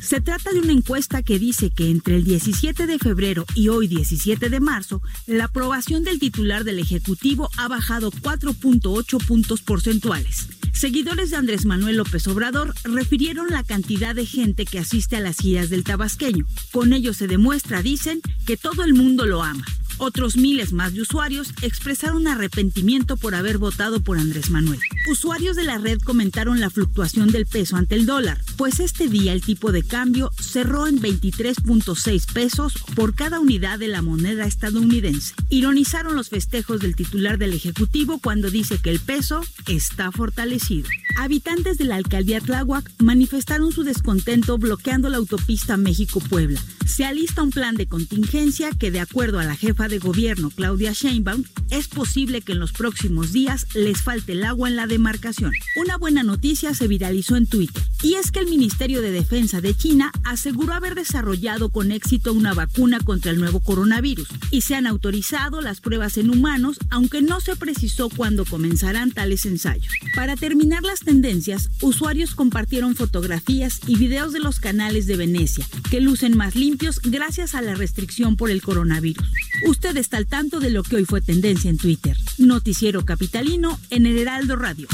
Se 0.00 0.20
trata 0.20 0.52
de 0.52 0.60
una 0.60 0.72
encuesta 0.72 1.22
que 1.22 1.38
dice 1.38 1.70
que 1.70 1.90
entre 1.90 2.16
el 2.16 2.24
17 2.24 2.86
de 2.86 2.98
febrero 2.98 3.44
y 3.54 3.68
hoy 3.68 3.86
17 3.86 4.48
de 4.48 4.60
marzo, 4.60 5.02
la 5.26 5.44
aprobación 5.44 6.04
del 6.04 6.18
titular 6.18 6.64
del 6.64 6.78
Ejecutivo 6.78 7.50
ha 7.56 7.68
bajado 7.68 8.10
4.8 8.10 9.26
puntos 9.26 9.60
porcentuales. 9.60 10.48
Seguidores 10.72 11.30
de 11.30 11.36
Andrés 11.36 11.66
Manuel 11.66 11.96
López 11.96 12.26
Obrador 12.28 12.74
refirieron 12.84 13.48
la 13.50 13.64
cantidad 13.64 14.14
de 14.14 14.24
gente 14.24 14.64
que 14.64 14.78
asiste 14.78 15.16
a 15.16 15.20
las 15.20 15.36
giras 15.36 15.68
del 15.68 15.84
tabasqueño. 15.84 16.46
Con 16.72 16.92
ello 16.92 17.12
se 17.12 17.26
demuestra, 17.26 17.82
dicen, 17.82 18.20
que 18.46 18.56
todo 18.56 18.84
el 18.84 18.94
mundo 18.94 19.26
lo 19.26 19.42
ama. 19.42 19.64
Otros 20.02 20.38
miles 20.38 20.72
más 20.72 20.94
de 20.94 21.02
usuarios 21.02 21.52
expresaron 21.60 22.26
arrepentimiento 22.26 23.18
por 23.18 23.34
haber 23.34 23.58
votado 23.58 24.00
por 24.00 24.16
Andrés 24.16 24.48
Manuel. 24.48 24.80
Usuarios 25.10 25.56
de 25.56 25.64
la 25.64 25.76
red 25.76 25.98
comentaron 25.98 26.58
la 26.58 26.70
fluctuación 26.70 27.30
del 27.30 27.44
peso 27.44 27.76
ante 27.76 27.96
el 27.96 28.06
dólar, 28.06 28.40
pues 28.56 28.80
este 28.80 29.08
día 29.08 29.34
el 29.34 29.42
tipo 29.42 29.72
de 29.72 29.82
cambio 29.82 30.30
cerró 30.40 30.86
en 30.86 31.02
23.6 31.02 32.32
pesos 32.32 32.72
por 32.94 33.14
cada 33.14 33.40
unidad 33.40 33.78
de 33.78 33.88
la 33.88 34.00
moneda 34.00 34.46
estadounidense. 34.46 35.34
Ironizaron 35.50 36.16
los 36.16 36.30
festejos 36.30 36.80
del 36.80 36.96
titular 36.96 37.36
del 37.36 37.52
Ejecutivo 37.52 38.20
cuando 38.20 38.50
dice 38.50 38.78
que 38.78 38.88
el 38.88 39.00
peso 39.00 39.42
está 39.66 40.10
fortalecido. 40.12 40.88
Habitantes 41.18 41.76
de 41.76 41.84
la 41.84 41.96
alcaldía 41.96 42.40
Tláhuac 42.40 42.90
manifestaron 43.00 43.70
su 43.70 43.82
descontento 43.82 44.56
bloqueando 44.56 45.10
la 45.10 45.18
autopista 45.18 45.76
México-Puebla. 45.76 46.58
Se 46.86 47.04
alista 47.04 47.42
un 47.42 47.50
plan 47.50 47.76
de 47.76 47.86
contingencia 47.86 48.70
que, 48.70 48.90
de 48.90 49.00
acuerdo 49.00 49.38
a 49.38 49.44
la 49.44 49.54
jefa 49.54 49.89
de 49.90 49.98
gobierno 49.98 50.50
Claudia 50.50 50.92
Sheinbaum, 50.92 51.44
es 51.68 51.88
posible 51.88 52.40
que 52.40 52.52
en 52.52 52.60
los 52.60 52.72
próximos 52.72 53.32
días 53.32 53.66
les 53.74 54.02
falte 54.02 54.32
el 54.32 54.44
agua 54.44 54.68
en 54.68 54.76
la 54.76 54.86
demarcación. 54.86 55.52
Una 55.76 55.96
buena 55.96 56.22
noticia 56.22 56.72
se 56.74 56.88
viralizó 56.88 57.36
en 57.36 57.46
Twitter, 57.46 57.82
y 58.02 58.14
es 58.14 58.30
que 58.30 58.40
el 58.40 58.46
Ministerio 58.46 59.02
de 59.02 59.10
Defensa 59.10 59.60
de 59.60 59.74
China 59.74 60.12
aseguró 60.24 60.72
haber 60.72 60.94
desarrollado 60.94 61.68
con 61.68 61.92
éxito 61.92 62.32
una 62.32 62.54
vacuna 62.54 63.00
contra 63.00 63.30
el 63.30 63.38
nuevo 63.38 63.60
coronavirus, 63.60 64.28
y 64.50 64.62
se 64.62 64.74
han 64.74 64.86
autorizado 64.86 65.60
las 65.60 65.80
pruebas 65.80 66.16
en 66.16 66.30
humanos, 66.30 66.78
aunque 66.88 67.20
no 67.20 67.40
se 67.40 67.56
precisó 67.56 68.08
cuándo 68.08 68.44
comenzarán 68.44 69.10
tales 69.10 69.44
ensayos. 69.44 69.92
Para 70.14 70.36
terminar 70.36 70.82
las 70.82 71.00
tendencias, 71.00 71.68
usuarios 71.82 72.34
compartieron 72.34 72.94
fotografías 72.94 73.80
y 73.86 73.96
videos 73.96 74.32
de 74.32 74.40
los 74.40 74.60
canales 74.60 75.06
de 75.06 75.16
Venecia, 75.16 75.66
que 75.90 76.00
lucen 76.00 76.36
más 76.36 76.54
limpios 76.54 77.00
gracias 77.02 77.54
a 77.54 77.62
la 77.62 77.74
restricción 77.74 78.36
por 78.36 78.50
el 78.50 78.62
coronavirus. 78.62 79.26
Usted 79.70 79.96
está 79.98 80.16
al 80.16 80.26
tanto 80.26 80.58
de 80.58 80.68
lo 80.68 80.82
que 80.82 80.96
hoy 80.96 81.04
fue 81.04 81.20
tendencia 81.20 81.70
en 81.70 81.78
Twitter. 81.78 82.16
Noticiero 82.38 83.04
Capitalino 83.04 83.78
en 83.90 84.04
el 84.04 84.18
Heraldo 84.18 84.56
Radio. 84.56 84.88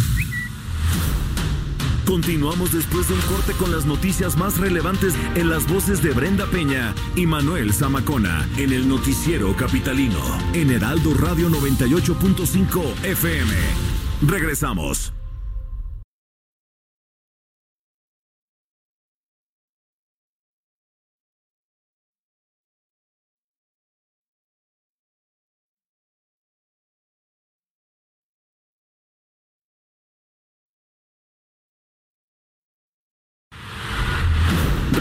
Continuamos 2.04 2.74
después 2.74 3.08
de 3.08 3.14
un 3.14 3.20
corte 3.22 3.52
con 3.54 3.72
las 3.72 3.86
noticias 3.86 4.36
más 4.36 4.58
relevantes 4.58 5.14
en 5.34 5.48
las 5.48 5.66
voces 5.66 6.02
de 6.02 6.10
Brenda 6.10 6.44
Peña 6.50 6.94
y 7.14 7.24
Manuel 7.24 7.72
Zamacona 7.72 8.46
en 8.58 8.70
el 8.70 8.86
Noticiero 8.86 9.56
Capitalino 9.56 10.20
en 10.52 10.70
Heraldo 10.70 11.14
Radio 11.14 11.48
98.5 11.48 13.02
FM. 13.02 13.52
Regresamos. 14.26 15.15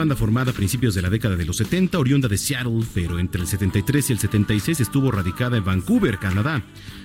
Banda 0.00 0.16
formada 0.16 0.50
a 0.50 0.54
principios 0.54 0.94
de 0.94 1.02
la 1.02 1.10
década 1.10 1.36
de 1.36 1.44
los 1.44 1.58
70, 1.58 1.98
oriunda 1.98 2.26
de 2.26 2.38
Seattle, 2.38 2.86
pero 2.94 3.18
entre 3.18 3.42
el 3.42 3.46
73 3.46 4.08
y 4.08 4.12
el 4.14 4.18
76 4.18 4.80
estuvo 4.80 5.10
radicada 5.10 5.58
en 5.58 5.64
Vancouver, 5.64 6.18
Canadá. 6.18 6.62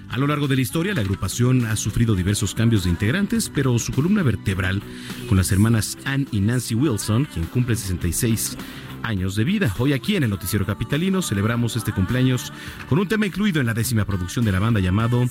A 0.07 0.17
lo 0.17 0.27
largo 0.27 0.47
de 0.47 0.55
la 0.55 0.61
historia, 0.61 0.93
la 0.93 1.01
agrupación 1.01 1.65
ha 1.65 1.75
sufrido 1.75 2.15
diversos 2.15 2.55
cambios 2.55 2.85
de 2.85 2.91
integrantes, 2.91 3.51
pero 3.53 3.77
su 3.79 3.91
columna 3.91 4.23
vertebral, 4.23 4.81
con 5.27 5.35
las 5.35 5.51
hermanas 5.51 5.97
Ann 6.05 6.25
y 6.31 6.39
Nancy 6.39 6.73
Wilson, 6.73 7.25
quien 7.25 7.47
cumple 7.47 7.75
66 7.75 8.57
años 9.03 9.35
de 9.35 9.43
vida. 9.43 9.75
Hoy 9.77 9.91
aquí 9.91 10.15
en 10.15 10.23
el 10.23 10.29
Noticiero 10.29 10.65
Capitalino 10.65 11.21
celebramos 11.21 11.75
este 11.75 11.91
cumpleaños 11.91 12.53
con 12.87 12.97
un 12.97 13.09
tema 13.09 13.25
incluido 13.25 13.59
en 13.59 13.67
la 13.67 13.73
décima 13.73 14.05
producción 14.05 14.45
de 14.45 14.53
la 14.53 14.59
banda 14.59 14.79
llamado 14.79 15.25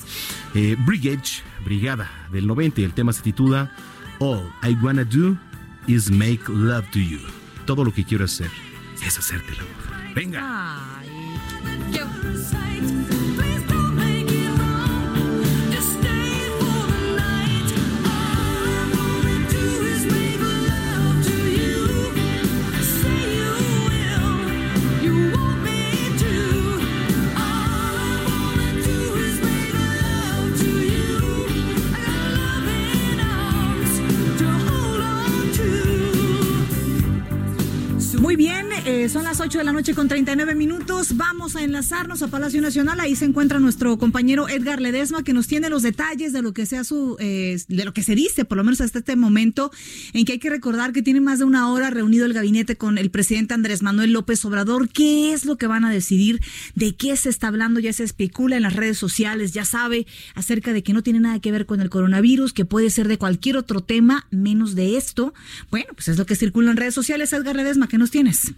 eh, 0.55 0.77
Brigade, 0.85 1.23
Brigada 1.65 2.29
del 2.31 2.47
90 2.47 2.83
y 2.83 2.85
el 2.85 2.93
tema 2.93 3.15
se 3.15 3.23
titula 3.23 3.75
All 4.19 4.53
I 4.63 4.77
Wanna 4.83 5.05
Do 5.05 5.39
is 5.87 6.11
make 6.11 6.43
love 6.47 6.85
to 6.91 6.99
you. 6.99 7.44
Todo 7.67 7.85
lo 7.85 7.93
que 7.93 8.05
quiero 8.05 8.25
hacer 8.25 8.51
es 9.05 9.19
hacerte 9.19 9.53
el 9.53 9.61
amor. 9.61 10.15
Venga. 10.15 10.99
Ay, 11.01 11.09
Eh, 38.95 39.09
son 39.09 39.25
las 39.25 39.41
8 39.41 39.59
de 39.59 39.65
la 39.65 39.73
noche 39.73 39.93
con 39.93 40.07
39 40.07 40.55
minutos. 40.55 41.17
Vamos 41.17 41.57
a 41.57 41.65
enlazarnos 41.65 42.23
a 42.23 42.29
Palacio 42.29 42.63
Nacional. 42.63 43.01
Ahí 43.01 43.17
se 43.17 43.25
encuentra 43.25 43.59
nuestro 43.59 43.99
compañero 43.99 44.49
Edgar 44.49 44.81
Ledesma, 44.81 45.25
que 45.25 45.33
nos 45.33 45.49
tiene 45.49 45.69
los 45.69 45.83
detalles 45.83 46.33
de 46.33 46.43
lo 46.43 46.53
que 46.53 46.65
sea 46.65 46.85
su, 46.85 47.17
eh, 47.19 47.61
de 47.67 47.85
lo 47.85 47.93
que 47.93 48.05
se 48.05 48.15
dice, 48.15 48.45
por 48.45 48.57
lo 48.57 48.63
menos 48.63 48.81
hasta 48.81 49.01
este 49.01 49.17
momento, 49.17 49.73
en 50.13 50.25
que 50.25 50.35
hay 50.35 50.39
que 50.39 50.49
recordar 50.49 50.93
que 50.93 51.03
tiene 51.03 51.21
más 51.21 51.41
de 51.41 51.45
una 51.45 51.73
hora 51.73 51.91
reunido 51.91 52.25
el 52.25 52.35
gabinete 52.35 52.77
con 52.77 52.97
el 52.97 53.11
presidente 53.11 53.53
Andrés 53.53 53.83
Manuel 53.83 54.13
López 54.13 54.45
Obrador. 54.45 54.89
¿Qué 54.89 55.33
es 55.33 55.45
lo 55.45 55.57
que 55.57 55.67
van 55.67 55.85
a 55.85 55.91
decidir? 55.91 56.41
¿De 56.77 56.95
qué 56.95 57.17
se 57.17 57.31
está 57.31 57.49
hablando? 57.49 57.81
Ya 57.81 57.93
se 57.93 58.05
especula 58.05 58.57
en 58.57 58.63
las 58.63 58.77
redes 58.77 58.97
sociales, 58.97 59.53
ya 59.53 59.65
sabe 59.65 60.07
acerca 60.37 60.73
de 60.73 60.85
que 60.85 60.93
no 60.93 61.03
tiene 61.03 61.19
nada 61.19 61.41
que 61.41 61.51
ver 61.51 61.67
con 61.67 61.81
el 61.81 61.91
coronavirus, 61.91 62.53
que 62.53 62.65
puede 62.65 62.91
ser 62.91 63.09
de 63.09 63.19
cualquier 63.19 63.57
otro 63.57 63.81
tema, 63.81 64.29
menos 64.31 64.77
de 64.77 64.97
esto. 64.97 65.35
Bueno, 65.73 65.89
pues 65.95 66.07
es 66.07 66.17
lo 66.17 66.27
que 66.27 66.37
circula 66.37 66.71
en 66.71 66.77
redes 66.77 66.95
sociales. 66.95 67.33
Edgar 67.33 67.57
Ledesma, 67.57 67.89
¿qué 67.89 67.99
nos 67.99 68.13
tienes? 68.13 68.55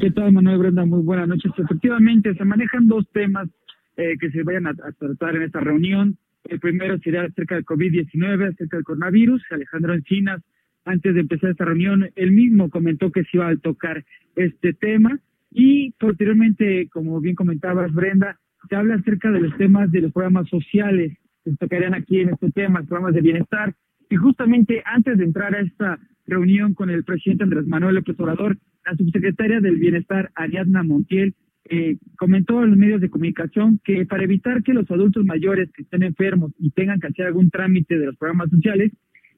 ¿Qué 0.00 0.10
tal, 0.10 0.32
Manuel 0.32 0.58
Brenda? 0.58 0.84
Muy 0.84 1.02
buenas 1.02 1.28
noches. 1.28 1.52
Efectivamente, 1.56 2.34
se 2.34 2.44
manejan 2.44 2.86
dos 2.86 3.08
temas 3.12 3.48
eh, 3.96 4.16
que 4.18 4.30
se 4.30 4.42
vayan 4.42 4.66
a, 4.66 4.74
tratar 4.74 5.36
en 5.36 5.42
esta 5.42 5.60
reunión. 5.60 6.16
El 6.44 6.60
primero 6.60 6.98
sería 6.98 7.22
acerca 7.22 7.54
del 7.54 7.64
COVID-19, 7.64 8.52
acerca 8.52 8.76
del 8.76 8.84
coronavirus. 8.84 9.42
Alejandro 9.50 9.94
Encinas, 9.94 10.42
antes 10.84 11.14
de 11.14 11.20
empezar 11.20 11.50
esta 11.50 11.64
reunión, 11.64 12.08
él 12.16 12.32
mismo 12.32 12.70
comentó 12.70 13.12
que 13.12 13.22
se 13.24 13.36
iba 13.36 13.48
a 13.48 13.56
tocar 13.56 14.04
este 14.36 14.72
tema. 14.72 15.18
Y 15.50 15.92
posteriormente, 15.92 16.88
como 16.90 17.20
bien 17.20 17.34
comentabas, 17.34 17.92
Brenda, 17.92 18.38
se 18.68 18.76
habla 18.76 18.94
acerca 18.94 19.30
de 19.30 19.40
los 19.40 19.56
temas 19.56 19.90
de 19.92 20.00
los 20.00 20.12
programas 20.12 20.48
sociales 20.48 21.16
que 21.44 21.50
se 21.50 21.56
tocarían 21.56 21.94
aquí 21.94 22.20
en 22.20 22.30
este 22.30 22.50
tema, 22.50 22.82
programas 22.82 23.14
de 23.14 23.20
bienestar. 23.20 23.74
Y 24.08 24.16
justamente 24.16 24.82
antes 24.84 25.18
de 25.18 25.24
entrar 25.24 25.54
a 25.54 25.60
esta 25.60 25.98
reunión 26.26 26.74
con 26.74 26.90
el 26.90 27.04
presidente 27.04 27.44
Andrés 27.44 27.66
Manuel 27.66 27.96
López 27.96 28.18
Obrador, 28.18 28.58
la 28.84 28.96
subsecretaria 28.96 29.60
del 29.60 29.76
Bienestar, 29.76 30.30
Ariadna 30.34 30.82
Montiel, 30.82 31.34
eh, 31.64 31.96
comentó 32.16 32.58
a 32.58 32.66
los 32.66 32.76
medios 32.76 33.00
de 33.00 33.08
comunicación 33.08 33.80
que 33.84 34.04
para 34.04 34.24
evitar 34.24 34.62
que 34.62 34.74
los 34.74 34.90
adultos 34.90 35.24
mayores 35.24 35.70
que 35.72 35.82
estén 35.82 36.02
enfermos 36.02 36.52
y 36.58 36.70
tengan 36.70 36.98
que 36.98 37.06
hacer 37.06 37.26
algún 37.26 37.50
trámite 37.50 37.98
de 37.98 38.06
los 38.06 38.16
programas 38.16 38.50
sociales, 38.50 38.92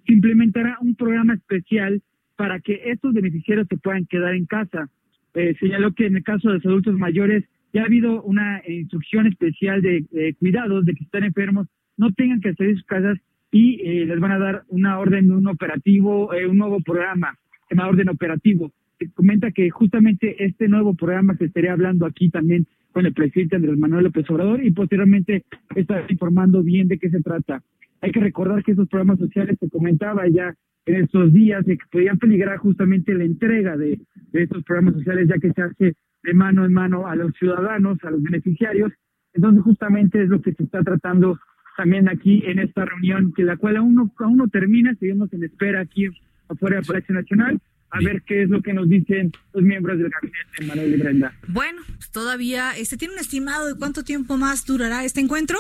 se 0.07 0.13
implementará 0.13 0.79
un 0.81 0.95
programa 0.95 1.35
especial 1.35 2.03
para 2.37 2.61
que 2.61 2.81
estos 2.87 3.13
beneficiarios 3.13 3.67
se 3.69 3.77
puedan 3.77 4.07
quedar 4.07 4.35
en 4.35 4.47
casa. 4.47 4.89
Eh, 5.35 5.55
señaló 5.61 5.93
que 5.93 6.07
en 6.07 6.17
el 6.17 6.23
caso 6.23 6.49
de 6.49 6.55
los 6.55 6.67
adultos 6.67 6.99
mayores 6.99 7.45
ya 7.73 7.83
ha 7.83 7.87
habido 7.87 8.23
una 8.23 8.63
instrucción 8.67 9.27
especial 9.27 9.83
de 9.83 10.35
cuidados 10.39 10.85
de 10.85 10.95
que 10.95 11.05
están 11.05 11.25
enfermos 11.25 11.67
no 11.97 12.13
tengan 12.13 12.41
que 12.41 12.55
salir 12.55 12.73
de 12.73 12.81
sus 12.81 12.87
casas 12.87 13.19
y 13.55 13.81
eh, 13.83 14.05
les 14.07 14.19
van 14.19 14.33
a 14.33 14.39
dar 14.39 14.65
una 14.69 14.99
orden, 14.99 15.31
un 15.31 15.47
operativo, 15.47 16.35
eh, 16.35 16.47
un 16.47 16.59
nuevo 16.59 16.81
programa, 16.81 17.39
una 17.71 17.87
orden 17.87 18.09
operativo 18.09 18.73
comenta 19.15 19.51
que 19.51 19.71
justamente 19.71 20.45
este 20.45 20.69
nuevo 20.69 20.95
programa 20.95 21.37
se 21.37 21.47
estaría 21.47 21.73
hablando 21.73 22.07
aquí 22.07 22.31
también 22.31 22.67
con 22.93 23.07
el 23.07 23.13
presidente 23.13 23.57
Andrés 23.57 23.77
Manuel 23.77 24.05
López 24.05 24.29
Obrador 24.31 24.65
y 24.65 24.71
posteriormente 24.71 25.45
estar 25.75 26.11
informando 26.11 26.63
bien 26.63 26.89
de 26.89 26.99
qué 26.99 27.11
se 27.11 27.21
trata. 27.21 27.63
Hay 28.01 28.13
que 28.13 28.21
recordar 28.21 28.63
que 28.63 28.73
esos 28.73 28.89
programas 28.89 29.19
sociales 29.19 29.57
se 29.59 29.69
comentaba 29.69 30.29
ya 30.29 30.55
en 30.87 30.97
estos 30.97 31.33
días 31.33 31.65
de 31.65 31.79
que 31.79 31.85
podían 31.91 32.19
peligrar 32.19 32.59
justamente 32.59 33.15
la 33.15 33.25
entrega 33.25 33.77
de, 33.77 34.01
de 34.33 34.43
estos 34.43 34.63
programas 34.65 34.95
sociales 34.95 35.29
ya 35.29 35.39
que 35.39 35.53
se 35.53 35.63
hace 35.63 35.95
de 36.23 36.35
mano 36.35 36.65
en 36.65 36.73
mano 36.73 37.07
a 37.07 37.17
los 37.17 37.33
ciudadanos, 37.35 37.99
a 38.05 38.11
los 38.11 38.23
beneficiarios. 38.23 38.93
Entonces 39.33 39.63
justamente 39.63 40.23
es 40.23 40.29
lo 40.29 40.41
que 40.41 40.53
se 40.53 40.63
está 40.63 40.83
tratando 40.83 41.39
también 41.77 42.09
aquí 42.09 42.43
en 42.47 42.59
esta 42.59 42.85
reunión, 42.85 43.33
que 43.35 43.43
la 43.43 43.57
cual 43.57 43.77
aún 43.77 43.95
no, 43.95 44.13
aún 44.19 44.37
no 44.37 44.49
termina, 44.49 44.95
seguimos 44.95 45.33
en 45.33 45.45
espera 45.45 45.81
aquí 45.81 46.07
afuera 46.49 46.77
del 46.77 46.87
Palacio 46.87 47.15
Nacional 47.15 47.61
a 47.95 48.01
ver 48.01 48.23
qué 48.23 48.43
es 48.43 48.51
lo 48.51 48.61
que 48.61 48.75
nos 48.75 48.89
dicen 48.89 49.31
los 49.53 49.63
miembros 49.63 49.99
del 49.99 50.11
gabinete, 50.11 50.67
Manuel 50.67 50.95
y 50.95 50.97
Brenda. 50.97 51.33
Bueno, 51.47 51.81
pues 51.87 52.11
todavía, 52.11 52.73
¿este 52.77 52.97
tiene 52.97 53.15
un 53.15 53.21
estimado 53.21 53.69
de 53.69 53.79
cuánto 53.79 54.03
tiempo 54.03 54.37
más 54.37 54.67
durará 54.67 55.05
este 55.05 55.21
encuentro? 55.21 55.59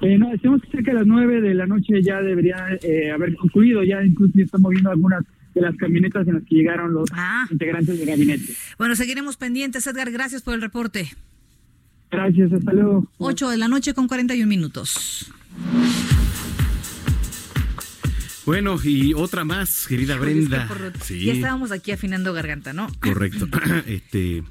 Eh, 0.00 0.16
no, 0.18 0.30
decimos 0.30 0.62
que 0.62 0.70
cerca 0.70 0.92
de 0.92 0.98
las 0.98 1.06
nueve 1.06 1.42
de 1.42 1.54
la 1.54 1.66
noche 1.66 2.02
ya 2.02 2.22
debería 2.22 2.56
eh, 2.82 3.10
haber 3.10 3.34
concluido, 3.36 3.82
ya 3.84 4.02
incluso 4.02 4.32
estamos 4.36 4.70
viendo 4.70 4.90
algunas 4.90 5.24
de 5.54 5.60
las 5.60 5.76
camionetas 5.76 6.26
en 6.26 6.34
las 6.34 6.42
que 6.44 6.56
llegaron 6.56 6.94
los 6.94 7.08
ah. 7.12 7.46
integrantes 7.50 7.98
del 7.98 8.08
gabinete. 8.08 8.54
Bueno, 8.78 8.96
seguiremos 8.96 9.36
pendientes, 9.36 9.86
Edgar, 9.86 10.10
gracias 10.10 10.42
por 10.42 10.54
el 10.54 10.62
reporte. 10.62 11.10
Gracias, 12.14 12.52
hasta 12.52 12.72
luego. 12.72 13.06
8 13.18 13.50
de 13.50 13.56
la 13.56 13.68
noche 13.68 13.92
con 13.92 14.06
41 14.06 14.46
minutos. 14.46 15.32
Bueno, 18.46 18.76
y 18.84 19.14
otra 19.14 19.44
más, 19.44 19.86
querida 19.88 20.16
Brenda. 20.16 20.68
Ya 21.08 21.32
estábamos 21.32 21.72
aquí 21.72 21.92
afinando 21.92 22.32
garganta, 22.32 22.72
¿no? 22.72 22.88
Correcto. 23.00 23.48
este, 23.86 24.44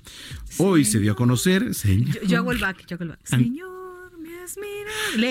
hoy 0.58 0.84
se 0.84 1.00
dio 1.00 1.12
a 1.14 1.16
conocer, 1.16 1.74
señor. 1.76 2.20
Yo, 2.26 2.40
hago 2.40 2.52
el 2.52 2.58
back, 2.58 2.86
yo 2.88 2.96
hago 2.96 3.04
el 3.04 3.10
back. 3.12 3.20
Señor, 3.24 3.73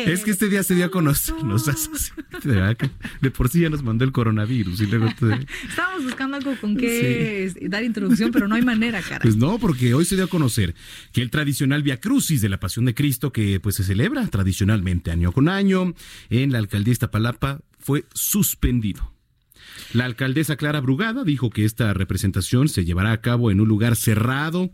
es 0.06 0.24
que 0.24 0.30
este 0.30 0.48
día 0.48 0.62
se 0.62 0.74
dio 0.74 0.86
a 0.86 0.90
conocer. 0.90 1.34
de 3.20 3.30
por 3.30 3.48
sí 3.48 3.60
ya 3.60 3.70
nos 3.70 3.82
mandó 3.82 4.04
el 4.04 4.12
coronavirus 4.12 4.80
y 4.80 4.86
luego 4.86 5.06
Estábamos 5.06 6.04
buscando 6.04 6.36
algo 6.36 6.54
con 6.60 6.76
qué 6.76 7.52
dar 7.62 7.84
introducción, 7.84 8.30
pero 8.32 8.48
no 8.48 8.54
hay 8.54 8.62
manera, 8.62 9.00
cara. 9.02 9.20
Pues 9.22 9.36
no, 9.36 9.58
porque 9.58 9.94
hoy 9.94 10.04
se 10.04 10.16
dio 10.16 10.24
a 10.24 10.28
conocer 10.28 10.74
que 11.12 11.22
el 11.22 11.30
tradicional 11.30 11.82
Via 11.82 12.00
Crucis 12.00 12.40
de 12.40 12.48
la 12.48 12.60
Pasión 12.60 12.84
de 12.84 12.94
Cristo, 12.94 13.32
que 13.32 13.60
pues 13.60 13.76
se 13.76 13.84
celebra 13.84 14.26
tradicionalmente 14.28 15.10
año 15.10 15.32
con 15.32 15.48
año 15.48 15.94
en 16.30 16.52
la 16.52 16.58
alcaldía 16.58 16.92
Iztapalapa, 16.92 17.60
fue 17.78 18.04
suspendido. 18.14 19.12
La 19.92 20.04
alcaldesa 20.04 20.56
Clara 20.56 20.80
Brugada 20.80 21.24
dijo 21.24 21.50
que 21.50 21.64
esta 21.64 21.92
representación 21.94 22.68
se 22.68 22.84
llevará 22.84 23.12
a 23.12 23.20
cabo 23.20 23.50
en 23.50 23.60
un 23.60 23.68
lugar 23.68 23.96
cerrado, 23.96 24.70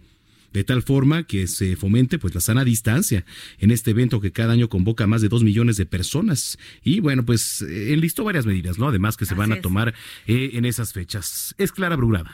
de 0.53 0.65
tal 0.65 0.83
forma 0.83 1.25
que 1.25 1.47
se 1.47 1.77
fomente 1.77 2.19
pues 2.19 2.35
la 2.35 2.41
sana 2.41 2.65
distancia 2.65 3.25
en 3.59 3.71
este 3.71 3.91
evento 3.91 4.21
que 4.21 4.33
cada 4.33 4.53
año 4.53 4.69
convoca 4.69 5.05
a 5.05 5.07
más 5.07 5.23
de 5.23 5.29
dos 5.29 5.45
millones 5.45 5.77
de 5.77 5.87
personas. 5.87 6.59
Y 6.83 7.01
bueno 7.01 7.25
pues 7.25 7.63
eh, 7.63 7.93
enlistó 7.93 8.25
varias 8.25 8.47
medidas 8.47 8.79
no 8.79 8.89
además 8.89 9.17
que 9.17 9.27
se 9.27 9.35
van 9.35 9.53
a 9.53 9.61
tomar 9.61 9.95
eh, 10.27 10.51
en 10.55 10.65
esas 10.65 10.93
fechas. 10.93 11.55
Es 11.59 11.73
Clara 11.73 11.97
Brugada. 11.97 12.31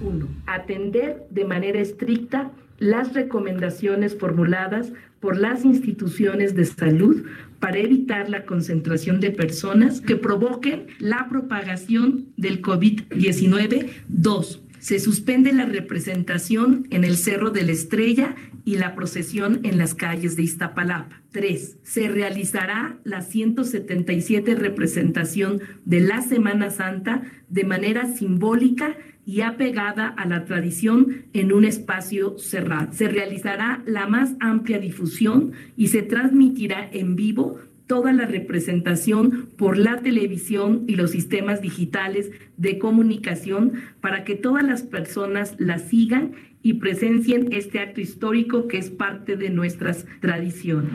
Uno 0.00 0.28
atender 0.46 1.26
de 1.30 1.44
manera 1.44 1.80
estricta 1.80 2.52
las 2.78 3.14
recomendaciones 3.14 4.18
formuladas 4.18 4.92
por 5.20 5.38
las 5.38 5.64
instituciones 5.64 6.56
de 6.56 6.64
salud 6.64 7.24
para 7.60 7.78
evitar 7.78 8.28
la 8.28 8.44
concentración 8.44 9.20
de 9.20 9.30
personas 9.30 10.00
que 10.00 10.16
provoquen 10.16 10.88
la 10.98 11.28
propagación 11.28 12.26
del 12.36 12.60
COVID-19. 12.60 13.88
Dos, 14.08 14.60
se 14.82 14.98
suspende 14.98 15.52
la 15.52 15.64
representación 15.64 16.88
en 16.90 17.04
el 17.04 17.16
Cerro 17.16 17.50
de 17.50 17.62
la 17.62 17.70
Estrella 17.70 18.34
y 18.64 18.78
la 18.78 18.96
procesión 18.96 19.60
en 19.62 19.78
las 19.78 19.94
calles 19.94 20.34
de 20.34 20.42
Iztapalapa. 20.42 21.22
3. 21.30 21.78
Se 21.84 22.08
realizará 22.08 22.98
la 23.04 23.22
177 23.22 24.56
representación 24.56 25.60
de 25.84 26.00
la 26.00 26.20
Semana 26.20 26.70
Santa 26.70 27.22
de 27.48 27.62
manera 27.62 28.12
simbólica 28.12 28.96
y 29.24 29.42
apegada 29.42 30.08
a 30.08 30.26
la 30.26 30.44
tradición 30.46 31.26
en 31.32 31.52
un 31.52 31.64
espacio 31.64 32.36
cerrado. 32.36 32.92
Se 32.92 33.06
realizará 33.06 33.84
la 33.86 34.08
más 34.08 34.34
amplia 34.40 34.80
difusión 34.80 35.52
y 35.76 35.88
se 35.88 36.02
transmitirá 36.02 36.90
en 36.92 37.14
vivo 37.14 37.60
toda 37.86 38.12
la 38.12 38.26
representación 38.26 39.48
por 39.56 39.78
la 39.78 40.00
televisión 40.00 40.84
y 40.86 40.96
los 40.96 41.10
sistemas 41.10 41.60
digitales 41.60 42.30
de 42.56 42.78
comunicación 42.78 43.72
para 44.00 44.24
que 44.24 44.34
todas 44.34 44.64
las 44.64 44.82
personas 44.82 45.54
la 45.58 45.78
sigan 45.78 46.32
y 46.62 46.74
presencien 46.74 47.48
este 47.52 47.80
acto 47.80 48.00
histórico 48.00 48.68
que 48.68 48.78
es 48.78 48.90
parte 48.90 49.36
de 49.36 49.50
nuestras 49.50 50.06
tradiciones. 50.20 50.92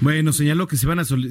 Bueno, 0.00 0.32
señaló 0.32 0.66
que 0.66 0.78
se 0.78 0.86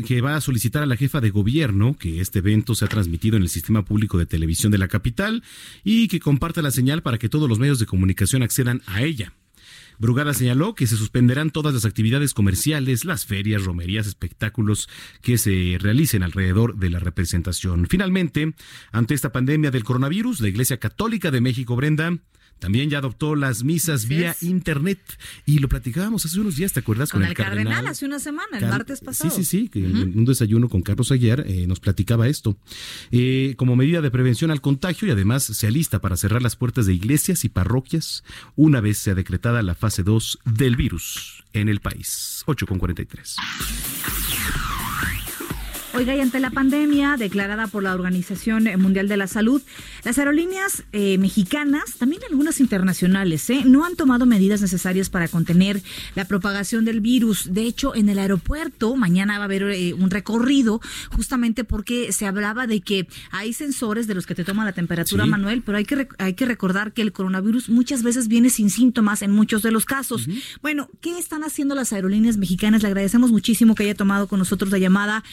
que 0.06 0.22
va 0.22 0.36
a 0.36 0.42
solicitar 0.42 0.84
a 0.84 0.86
la 0.86 0.96
jefa 0.96 1.22
de 1.22 1.32
gobierno 1.32 1.98
que 1.98 2.22
este 2.22 2.40
evento 2.40 2.76
sea 2.76 2.88
transmitido 2.88 3.36
en 3.36 3.42
el 3.42 3.50
sistema 3.50 3.84
público 3.84 4.20
de 4.20 4.28
televisión 4.28 4.72
de 4.72 4.78
la 4.78 4.88
capital 4.88 5.42
y 5.84 6.08
que 6.08 6.20
comparta 6.20 6.62
la 6.62 6.70
señal 6.70 7.02
para 7.02 7.18
que 7.18 7.30
todos 7.30 7.50
los 7.50 7.58
medios 7.58 7.80
de 7.80 7.88
comunicación 7.88 8.44
accedan 8.44 8.84
a 8.86 9.02
ella. 9.02 9.34
Brugada 10.00 10.34
señaló 10.34 10.76
que 10.76 10.88
se 10.88 10.96
suspenderán 10.96 11.52
todas 11.52 11.74
las 11.74 11.84
actividades 11.84 12.34
comerciales, 12.34 13.04
las 13.04 13.26
ferias, 13.26 13.66
romerías, 13.66 14.08
espectáculos 14.08 14.88
que 15.22 15.38
se 15.38 15.78
realicen 15.78 16.24
alrededor 16.24 16.78
de 16.78 16.90
la 16.90 17.00
representación. 17.00 17.86
Finalmente, 17.90 18.54
ante 18.94 19.14
esta 19.14 19.34
pandemia 19.34 19.72
del 19.72 19.84
coronavirus, 19.84 20.40
la 20.40 20.48
Iglesia 20.48 20.78
Católica 20.78 21.32
de 21.32 21.42
México, 21.42 21.76
Brenda, 21.76 22.18
también 22.60 22.90
ya 22.90 23.00
adoptó 23.00 23.36
las 23.36 23.64
misas 23.64 24.08
vía 24.08 24.36
internet 24.42 25.00
y 25.46 25.60
lo 25.60 25.70
platicábamos 25.70 26.26
hace 26.26 26.40
unos 26.40 26.56
días, 26.56 26.74
¿te 26.74 26.82
acuerdas? 26.82 27.10
Con, 27.12 27.24
el, 27.24 27.34
cardenal, 27.34 27.88
hace 27.88 28.06
una 28.06 28.20
semana, 28.20 28.58
el 28.58 28.68
martes 28.68 29.02
pasado. 29.02 29.30
Sí, 29.30 29.44
sí, 29.44 29.70
sí, 29.74 29.80
en 29.80 30.18
un 30.18 30.26
desayuno 30.26 30.70
con 30.70 30.82
Carlos 30.82 31.12
Aguiar 31.12 31.46
eh, 31.48 31.66
nos 31.68 31.80
platicaba 31.80 32.28
esto. 32.28 32.58
Eh, 33.12 33.56
como 33.58 33.76
medida 33.76 34.02
de 34.02 34.12
prevención 34.12 34.52
al 34.52 34.62
contagio 34.62 35.08
y 35.08 35.12
además 35.12 35.44
se 35.44 35.68
alista 35.68 36.00
para 36.00 36.18
cerrar 36.18 36.42
las 36.42 36.56
puertas 36.56 36.86
de 36.86 36.94
iglesias 36.94 37.46
y 37.46 37.50
parroquias 37.50 38.24
una 38.56 38.82
vez 38.82 38.98
sea 38.98 39.16
decretada 39.16 39.62
la 39.64 39.76
fase 39.76 40.04
2 40.04 40.40
del 40.46 40.76
virus 40.76 41.44
en 41.54 41.70
el 41.70 41.80
país. 41.80 42.44
8 42.46 42.66
con 42.68 42.78
43. 42.78 43.38
Oiga, 45.96 46.16
y 46.16 46.22
ante 46.22 46.40
la 46.40 46.52
pandemia 46.52 47.18
declarada 47.18 47.66
por 47.66 47.82
la 47.82 47.96
Organización 47.96 48.66
Mundial 48.78 49.08
de 49.08 49.18
la 49.18 49.26
Salud, 49.26 49.60
las 50.04 50.20
aerolíneas 50.20 50.84
eh, 50.92 51.18
mexicanas, 51.18 51.96
también 51.98 52.22
algunas 52.30 52.60
internacionales, 52.60 53.50
eh, 53.50 53.64
no 53.66 53.84
han 53.84 53.96
tomado 53.96 54.28
medidas 54.28 54.62
necesarias 54.62 55.10
para 55.10 55.28
contener 55.28 55.82
la 56.14 56.26
propagación 56.26 56.86
del 56.86 57.02
virus. 57.02 57.52
De 57.52 57.64
hecho, 57.64 57.96
en 57.96 58.08
el 58.08 58.20
aeropuerto 58.20 58.96
mañana 58.96 59.40
va 59.40 59.46
a 59.46 59.46
haber 59.46 59.64
eh, 59.64 59.94
un 59.96 60.12
recorrido 60.12 60.80
justamente 61.12 61.64
porque 61.64 62.14
se 62.14 62.28
hablaba 62.28 62.68
de 62.68 62.82
que 62.82 63.08
hay 63.32 63.54
sensores 63.54 64.06
de 64.06 64.14
los 64.14 64.28
que 64.28 64.36
te 64.36 64.44
toman 64.44 64.68
la 64.68 64.74
temperatura, 64.74 65.26
Manuel, 65.26 65.64
pero 65.64 65.80
hay 65.80 65.86
que, 65.86 66.08
hay 66.20 66.36
que 66.36 66.46
recordar 66.46 66.94
que 66.94 67.02
el 67.02 67.12
coronavirus 67.12 67.68
muchas 67.68 68.04
veces 68.04 68.28
viene 68.28 68.52
sin 68.52 68.70
síntomas 68.70 69.24
en 69.24 69.32
muchos 69.32 69.64
de 69.64 69.72
los 69.72 69.86
casos. 69.86 70.28
Bueno, 70.62 70.88
¿qué 71.02 71.18
están 71.18 71.44
haciendo 71.44 71.74
las 71.74 71.94
aerolíneas 71.94 72.38
mexicanas? 72.38 72.84
Le 72.84 72.90
agradecemos 72.90 73.32
muchísimo 73.32 73.74
que 73.74 73.84
haya 73.84 73.96
tomado 73.96 74.28
con 74.28 74.38
nosotros 74.38 74.72
la 74.72 74.78
llamada. 74.78 75.24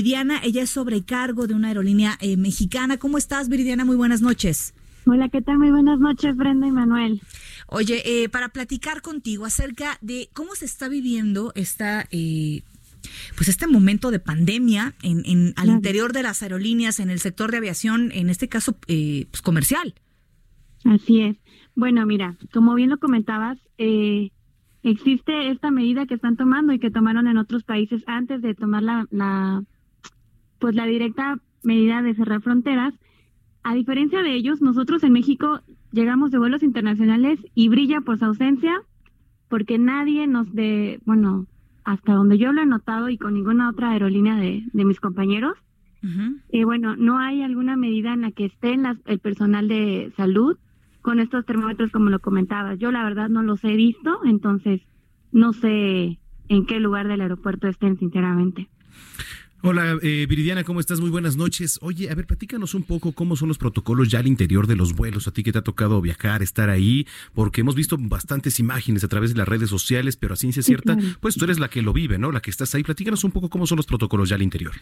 Viridiana, 0.00 0.40
ella 0.42 0.62
es 0.62 0.70
sobrecargo 0.70 1.46
de 1.46 1.52
una 1.52 1.68
aerolínea 1.68 2.16
eh, 2.22 2.38
mexicana. 2.38 2.96
¿Cómo 2.96 3.18
estás, 3.18 3.50
Viridiana? 3.50 3.84
Muy 3.84 3.96
buenas 3.96 4.22
noches. 4.22 4.72
Hola, 5.04 5.28
¿qué 5.28 5.42
tal? 5.42 5.58
Muy 5.58 5.70
buenas 5.70 6.00
noches, 6.00 6.34
Brenda 6.36 6.66
y 6.66 6.72
Manuel. 6.72 7.20
Oye, 7.66 8.00
eh, 8.06 8.30
para 8.30 8.48
platicar 8.48 9.02
contigo 9.02 9.44
acerca 9.44 9.98
de 10.00 10.30
cómo 10.32 10.54
se 10.54 10.64
está 10.64 10.88
viviendo 10.88 11.52
esta, 11.54 12.06
eh, 12.12 12.62
pues 13.36 13.48
este 13.48 13.66
momento 13.66 14.10
de 14.10 14.20
pandemia 14.20 14.94
en, 15.02 15.20
en 15.26 15.52
al 15.56 15.68
interior 15.68 16.14
de 16.14 16.22
las 16.22 16.42
aerolíneas, 16.42 16.98
en 16.98 17.10
el 17.10 17.20
sector 17.20 17.50
de 17.50 17.58
aviación, 17.58 18.10
en 18.12 18.30
este 18.30 18.48
caso, 18.48 18.78
pues 18.86 19.42
comercial. 19.42 19.92
Así 20.86 21.20
es. 21.20 21.36
Bueno, 21.74 22.06
mira, 22.06 22.38
como 22.54 22.74
bien 22.74 22.88
lo 22.88 22.96
comentabas, 22.96 23.58
existe 24.82 25.50
esta 25.50 25.70
medida 25.70 26.06
que 26.06 26.14
están 26.14 26.38
tomando 26.38 26.72
y 26.72 26.78
que 26.78 26.90
tomaron 26.90 27.26
en 27.26 27.36
otros 27.36 27.64
países 27.64 28.02
antes 28.06 28.40
de 28.40 28.54
tomar 28.54 28.82
la, 28.82 29.06
la 29.10 29.62
pues 30.60 30.74
la 30.74 30.86
directa 30.86 31.38
medida 31.62 32.02
de 32.02 32.14
cerrar 32.14 32.42
fronteras. 32.42 32.94
A 33.62 33.74
diferencia 33.74 34.22
de 34.22 34.34
ellos, 34.34 34.62
nosotros 34.62 35.02
en 35.02 35.12
México 35.12 35.60
llegamos 35.92 36.30
de 36.30 36.38
vuelos 36.38 36.62
internacionales 36.62 37.40
y 37.54 37.68
brilla 37.68 38.00
por 38.00 38.18
su 38.18 38.26
ausencia 38.26 38.82
porque 39.48 39.78
nadie 39.78 40.26
nos 40.28 40.52
de, 40.54 41.00
bueno, 41.04 41.46
hasta 41.84 42.12
donde 42.12 42.38
yo 42.38 42.52
lo 42.52 42.62
he 42.62 42.66
notado 42.66 43.08
y 43.08 43.18
con 43.18 43.34
ninguna 43.34 43.68
otra 43.68 43.90
aerolínea 43.90 44.36
de, 44.36 44.62
de 44.72 44.84
mis 44.84 45.00
compañeros, 45.00 45.56
eh, 46.48 46.64
bueno, 46.64 46.96
no 46.96 47.18
hay 47.18 47.42
alguna 47.42 47.76
medida 47.76 48.14
en 48.14 48.22
la 48.22 48.30
que 48.30 48.46
esté 48.46 48.74
el 49.04 49.18
personal 49.18 49.68
de 49.68 50.12
salud 50.16 50.56
con 51.02 51.20
estos 51.20 51.44
termómetros 51.44 51.90
como 51.90 52.08
lo 52.08 52.20
comentabas. 52.20 52.78
Yo 52.78 52.90
la 52.90 53.04
verdad 53.04 53.28
no 53.28 53.42
los 53.42 53.62
he 53.64 53.74
visto, 53.74 54.20
entonces 54.24 54.80
no 55.32 55.52
sé 55.52 56.18
en 56.48 56.66
qué 56.66 56.80
lugar 56.80 57.06
del 57.06 57.20
aeropuerto 57.20 57.68
estén 57.68 57.98
sinceramente. 57.98 58.68
Hola, 59.62 59.98
eh, 60.00 60.24
Viridiana, 60.26 60.64
¿cómo 60.64 60.80
estás? 60.80 61.00
Muy 61.00 61.10
buenas 61.10 61.36
noches. 61.36 61.78
Oye, 61.82 62.08
a 62.10 62.14
ver, 62.14 62.26
platícanos 62.26 62.74
un 62.74 62.82
poco 62.82 63.12
cómo 63.12 63.36
son 63.36 63.48
los 63.48 63.58
protocolos 63.58 64.08
ya 64.08 64.18
al 64.18 64.26
interior 64.26 64.66
de 64.66 64.74
los 64.74 64.96
vuelos. 64.96 65.28
A 65.28 65.32
ti 65.32 65.42
que 65.42 65.52
te 65.52 65.58
ha 65.58 65.62
tocado 65.62 66.00
viajar, 66.00 66.42
estar 66.42 66.70
ahí, 66.70 67.06
porque 67.34 67.60
hemos 67.60 67.74
visto 67.74 67.98
bastantes 68.00 68.58
imágenes 68.58 69.04
a 69.04 69.08
través 69.08 69.34
de 69.34 69.38
las 69.38 69.46
redes 69.46 69.68
sociales, 69.68 70.16
pero 70.16 70.32
a 70.32 70.36
ciencia 70.36 70.62
cierta, 70.62 70.96
pues 71.20 71.34
tú 71.34 71.44
eres 71.44 71.58
la 71.58 71.68
que 71.68 71.82
lo 71.82 71.92
vive, 71.92 72.16
¿no? 72.16 72.32
La 72.32 72.40
que 72.40 72.48
estás 72.48 72.74
ahí. 72.74 72.82
Platícanos 72.82 73.22
un 73.22 73.32
poco 73.32 73.50
cómo 73.50 73.66
son 73.66 73.76
los 73.76 73.84
protocolos 73.84 74.30
ya 74.30 74.36
al 74.36 74.42
interior. 74.42 74.72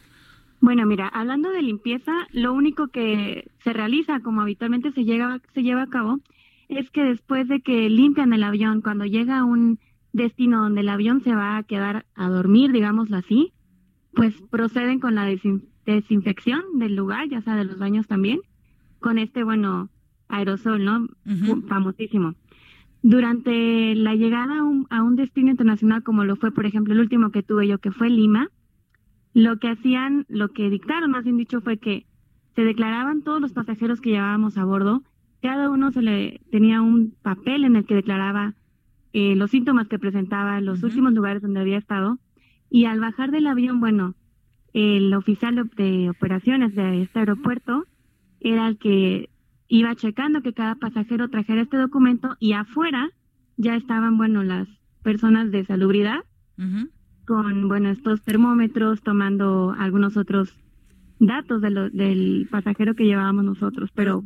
Bueno, 0.61 0.87
mira, 0.87 1.09
hablando 1.09 1.51
de 1.51 1.63
limpieza, 1.63 2.13
lo 2.31 2.53
único 2.53 2.87
que 2.87 3.51
se 3.65 3.73
realiza, 3.73 4.21
como 4.21 4.43
habitualmente 4.43 4.93
se, 4.93 5.03
llega, 5.03 5.41
se 5.55 5.63
lleva 5.65 5.83
a 5.83 5.89
cabo, 5.89 6.21
es 6.69 6.89
que 6.93 7.03
después 7.03 7.49
de 7.49 7.63
que 7.63 7.91
limpian 7.91 8.33
el 8.33 8.45
avión, 8.45 8.81
cuando 8.81 9.07
llega 9.07 9.39
a 9.39 9.45
un 9.45 9.81
destino 10.13 10.63
donde 10.63 10.83
el 10.83 10.89
avión 10.89 11.21
se 11.25 11.35
va 11.35 11.57
a 11.57 11.65
quedar 11.65 12.07
a 12.15 12.29
dormir, 12.29 12.71
digámoslo 12.71 13.17
así, 13.17 13.53
pues 14.19 14.35
proceden 14.51 14.99
con 14.99 15.15
la 15.15 15.33
desinfección 15.87 16.61
del 16.75 16.97
lugar, 16.97 17.29
ya 17.29 17.41
sea 17.41 17.55
de 17.55 17.65
los 17.65 17.79
baños 17.79 18.09
también, 18.09 18.41
con 18.99 19.17
este, 19.17 19.45
bueno, 19.45 19.91
aerosol, 20.27 20.85
¿no? 20.85 21.07
Famosísimo. 21.69 22.35
Durante 23.01 23.95
la 23.95 24.17
llegada 24.17 24.59
a 24.59 24.65
un, 24.65 24.89
a 24.91 25.05
un, 25.05 25.15
destino 25.15 25.53
internacional 25.53 26.03
como 26.03 26.25
lo 26.25 26.35
fue, 26.35 26.51
por 26.51 26.67
ejemplo, 26.67 26.95
el 26.95 26.99
último 26.99 27.31
que 27.31 27.45
tuve 27.45 27.69
yo, 27.69 27.79
que 27.79 27.93
fue 27.93 28.11
Lima, 28.11 28.49
lo 29.35 29.61
que 29.61 29.69
hacían, 29.69 30.27
lo 30.29 30.49
que 30.49 30.69
dictaron, 30.69 31.13
más 31.13 31.23
bien 31.23 31.37
dicho, 31.37 31.61
fue 31.61 31.79
que 31.79 32.05
se 32.57 32.65
declaraban 32.65 33.23
todos 33.23 33.41
los 33.41 33.53
pasajeros 33.53 34.01
que 34.01 34.11
llevábamos 34.11 34.59
a 34.59 34.65
bordo, 34.65 35.05
cada 35.41 35.71
uno 35.71 35.93
se 35.93 36.03
le 36.03 36.41
tenía 36.51 36.83
un 36.83 37.15
papel 37.23 37.63
en 37.63 37.77
el 37.77 37.85
que 37.85 37.95
declaraba 37.95 38.55
eh, 39.13 39.37
los 39.37 39.53
síntomas 39.53 39.87
que 39.87 40.01
presentaba, 40.01 40.61
los 40.61 40.83
últimos 40.83 41.13
lugares 41.13 41.41
donde 41.41 41.61
había 41.61 41.79
estado, 41.79 42.19
y 42.71 42.85
al 42.85 43.01
bajar 43.01 43.31
del 43.31 43.47
avión, 43.47 43.81
bueno, 43.81 44.15
el 44.73 45.13
oficial 45.15 45.71
de 45.77 46.11
operaciones 46.11 46.75
de 46.75 47.03
este 47.03 47.21
aeropuerto 47.21 47.87
era 48.41 48.69
el 48.69 48.79
que 48.79 49.31
iba 49.69 49.95
checando 49.95 50.43
que 50.43 50.53
cada 50.53 50.75
pasajero 50.75 51.29
trajera 51.29 51.63
este 51.63 51.77
documento 51.77 52.37
y 52.41 52.53
afuera 52.53 53.11
ya 53.57 53.75
estaban, 53.77 54.17
bueno, 54.17 54.43
las 54.43 54.69
personas 55.03 55.51
de 55.51 55.65
salubridad 55.65 56.25
con, 57.27 57.69
bueno, 57.69 57.91
estos 57.91 58.23
termómetros, 58.23 59.03
tomando 59.03 59.75
algunos 59.79 60.17
otros 60.17 60.57
datos 61.19 61.61
de 61.61 61.71
lo, 61.71 61.91
del 61.91 62.49
pasajero 62.51 62.95
que 62.95 63.05
llevábamos 63.05 63.45
nosotros, 63.45 63.91
pero 63.95 64.25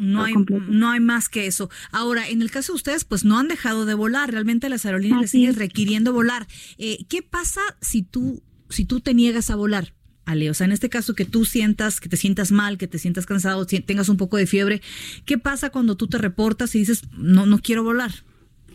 no 0.00 0.24
hay, 0.24 0.34
no 0.68 0.90
hay 0.90 1.00
más 1.00 1.28
que 1.28 1.46
eso. 1.46 1.70
Ahora, 1.92 2.28
en 2.28 2.42
el 2.42 2.50
caso 2.50 2.72
de 2.72 2.76
ustedes, 2.76 3.04
pues 3.04 3.24
no 3.24 3.38
han 3.38 3.48
dejado 3.48 3.84
de 3.84 3.94
volar. 3.94 4.30
Realmente 4.30 4.68
las 4.68 4.86
aerolíneas 4.86 5.20
les 5.20 5.30
siguen 5.30 5.54
requiriendo 5.54 6.12
volar. 6.12 6.46
Eh, 6.78 7.04
¿Qué 7.08 7.22
pasa 7.22 7.60
si 7.80 8.02
tú, 8.02 8.42
si 8.68 8.84
tú 8.84 9.00
te 9.00 9.14
niegas 9.14 9.50
a 9.50 9.56
volar? 9.56 9.92
Ale, 10.24 10.48
o 10.48 10.54
sea, 10.54 10.66
en 10.66 10.72
este 10.72 10.88
caso 10.88 11.14
que 11.14 11.24
tú 11.24 11.44
sientas, 11.44 12.00
que 12.00 12.08
te 12.08 12.16
sientas 12.16 12.52
mal, 12.52 12.78
que 12.78 12.86
te 12.86 12.98
sientas 12.98 13.26
cansado, 13.26 13.66
tengas 13.66 14.08
un 14.08 14.16
poco 14.16 14.36
de 14.36 14.46
fiebre, 14.46 14.80
¿qué 15.24 15.38
pasa 15.38 15.70
cuando 15.70 15.96
tú 15.96 16.06
te 16.06 16.18
reportas 16.18 16.74
y 16.74 16.78
dices, 16.78 17.02
no, 17.16 17.46
no 17.46 17.58
quiero 17.58 17.82
volar? 17.82 18.12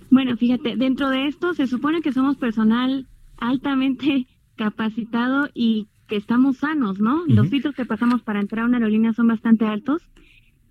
Bueno, 0.10 0.36
fíjate, 0.38 0.76
dentro 0.76 1.10
de 1.10 1.28
esto 1.28 1.54
se 1.54 1.68
supone 1.68 2.02
que 2.02 2.12
somos 2.12 2.36
personal 2.38 3.08
altamente 3.38 4.28
capacitado 4.58 5.50
y 5.54 5.88
que 6.08 6.18
estamos 6.18 6.58
sanos, 6.58 7.00
¿no? 7.00 7.24
Los 7.28 7.50
filtros 7.50 7.74
que 7.74 7.86
pasamos 7.86 8.22
para 8.22 8.40
entrar 8.40 8.64
a 8.64 8.68
una 8.68 8.78
aerolínea 8.78 9.14
son 9.14 9.28
bastante 9.28 9.66
altos 9.66 10.02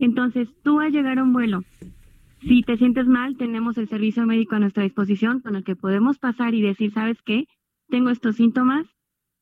entonces, 0.05 0.49
tú 0.63 0.81
al 0.81 0.93
llegar 0.93 1.19
a 1.19 1.23
un 1.23 1.33
vuelo, 1.33 1.63
si 2.41 2.63
te 2.63 2.77
sientes 2.77 3.07
mal, 3.07 3.37
tenemos 3.37 3.79
el 3.79 3.89
servicio 3.89 4.27
médico 4.27 4.55
a 4.55 4.61
nuestra 4.61 4.83
disposición 4.83 5.41
con 5.41 5.57
el 5.57 5.65
que 5.65 5.77
podemos 5.77 6.19
pasar 6.19 6.55
y 6.55 6.61
decir, 6.61 6.93
¿sabes 6.93 7.17
qué? 7.25 7.47
Tengo 7.89 8.11
estos 8.11 8.37
síntomas 8.37 8.87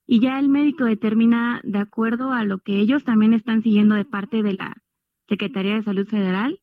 y 0.06 0.20
ya 0.20 0.38
el 0.38 0.48
médico 0.48 0.84
determina 0.84 1.60
de 1.64 1.78
acuerdo 1.78 2.32
a 2.32 2.44
lo 2.44 2.58
que 2.58 2.78
ellos 2.78 3.04
también 3.04 3.34
están 3.34 3.62
siguiendo 3.62 3.94
de 3.94 4.04
parte 4.04 4.42
de 4.42 4.54
la 4.54 4.76
Secretaría 5.28 5.74
de 5.74 5.82
Salud 5.82 6.06
Federal, 6.06 6.60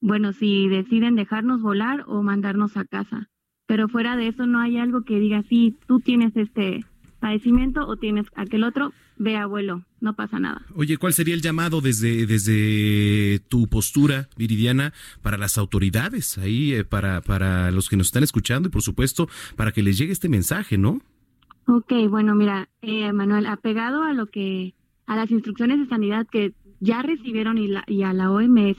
bueno, 0.00 0.32
si 0.32 0.68
deciden 0.68 1.16
dejarnos 1.16 1.60
volar 1.60 2.04
o 2.06 2.22
mandarnos 2.22 2.76
a 2.76 2.84
casa. 2.84 3.28
Pero 3.66 3.88
fuera 3.88 4.16
de 4.16 4.28
eso 4.28 4.46
no 4.46 4.60
hay 4.60 4.78
algo 4.78 5.02
que 5.02 5.18
diga, 5.18 5.42
sí, 5.42 5.76
tú 5.86 6.00
tienes 6.00 6.36
este 6.36 6.84
padecimiento 7.18 7.86
o 7.86 7.96
tienes 7.96 8.26
aquel 8.34 8.64
otro, 8.64 8.92
ve 9.16 9.36
abuelo, 9.36 9.84
no 10.00 10.14
pasa 10.14 10.38
nada. 10.38 10.62
Oye, 10.74 10.96
¿cuál 10.96 11.12
sería 11.12 11.34
el 11.34 11.42
llamado 11.42 11.80
desde, 11.80 12.26
desde 12.26 13.40
tu 13.48 13.68
postura, 13.68 14.28
Viridiana, 14.36 14.92
para 15.22 15.36
las 15.36 15.58
autoridades 15.58 16.38
ahí, 16.38 16.72
eh, 16.72 16.84
para, 16.84 17.20
para 17.20 17.70
los 17.70 17.88
que 17.88 17.96
nos 17.96 18.08
están 18.08 18.22
escuchando 18.22 18.68
y 18.68 18.72
por 18.72 18.82
supuesto 18.82 19.28
para 19.56 19.72
que 19.72 19.82
les 19.82 19.98
llegue 19.98 20.12
este 20.12 20.28
mensaje, 20.28 20.78
¿no? 20.78 21.00
Ok, 21.66 21.92
bueno, 22.08 22.34
mira, 22.34 22.68
eh, 22.80 23.12
Manuel, 23.12 23.46
apegado 23.46 24.02
a 24.02 24.12
lo 24.14 24.26
que, 24.26 24.74
a 25.06 25.16
las 25.16 25.30
instrucciones 25.30 25.78
de 25.78 25.86
sanidad 25.86 26.26
que 26.26 26.54
ya 26.80 27.02
recibieron 27.02 27.58
y, 27.58 27.66
la, 27.66 27.84
y 27.86 28.02
a 28.02 28.12
la 28.12 28.30
OMS, 28.30 28.78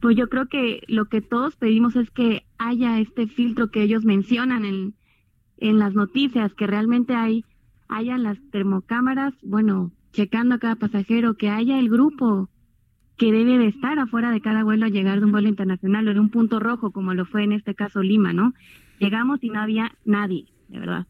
pues 0.00 0.16
yo 0.16 0.28
creo 0.28 0.46
que 0.48 0.82
lo 0.86 1.06
que 1.06 1.22
todos 1.22 1.56
pedimos 1.56 1.96
es 1.96 2.10
que 2.10 2.44
haya 2.58 3.00
este 3.00 3.26
filtro 3.26 3.70
que 3.70 3.82
ellos 3.82 4.04
mencionan 4.04 4.66
en, 4.66 4.94
en 5.68 5.78
las 5.78 5.94
noticias, 5.94 6.52
que 6.54 6.66
realmente 6.66 7.14
hay 7.14 7.44
haya 7.88 8.18
las 8.18 8.38
termocámaras, 8.50 9.34
bueno, 9.42 9.92
checando 10.12 10.54
a 10.54 10.58
cada 10.58 10.76
pasajero, 10.76 11.34
que 11.34 11.48
haya 11.48 11.78
el 11.78 11.88
grupo 11.88 12.48
que 13.16 13.32
debe 13.32 13.58
de 13.58 13.68
estar 13.68 13.98
afuera 13.98 14.30
de 14.30 14.40
cada 14.40 14.64
vuelo 14.64 14.86
a 14.86 14.88
llegar 14.88 15.20
de 15.20 15.26
un 15.26 15.32
vuelo 15.32 15.48
internacional 15.48 16.08
o 16.08 16.10
en 16.10 16.18
un 16.18 16.30
punto 16.30 16.60
rojo, 16.60 16.90
como 16.90 17.14
lo 17.14 17.24
fue 17.26 17.44
en 17.44 17.52
este 17.52 17.74
caso 17.74 18.02
Lima, 18.02 18.32
¿no? 18.32 18.54
Llegamos 18.98 19.38
y 19.42 19.50
no 19.50 19.60
había 19.60 19.96
nadie, 20.04 20.46
de 20.68 20.80
verdad. 20.80 21.06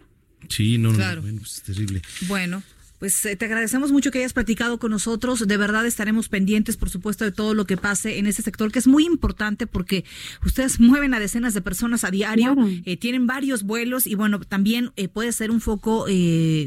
Sí, 0.49 0.79
no, 0.79 0.93
no, 0.93 0.99
bueno, 1.23 1.39
pues 1.39 1.57
es 1.57 1.63
terrible. 1.63 2.03
Bueno, 2.29 2.63
pues 3.05 3.27
eh, 3.27 3.37
te 3.37 3.45
agradecemos 3.45 3.93
mucho 3.93 4.11
que 4.11 4.21
hayas 4.21 4.33
platicado 4.33 4.79
con 4.79 4.91
nosotros. 4.91 5.47
De 5.47 5.57
verdad 5.59 5.85
estaremos 5.85 6.31
pendientes, 6.31 6.79
por 6.79 6.89
supuesto, 6.89 7.27
de 7.27 7.33
todo 7.33 7.53
lo 7.53 7.67
que 7.67 7.77
pase 7.77 8.19
en 8.19 8.25
este 8.25 8.41
sector, 8.41 8.73
que 8.73 8.79
es 8.79 8.87
muy 8.87 9.05
importante 9.05 9.67
porque 9.67 10.07
ustedes 10.43 10.81
mueven 10.81 11.13
a 11.13 11.21
decenas 11.21 11.53
de 11.53 11.61
personas 11.61 12.03
a 12.05 12.11
diario, 12.11 12.57
eh, 12.87 12.97
tienen 12.97 13.27
varios 13.27 13.63
vuelos 13.65 14.07
y 14.07 14.15
bueno, 14.15 14.41
también 14.41 14.91
eh, 14.97 15.09
puede 15.09 15.33
ser 15.33 15.51
un 15.51 15.61
foco 15.61 16.07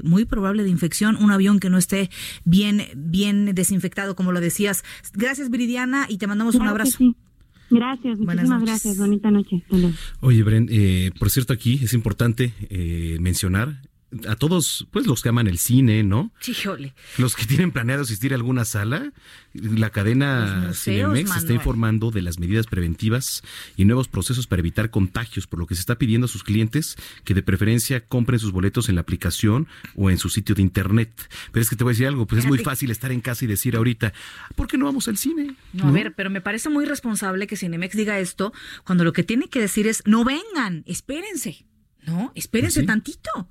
muy 0.04 0.26
probable 0.26 0.62
de 0.62 0.70
infección, 0.70 1.16
un 1.16 1.32
avión 1.32 1.60
que 1.60 1.72
no 1.72 1.80
esté 1.80 2.12
bien, 2.46 2.84
bien 2.96 3.56
desinfectado, 3.56 4.16
como 4.16 4.32
lo 4.32 4.40
decías. 4.40 4.84
Gracias, 5.14 5.50
Viridiana, 5.50 6.06
y 6.08 6.20
te 6.20 6.28
mandamos 6.28 6.54
un 6.54 6.68
abrazo. 6.68 7.00
Gracias, 7.72 8.20
muchísimas 8.20 8.62
gracias. 8.62 8.98
Bonita 9.00 9.32
noche. 9.32 9.64
Oye, 10.20 10.44
Bren, 10.44 10.70
por 11.18 11.32
cierto, 11.32 11.54
aquí 11.54 11.80
es 11.82 11.94
importante 11.94 12.54
mencionar 13.20 13.87
a 14.28 14.36
todos, 14.36 14.88
pues 14.92 15.06
los 15.06 15.22
que 15.22 15.30
aman 15.30 15.48
el 15.48 15.58
cine, 15.58 16.04
¿no? 16.04 16.32
Híjole. 16.48 16.94
Los 17.18 17.36
que 17.36 17.46
tienen 17.46 17.72
planeado 17.72 18.04
asistir 18.04 18.32
a 18.32 18.36
alguna 18.36 18.64
sala, 18.64 19.12
la 19.54 19.90
cadena 19.90 20.72
Cinemex 20.74 21.36
está 21.36 21.54
informando 21.54 22.10
de 22.12 22.22
las 22.22 22.40
medidas 22.40 22.68
preventivas 22.68 23.44
y 23.76 23.86
nuevos 23.86 24.08
procesos 24.08 24.48
para 24.48 24.62
evitar 24.62 24.90
contagios, 24.92 25.46
por 25.48 25.60
lo 25.60 25.68
que 25.68 25.76
se 25.76 25.82
está 25.82 25.98
pidiendo 25.98 26.26
a 26.26 26.28
sus 26.30 26.44
clientes 26.44 26.96
que 27.26 27.34
de 27.34 27.44
preferencia 27.44 28.06
compren 28.06 28.40
sus 28.40 28.52
boletos 28.52 28.88
en 28.88 28.96
la 28.96 29.02
aplicación 29.02 29.68
o 29.96 30.10
en 30.10 30.18
su 30.18 30.30
sitio 30.30 30.56
de 30.56 30.62
internet. 30.62 31.12
Pero 31.52 31.62
es 31.62 31.70
que 31.70 31.76
te 31.76 31.84
voy 31.84 31.92
a 31.92 31.94
decir 31.94 32.08
algo, 32.08 32.26
pues 32.26 32.44
es 32.44 32.48
muy 32.48 32.60
fácil 32.60 32.92
estar 32.92 33.12
en 33.12 33.20
casa 33.20 33.44
y 33.44 33.48
decir 33.48 33.76
ahorita, 33.76 34.14
¿por 34.56 34.68
qué 34.68 34.78
no 34.78 34.86
vamos 34.86 35.08
al 35.10 35.18
cine? 35.18 35.56
No, 35.74 35.90
a 35.90 35.92
ver, 35.92 36.14
pero 36.16 36.30
me 36.30 36.40
parece 36.40 36.70
muy 36.70 36.86
responsable 36.86 37.46
que 37.46 37.58
Cinemex 37.58 37.96
diga 37.96 38.20
esto 38.20 38.54
cuando 38.86 39.04
lo 39.04 39.12
que 39.12 39.24
tiene 39.24 39.50
que 39.50 39.60
decir 39.60 39.86
es, 39.86 40.02
no 40.06 40.24
vengan, 40.24 40.84
espérense. 40.86 41.66
No, 42.06 42.32
espérense 42.36 42.80
Pues 42.80 42.88
tantito. 42.88 43.50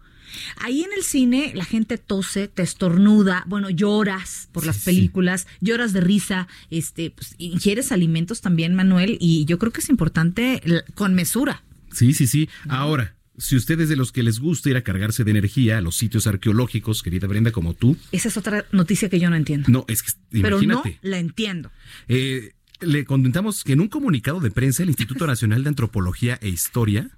Ahí 0.59 0.83
en 0.83 0.91
el 0.97 1.03
cine 1.03 1.53
la 1.55 1.65
gente 1.65 1.99
tose, 1.99 2.49
te 2.49 2.63
estornuda, 2.63 3.45
bueno, 3.47 3.71
lloras 3.71 4.49
por 4.53 4.67
las 4.67 4.79
películas, 4.85 5.47
lloras 5.61 5.93
de 5.93 6.01
risa, 6.01 6.49
este, 6.71 7.11
pues, 7.11 7.35
ingieres 7.39 7.93
alimentos 7.93 8.41
también, 8.41 8.75
Manuel, 8.75 9.19
y 9.21 9.45
yo 9.45 9.59
creo 9.59 9.73
que 9.73 9.81
es 9.81 9.89
importante 9.89 10.63
con 10.95 11.15
mesura. 11.15 11.63
Sí, 11.93 12.13
sí, 12.13 12.27
sí. 12.27 12.49
Ahora, 12.69 13.15
si 13.39 13.57
usted 13.57 13.81
es 13.81 13.89
de 13.89 13.97
los 13.97 14.13
que 14.13 14.23
les 14.23 14.41
gusta 14.41 14.71
ir 14.71 14.77
a 14.77 14.83
cargarse 14.83 15.25
de 15.25 15.31
energía 15.31 15.79
a 15.79 15.81
los 15.81 15.97
sitios 15.97 16.27
arqueológicos, 16.27 17.03
querida 17.03 17.27
Brenda, 17.27 17.53
como 17.53 17.75
tú, 17.75 17.97
Esa 18.13 18.29
es 18.29 18.37
otra 18.37 18.65
noticia 18.73 19.09
que 19.09 19.21
yo 19.21 19.31
no 19.31 19.37
entiendo. 19.37 19.69
no, 19.71 19.85
es 19.89 20.03
que 20.03 20.13
pero 20.31 20.61
no 20.63 20.83
la 21.03 21.19
entiendo. 21.19 21.71
Eh, 22.09 22.53
le 22.81 23.05
comentamos 23.05 23.65
que 23.65 23.73
en 23.73 23.81
un 23.81 23.89
comunicado 23.89 24.41
de 24.41 24.51
prensa 24.51 24.83
el 24.83 24.91
Instituto 24.91 25.27
Nacional 25.27 25.63
de 25.63 25.71
Antropología 25.71 26.39
e 26.43 26.49
Historia 26.49 27.11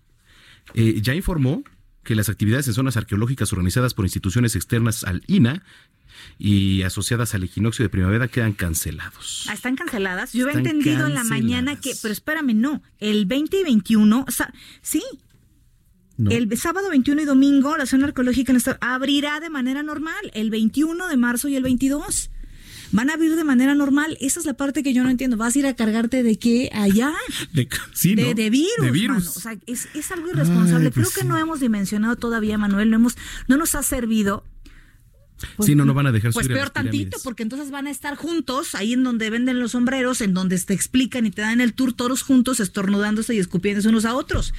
eh, 0.75 1.01
ya 1.01 1.15
informó 1.15 1.65
que 2.09 2.15
las 2.15 2.31
actividades 2.31 2.67
en 2.67 2.73
zonas 2.73 2.97
arqueológicas 2.97 3.53
organizadas 3.53 3.93
por 3.93 4.07
instituciones 4.07 4.57
externas 4.57 5.05
al 5.05 5.23
INA 5.27 5.63
y 6.39 6.81
asociadas 6.81 7.35
al 7.35 7.45
equinoccio 7.45 7.83
de 7.83 7.91
primavera 7.91 8.29
quedan 8.29 8.55
cancelados. 8.55 9.45
Ah, 9.47 9.53
¿Están 9.53 9.77
canceladas? 9.77 10.33
Yo 10.33 10.47
había 10.47 10.57
Están 10.63 10.77
entendido 10.79 11.07
en 11.07 11.13
la 11.13 11.23
mañana 11.25 11.77
que, 11.77 11.93
pero 12.01 12.13
espérame, 12.13 12.55
no, 12.55 12.83
el 12.99 13.27
20 13.27 13.61
y 13.61 13.63
21, 13.63 14.25
o 14.27 14.31
sea, 14.31 14.51
sí, 14.81 15.03
No. 16.17 16.31
el 16.31 16.57
sábado 16.57 16.89
21 16.89 17.21
y 17.21 17.25
domingo 17.27 17.77
la 17.77 17.85
zona 17.85 18.07
arqueológica 18.07 18.53
en 18.53 18.57
esta- 18.57 18.79
abrirá 18.81 19.39
de 19.41 19.51
manera 19.51 19.83
normal, 19.83 20.31
el 20.33 20.49
21 20.49 21.09
de 21.09 21.17
marzo 21.19 21.49
y 21.49 21.57
el 21.57 21.63
22. 21.63 22.31
Van 22.93 23.11
a 23.11 23.15
abrir 23.15 23.37
de 23.37 23.45
manera 23.45 23.75
normal. 23.75 24.17
Esa 24.21 24.41
es 24.41 24.47
la 24.47 24.55
parte 24.55 24.83
que 24.83 24.93
yo 24.93 25.03
no 25.03 25.11
entiendo. 25.11 25.37
¿Vas 25.37 25.55
a 25.55 25.59
ir 25.59 25.67
a 25.67 25.77
cargarte 25.77 26.23
de 26.23 26.39
qué 26.39 26.71
allá? 26.73 27.13
De, 27.53 27.69
sí, 27.93 28.15
de, 28.15 28.23
¿no? 28.23 28.35
de 28.35 28.51
virus. 28.51 28.71
De 28.81 28.91
virus. 28.91 29.19
mano. 29.19 29.31
O 29.37 29.41
sea, 29.41 29.57
es, 29.67 29.89
es 29.95 30.11
algo 30.13 30.31
irresponsable. 30.31 30.87
Ay, 30.87 30.93
pues 30.93 31.09
Creo 31.09 31.15
que 31.15 31.21
sí. 31.23 31.27
no 31.27 31.39
hemos 31.39 31.61
dimensionado 31.61 32.17
todavía, 32.17 32.59
Manuel. 32.59 32.91
No, 32.91 32.97
hemos, 32.97 33.17
no 33.47 33.57
nos 33.57 33.75
ha 33.75 33.83
servido 33.83 34.45
sí, 35.61 35.75
no, 35.75 35.85
no 35.85 35.95
van 35.95 36.07
a 36.07 36.13
dejar 36.13 36.33
pues 36.33 36.47
subir 36.47 36.57
peor 36.57 36.71
tantito, 36.71 37.19
porque 37.23 37.43
entonces 37.43 37.71
van 37.71 37.87
a 37.87 37.91
estar 37.91 38.17
juntos, 38.17 38.75
ahí 38.75 38.93
en 38.93 39.05
donde 39.05 39.31
venden 39.31 39.61
los 39.61 39.73
sombreros, 39.73 40.21
en 40.21 40.35
donde 40.35 40.59
te 40.59 40.75
explican 40.75 41.27
y 41.27 41.31
te 41.31 41.43
dan 41.43 41.61
el 41.61 41.75
tour 41.75 41.93
todos 41.93 42.23
juntos, 42.23 42.61
estornudándose 42.61 43.35
y 43.35 43.39
escupiéndose 43.39 43.89
unos 43.89 44.05
a 44.05 44.15
otros. 44.15 44.53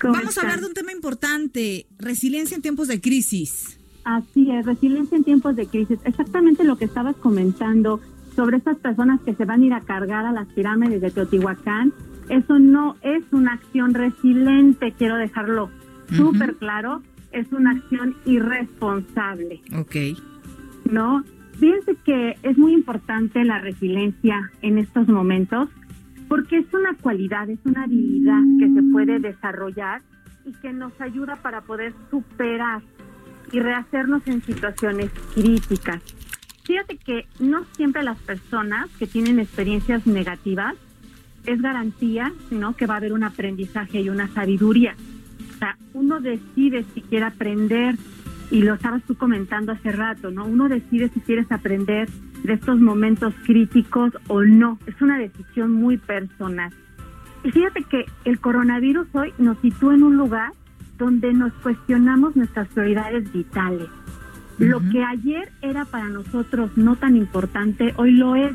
¿Cómo 0.00 0.14
Vamos 0.14 0.38
a 0.38 0.40
hablar 0.40 0.60
de 0.60 0.66
un 0.66 0.72
tema 0.72 0.92
importante, 0.92 1.86
resiliencia 1.98 2.54
en 2.54 2.62
tiempos 2.62 2.88
de 2.88 3.02
crisis. 3.02 3.78
Así 4.04 4.50
es, 4.50 4.64
resiliencia 4.64 5.14
en 5.14 5.24
tiempos 5.24 5.56
de 5.56 5.66
crisis. 5.66 5.98
Exactamente 6.04 6.64
lo 6.64 6.78
que 6.78 6.86
estabas 6.86 7.16
comentando 7.16 8.00
sobre 8.34 8.58
estas 8.58 8.78
personas 8.78 9.20
que 9.22 9.34
se 9.34 9.44
van 9.44 9.62
a 9.62 9.64
ir 9.64 9.72
a 9.72 9.80
cargar 9.80 10.26
a 10.26 10.32
las 10.32 10.48
pirámides 10.52 11.00
de 11.00 11.10
Teotihuacán. 11.10 11.92
Eso 12.28 12.58
no 12.58 12.96
es 13.02 13.22
una 13.32 13.54
acción 13.54 13.94
resiliente, 13.94 14.92
quiero 14.96 15.16
dejarlo 15.16 15.70
súper 16.08 16.54
claro. 16.56 17.02
Es 17.32 17.50
una 17.52 17.70
acción 17.70 18.14
irresponsable. 18.26 19.62
Ok. 19.78 19.96
¿no? 20.90 21.24
Fíjense 21.58 21.96
que 22.04 22.36
es 22.42 22.58
muy 22.58 22.72
importante 22.72 23.44
la 23.44 23.58
resiliencia 23.58 24.50
en 24.62 24.78
estos 24.78 25.08
momentos 25.08 25.68
porque 26.28 26.58
es 26.58 26.66
una 26.72 26.94
cualidad, 26.94 27.48
es 27.50 27.58
una 27.64 27.84
habilidad 27.84 28.40
que 28.58 28.72
se 28.72 28.82
puede 28.90 29.18
desarrollar 29.18 30.00
y 30.46 30.52
que 30.52 30.72
nos 30.72 30.98
ayuda 31.00 31.36
para 31.36 31.60
poder 31.62 31.92
superar 32.10 32.82
y 33.52 33.60
rehacernos 33.60 34.26
en 34.26 34.42
situaciones 34.42 35.10
críticas. 35.34 36.02
Fíjate 36.64 36.96
que 36.96 37.26
no 37.40 37.64
siempre 37.76 38.02
las 38.02 38.18
personas 38.18 38.88
que 38.98 39.06
tienen 39.06 39.38
experiencias 39.38 40.06
negativas 40.06 40.74
es 41.44 41.60
garantía, 41.60 42.32
¿no? 42.50 42.76
Que 42.76 42.86
va 42.86 42.94
a 42.94 42.96
haber 42.98 43.12
un 43.12 43.24
aprendizaje 43.24 44.00
y 44.00 44.08
una 44.08 44.28
sabiduría. 44.28 44.94
O 45.54 45.58
sea, 45.58 45.76
uno 45.92 46.20
decide 46.20 46.84
si 46.94 47.00
quiere 47.02 47.26
aprender 47.26 47.96
y 48.50 48.62
lo 48.62 48.74
estabas 48.74 49.02
tú 49.04 49.16
comentando 49.16 49.72
hace 49.72 49.90
rato, 49.90 50.30
¿no? 50.30 50.44
Uno 50.44 50.68
decide 50.68 51.08
si 51.08 51.20
quieres 51.20 51.50
aprender 51.50 52.08
de 52.44 52.52
estos 52.52 52.78
momentos 52.80 53.34
críticos 53.44 54.12
o 54.28 54.42
no. 54.42 54.78
Es 54.86 55.00
una 55.00 55.18
decisión 55.18 55.72
muy 55.72 55.96
personal. 55.96 56.72
Y 57.44 57.50
fíjate 57.50 57.82
que 57.84 58.06
el 58.24 58.38
coronavirus 58.40 59.08
hoy 59.14 59.32
nos 59.38 59.58
sitúa 59.58 59.94
en 59.94 60.04
un 60.04 60.16
lugar 60.16 60.52
donde 60.98 61.32
nos 61.32 61.52
cuestionamos 61.54 62.36
nuestras 62.36 62.68
prioridades 62.68 63.32
vitales. 63.32 63.88
Lo 64.62 64.80
que 64.90 65.02
ayer 65.02 65.50
era 65.60 65.84
para 65.84 66.08
nosotros 66.08 66.70
no 66.76 66.96
tan 66.96 67.16
importante, 67.16 67.92
hoy 67.96 68.12
lo 68.12 68.36
es, 68.36 68.52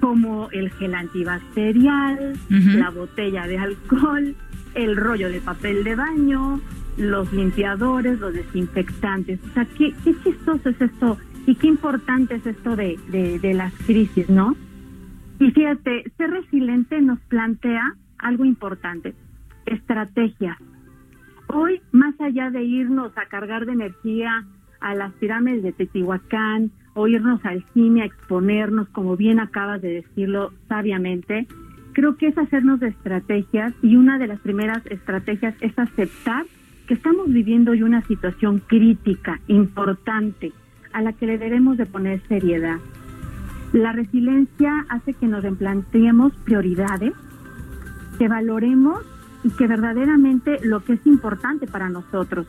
como 0.00 0.48
el 0.52 0.70
gel 0.72 0.94
antibacterial, 0.94 2.38
la 2.48 2.90
botella 2.90 3.46
de 3.46 3.58
alcohol, 3.58 4.36
el 4.74 4.96
rollo 4.96 5.28
de 5.28 5.40
papel 5.40 5.82
de 5.84 5.96
baño, 5.96 6.60
los 6.96 7.32
limpiadores, 7.32 8.20
los 8.20 8.34
desinfectantes. 8.34 9.40
O 9.50 9.52
sea, 9.54 9.64
qué, 9.64 9.92
qué 10.04 10.14
chistoso 10.22 10.68
es 10.68 10.80
esto 10.80 11.18
y 11.46 11.54
qué 11.56 11.66
importante 11.66 12.36
es 12.36 12.46
esto 12.46 12.76
de, 12.76 12.98
de, 13.08 13.38
de 13.38 13.54
las 13.54 13.72
crisis, 13.86 14.28
¿no? 14.28 14.54
Y 15.40 15.50
fíjate, 15.50 16.04
ser 16.16 16.30
resiliente 16.30 17.00
nos 17.00 17.18
plantea 17.20 17.94
algo 18.18 18.44
importante, 18.44 19.14
estrategias. 19.66 20.56
Hoy, 21.48 21.80
más 21.92 22.14
allá 22.20 22.50
de 22.50 22.62
irnos 22.62 23.16
a 23.16 23.26
cargar 23.26 23.66
de 23.66 23.72
energía 23.72 24.44
a 24.86 24.94
las 24.94 25.12
pirámides 25.14 25.64
de 25.64 25.72
Teotihuacán 25.72 26.70
o 26.94 27.08
irnos 27.08 27.44
al 27.44 27.64
cine 27.74 28.02
a 28.02 28.04
exponernos, 28.04 28.88
como 28.90 29.16
bien 29.16 29.40
acabas 29.40 29.82
de 29.82 29.94
decirlo 29.94 30.52
sabiamente, 30.68 31.48
creo 31.92 32.16
que 32.16 32.28
es 32.28 32.38
hacernos 32.38 32.78
de 32.78 32.88
estrategias 32.88 33.74
y 33.82 33.96
una 33.96 34.16
de 34.18 34.28
las 34.28 34.38
primeras 34.38 34.86
estrategias 34.86 35.54
es 35.60 35.76
aceptar 35.76 36.46
que 36.86 36.94
estamos 36.94 37.32
viviendo 37.32 37.72
hoy 37.72 37.82
una 37.82 38.00
situación 38.02 38.60
crítica, 38.60 39.40
importante, 39.48 40.52
a 40.92 41.02
la 41.02 41.12
que 41.12 41.26
le 41.26 41.36
debemos 41.36 41.76
de 41.78 41.86
poner 41.86 42.20
seriedad. 42.28 42.78
La 43.72 43.90
resiliencia 43.90 44.86
hace 44.88 45.14
que 45.14 45.26
nos 45.26 45.42
replanteemos 45.42 46.32
prioridades, 46.44 47.12
que 48.18 48.28
valoremos 48.28 49.00
y 49.42 49.50
que 49.50 49.66
verdaderamente 49.66 50.60
lo 50.62 50.84
que 50.84 50.92
es 50.92 51.06
importante 51.06 51.66
para 51.66 51.88
nosotros 51.88 52.46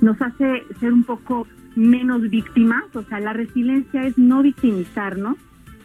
nos 0.00 0.20
hace 0.20 0.64
ser 0.80 0.92
un 0.92 1.04
poco 1.04 1.46
menos 1.76 2.22
víctimas, 2.30 2.84
o 2.94 3.02
sea, 3.02 3.20
la 3.20 3.32
resiliencia 3.32 4.02
es 4.02 4.18
no 4.18 4.42
victimizarnos 4.42 5.36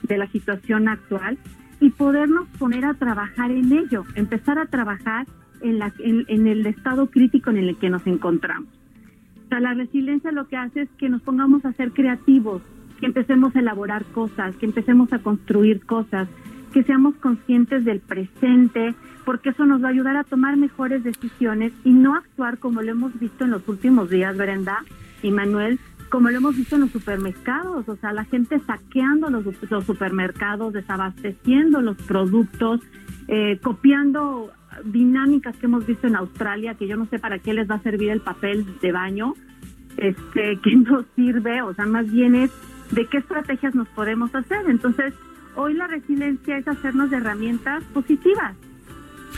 de 0.04 0.18
la 0.18 0.28
situación 0.28 0.88
actual 0.88 1.38
y 1.80 1.90
podernos 1.92 2.48
poner 2.58 2.86
a 2.86 2.94
trabajar 2.94 3.52
en 3.52 3.72
ello, 3.72 4.06
empezar 4.16 4.58
a 4.58 4.66
trabajar 4.66 5.28
en, 5.62 5.80
la, 5.80 5.94
en, 6.00 6.48
el 6.48 6.66
estado 6.66 7.08
crítico 7.08 7.50
en 7.50 7.58
el 7.58 7.78
que 7.78 7.90
nos 7.90 8.08
encontramos. 8.08 8.70
O 9.46 9.50
sea, 9.50 9.60
la 9.60 9.74
resiliencia 9.74 10.32
lo 10.32 10.48
que 10.48 10.58
hace 10.58 10.82
es 10.82 10.90
que 10.98 11.10
nos 11.10 11.22
pongamos 11.22 11.66
a 11.66 11.74
ser 11.74 11.92
creativos, 11.92 12.62
que 13.00 13.08
empecemos 13.08 13.56
a 13.56 13.60
elaborar 13.60 14.06
cosas, 14.06 14.56
que 14.56 14.66
empecemos 14.66 15.12
a 15.12 15.20
construir 15.20 15.86
cosas, 15.86 16.30
que 16.72 16.84
seamos 16.84 17.16
conscientes 17.16 17.84
del 17.84 18.00
presente, 18.00 18.96
porque 19.26 19.50
eso 19.50 19.66
nos 19.66 19.84
va 19.84 19.88
a 19.88 19.92
ayudar 19.92 20.16
a 20.16 20.24
tomar 20.24 20.56
mejores 20.56 21.04
decisiones 21.04 21.74
y 21.84 21.92
no 21.92 22.16
actuar 22.16 22.60
como 22.60 22.82
lo 22.82 22.92
hemos 22.92 23.20
visto 23.20 23.44
en 23.44 23.52
los 23.52 23.68
últimos 23.68 24.10
días, 24.10 24.38
Brenda 24.38 24.84
y 25.22 25.32
Manuel, 25.32 25.80
como 26.10 26.30
lo 26.30 26.38
hemos 26.38 26.58
visto 26.58 26.76
en 26.76 26.82
los 26.82 26.92
supermercados, 26.92 27.88
o 27.88 27.96
sea, 27.96 28.12
la 28.12 28.26
gente 28.26 28.60
saqueando 28.60 29.30
los, 29.30 29.46
supermercados, 29.86 30.74
desabasteciendo 30.74 31.82
los 31.82 31.98
productos, 31.98 32.82
eh, 33.28 33.60
copiando 33.62 34.52
dinámicas 34.84 35.56
que 35.58 35.68
hemos 35.68 35.86
visto 35.86 36.08
en 36.08 36.16
Australia, 36.16 36.76
que 36.76 36.88
yo 36.88 36.98
no 36.98 37.06
sé 37.06 37.20
para 37.20 37.40
qué 37.40 37.54
les 37.54 37.70
va 37.70 37.76
a 37.76 37.82
servir 37.82 38.10
el 38.10 38.22
papel 38.22 38.66
de 38.82 38.92
baño, 38.92 39.34
este, 39.98 40.60
que 40.64 40.76
no 40.76 41.06
sirve, 41.16 41.62
o 41.62 41.74
sea, 41.74 41.86
más 41.86 42.12
bien 42.12 42.36
es 42.36 42.52
de 42.92 43.06
qué 43.06 43.18
estrategias 43.18 43.74
nos 43.74 43.88
podemos 43.90 44.34
hacer. 44.36 44.70
Entonces, 44.70 45.14
hoy 45.56 45.74
la 45.74 45.88
resiliencia 45.88 46.58
es 46.58 46.68
hacernos 46.68 47.10
de 47.10 47.18
herramientas 47.18 47.84
positivas. 47.94 48.56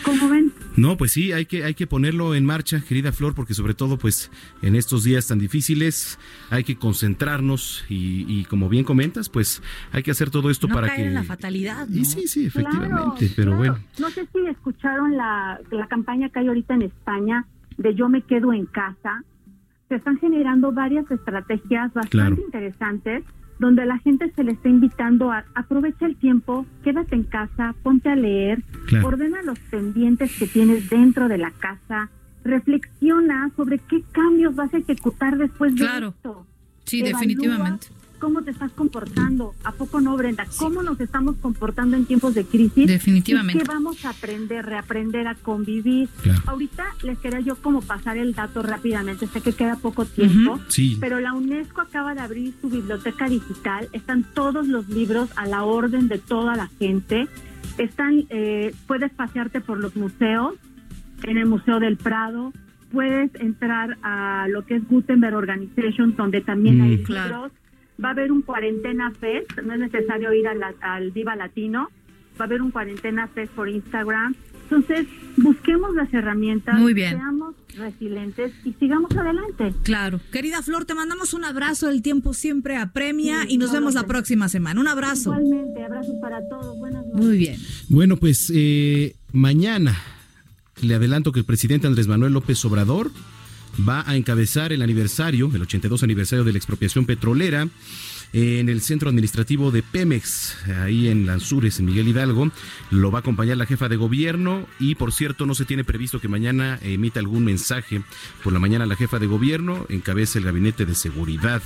¿Cómo 0.03 0.29
ven? 0.29 0.51
No, 0.75 0.97
pues 0.97 1.11
sí, 1.11 1.31
hay 1.31 1.45
que, 1.45 1.63
hay 1.63 1.75
que 1.75 1.87
ponerlo 1.87 2.35
en 2.35 2.45
marcha, 2.45 2.81
querida 2.81 3.11
Flor, 3.11 3.35
porque 3.35 3.53
sobre 3.53 3.73
todo, 3.73 3.97
pues, 3.97 4.31
en 4.61 4.75
estos 4.75 5.03
días 5.03 5.27
tan 5.27 5.39
difíciles 5.39 6.19
hay 6.49 6.63
que 6.63 6.75
concentrarnos 6.77 7.85
y, 7.89 8.45
como 8.45 8.69
bien 8.69 8.83
comentas, 8.83 9.29
pues, 9.29 9.61
hay 9.91 10.03
que 10.03 10.11
hacer 10.11 10.29
todo 10.29 10.49
esto 10.49 10.67
para 10.67 10.95
que... 10.95 11.05
en 11.05 11.13
la 11.13 11.23
fatalidad, 11.23 11.87
Y 11.89 12.05
sí, 12.05 12.27
sí, 12.27 12.47
efectivamente, 12.47 13.31
pero 13.35 13.55
bueno. 13.55 13.77
No 13.99 14.09
sé 14.09 14.27
si 14.33 14.39
escucharon 14.47 15.15
la, 15.15 15.59
la 15.71 15.87
campaña 15.87 16.29
que 16.29 16.39
hay 16.39 16.47
ahorita 16.47 16.73
en 16.73 16.83
España 16.83 17.45
de 17.77 17.95
Yo 17.95 18.09
me 18.09 18.21
quedo 18.21 18.53
en 18.53 18.65
casa. 18.65 19.23
Se 19.89 19.95
están 19.95 20.17
generando 20.17 20.71
varias 20.71 21.09
estrategias 21.11 21.93
bastante 21.93 22.41
interesantes 22.41 23.23
donde 23.63 23.85
la 23.85 23.97
gente 23.99 24.31
se 24.35 24.43
le 24.43 24.51
está 24.51 24.69
invitando 24.69 25.31
a 25.31 25.45
aprovecha 25.55 26.05
el 26.05 26.17
tiempo, 26.17 26.65
quédate 26.83 27.15
en 27.15 27.23
casa, 27.23 27.73
ponte 27.81 28.09
a 28.09 28.15
leer, 28.15 28.61
ordena 29.03 29.41
los 29.41 29.57
pendientes 29.57 30.37
que 30.37 30.47
tienes 30.47 30.89
dentro 30.89 31.29
de 31.29 31.37
la 31.37 31.51
casa, 31.51 32.09
reflexiona 32.43 33.49
sobre 33.55 33.79
qué 33.79 34.03
cambios 34.11 34.53
vas 34.55 34.73
a 34.73 34.77
ejecutar 34.77 35.37
después 35.37 35.75
de 35.75 35.85
esto. 35.85 36.45
Sí, 36.83 37.01
definitivamente 37.01 37.87
cómo 38.19 38.41
te 38.41 38.51
estás 38.51 38.71
comportando. 38.71 39.53
¿A 39.63 39.71
poco 39.71 40.01
no, 40.01 40.15
Brenda? 40.15 40.45
¿Cómo 40.57 40.83
nos 40.83 40.99
estamos 40.99 41.35
comportando 41.37 41.97
en 41.97 42.05
tiempos 42.05 42.33
de 42.33 42.45
crisis? 42.45 42.87
Definitivamente. 42.87 43.63
¿Qué 43.63 43.67
vamos 43.67 44.03
a 44.05 44.09
aprender, 44.09 44.65
reaprender 44.65 45.27
a 45.27 45.35
convivir? 45.35 46.09
Ahorita 46.45 46.85
les 47.03 47.17
quería 47.19 47.39
yo 47.39 47.55
como 47.55 47.81
pasar 47.81 48.17
el 48.17 48.33
dato 48.33 48.61
rápidamente. 48.61 49.27
Sé 49.27 49.41
que 49.41 49.53
queda 49.53 49.75
poco 49.75 50.05
tiempo, 50.05 50.59
pero 50.99 51.19
la 51.19 51.33
UNESCO 51.33 51.81
acaba 51.81 52.13
de 52.15 52.21
abrir 52.21 52.53
su 52.61 52.69
biblioteca 52.69 53.27
digital. 53.27 53.89
Están 53.91 54.23
todos 54.23 54.67
los 54.67 54.87
libros 54.89 55.29
a 55.35 55.45
la 55.45 55.63
orden 55.63 56.07
de 56.07 56.17
toda 56.17 56.55
la 56.55 56.67
gente. 56.79 57.27
Están, 57.77 58.25
eh, 58.29 58.73
puedes 58.87 59.11
pasearte 59.11 59.61
por 59.61 59.79
los 59.79 59.95
museos, 59.95 60.55
en 61.23 61.37
el 61.37 61.45
Museo 61.45 61.79
del 61.79 61.97
Prado, 61.97 62.51
puedes 62.91 63.33
entrar 63.35 63.97
a 64.03 64.47
lo 64.49 64.65
que 64.65 64.75
es 64.75 64.87
Gutenberg 64.87 65.35
Organization, 65.35 66.15
donde 66.15 66.41
también 66.41 66.81
hay 66.81 66.97
mm, 66.97 67.11
libros 67.11 67.51
va 68.03 68.09
a 68.09 68.11
haber 68.11 68.31
un 68.31 68.41
cuarentena 68.41 69.11
fest, 69.11 69.51
no 69.63 69.73
es 69.73 69.79
necesario 69.79 70.33
ir 70.33 70.45
al 70.47 71.11
Viva 71.11 71.35
Latino, 71.35 71.89
va 72.39 72.45
a 72.45 72.47
haber 72.47 72.61
un 72.61 72.71
cuarentena 72.71 73.27
fest 73.27 73.51
por 73.53 73.69
Instagram. 73.69 74.35
Entonces, 74.63 75.05
busquemos 75.37 75.93
las 75.93 76.11
herramientas, 76.13 76.79
Muy 76.79 76.93
bien. 76.93 77.17
seamos 77.17 77.53
resilientes 77.77 78.53
y 78.63 78.73
sigamos 78.73 79.15
adelante. 79.15 79.73
Claro. 79.83 80.19
Querida 80.31 80.63
Flor, 80.63 80.85
te 80.85 80.95
mandamos 80.95 81.33
un 81.33 81.43
abrazo, 81.43 81.89
el 81.89 82.01
tiempo 82.01 82.33
siempre 82.33 82.77
apremia 82.77 83.45
y 83.47 83.57
nos 83.57 83.71
vemos 83.71 83.93
la 83.93 84.07
próxima 84.07 84.49
semana. 84.49 84.79
Un 84.79 84.87
abrazo. 84.87 85.31
Igualmente, 85.33 85.83
abrazos 85.83 86.15
para 86.21 86.39
todos. 86.49 86.77
Buenas 86.79 87.05
noches. 87.05 87.21
Muy 87.21 87.37
bien. 87.37 87.57
Bueno, 87.89 88.17
pues 88.17 88.51
eh, 88.55 89.15
mañana 89.31 89.95
le 90.81 90.95
adelanto 90.95 91.31
que 91.31 91.39
el 91.39 91.45
presidente 91.45 91.85
Andrés 91.85 92.07
Manuel 92.07 92.33
López 92.33 92.63
Obrador 92.65 93.11
va 93.77 94.03
a 94.07 94.15
encabezar 94.15 94.73
el 94.73 94.81
aniversario, 94.81 95.49
el 95.53 95.61
82 95.61 96.03
aniversario 96.03 96.43
de 96.43 96.51
la 96.51 96.57
expropiación 96.57 97.05
petrolera 97.05 97.67
en 98.33 98.67
el 98.67 98.81
centro 98.81 99.09
administrativo 99.09 99.71
de 99.71 99.83
Pemex, 99.83 100.57
ahí 100.81 101.07
en 101.07 101.27
Lanzures, 101.27 101.79
en 101.79 101.85
Miguel 101.85 102.07
Hidalgo. 102.07 102.49
Lo 102.89 103.11
va 103.11 103.19
a 103.19 103.21
acompañar 103.21 103.57
la 103.57 103.67
jefa 103.67 103.89
de 103.89 103.95
gobierno 103.95 104.67
y, 104.79 104.95
por 104.95 105.13
cierto, 105.13 105.45
no 105.45 105.53
se 105.53 105.65
tiene 105.65 105.83
previsto 105.83 106.19
que 106.19 106.27
mañana 106.27 106.79
emita 106.81 107.19
algún 107.19 107.45
mensaje. 107.45 108.01
Por 108.43 108.51
la 108.51 108.59
mañana 108.59 108.87
la 108.87 108.95
jefa 108.95 109.19
de 109.19 109.27
gobierno 109.27 109.85
encabeza 109.89 110.39
el 110.39 110.45
gabinete 110.45 110.85
de 110.85 110.95
seguridad. 110.95 111.61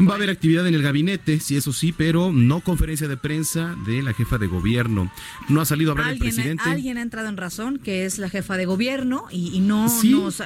Va 0.00 0.12
a 0.12 0.16
haber 0.16 0.28
actividad 0.28 0.66
en 0.66 0.74
el 0.74 0.82
gabinete, 0.82 1.40
sí, 1.40 1.56
eso 1.56 1.72
sí, 1.72 1.92
pero 1.92 2.30
no 2.32 2.60
conferencia 2.60 3.08
de 3.08 3.16
prensa 3.16 3.76
de 3.86 4.02
la 4.02 4.12
jefa 4.12 4.36
de 4.36 4.46
gobierno. 4.46 5.10
No 5.48 5.60
ha 5.60 5.64
salido 5.64 5.90
a 5.90 5.92
hablar 5.92 6.12
el 6.12 6.18
presidente. 6.18 6.62
Alguien 6.66 6.98
ha 6.98 7.02
entrado 7.02 7.28
en 7.28 7.36
razón, 7.36 7.78
que 7.78 8.04
es 8.04 8.18
la 8.18 8.28
jefa 8.28 8.56
de 8.56 8.66
gobierno, 8.66 9.24
y, 9.30 9.60
no, 9.60 9.86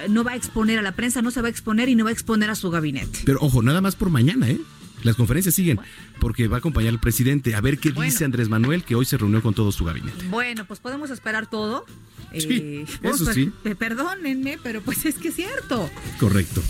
no, 0.09 0.25
va 0.25 0.33
a 0.33 0.37
exponer 0.37 0.79
a 0.79 0.83
la 0.83 0.93
prensa, 0.93 1.21
no 1.21 1.31
se 1.31 1.41
va 1.41 1.49
a 1.49 1.51
exponer 1.51 1.89
y 1.89 1.97
no 1.97 2.05
va 2.05 2.11
a 2.11 2.13
exponer 2.13 2.49
a 2.51 2.55
su 2.55 2.71
gabinete. 2.71 3.21
Pero 3.25 3.41
ojo, 3.41 3.63
nada 3.63 3.81
más 3.81 3.97
por 3.97 4.11
mañana, 4.11 4.49
¿eh? 4.49 4.61
Las 5.03 5.17
conferencias 5.17 5.55
siguen 5.55 5.79
porque 6.19 6.49
va 6.49 6.57
a 6.57 6.59
acompañar 6.59 6.93
al 6.93 7.01
presidente 7.01 7.55
a 7.55 7.61
ver 7.61 7.79
qué 7.79 7.93
dice 7.93 8.25
Andrés 8.25 8.49
Manuel, 8.49 8.85
que 8.85 8.95
hoy 8.95 9.05
se 9.05 9.17
reunió 9.17 9.43
con 9.43 9.55
todo 9.55 9.73
su 9.73 9.85
gabinete. 9.85 10.27
Bueno, 10.29 10.67
pues 10.67 10.81
podemos 10.81 11.11
esperar 11.11 11.49
todo. 11.49 11.87
Sí, 12.33 12.47
eh, 12.51 12.87
eso 13.03 13.33
sí. 13.33 13.51
Perdónenme, 13.79 14.59
pero 14.63 14.83
pues 14.83 15.05
es 15.05 15.17
que 15.17 15.29
es 15.29 15.35
cierto. 15.35 15.91
Correcto. 16.19 16.63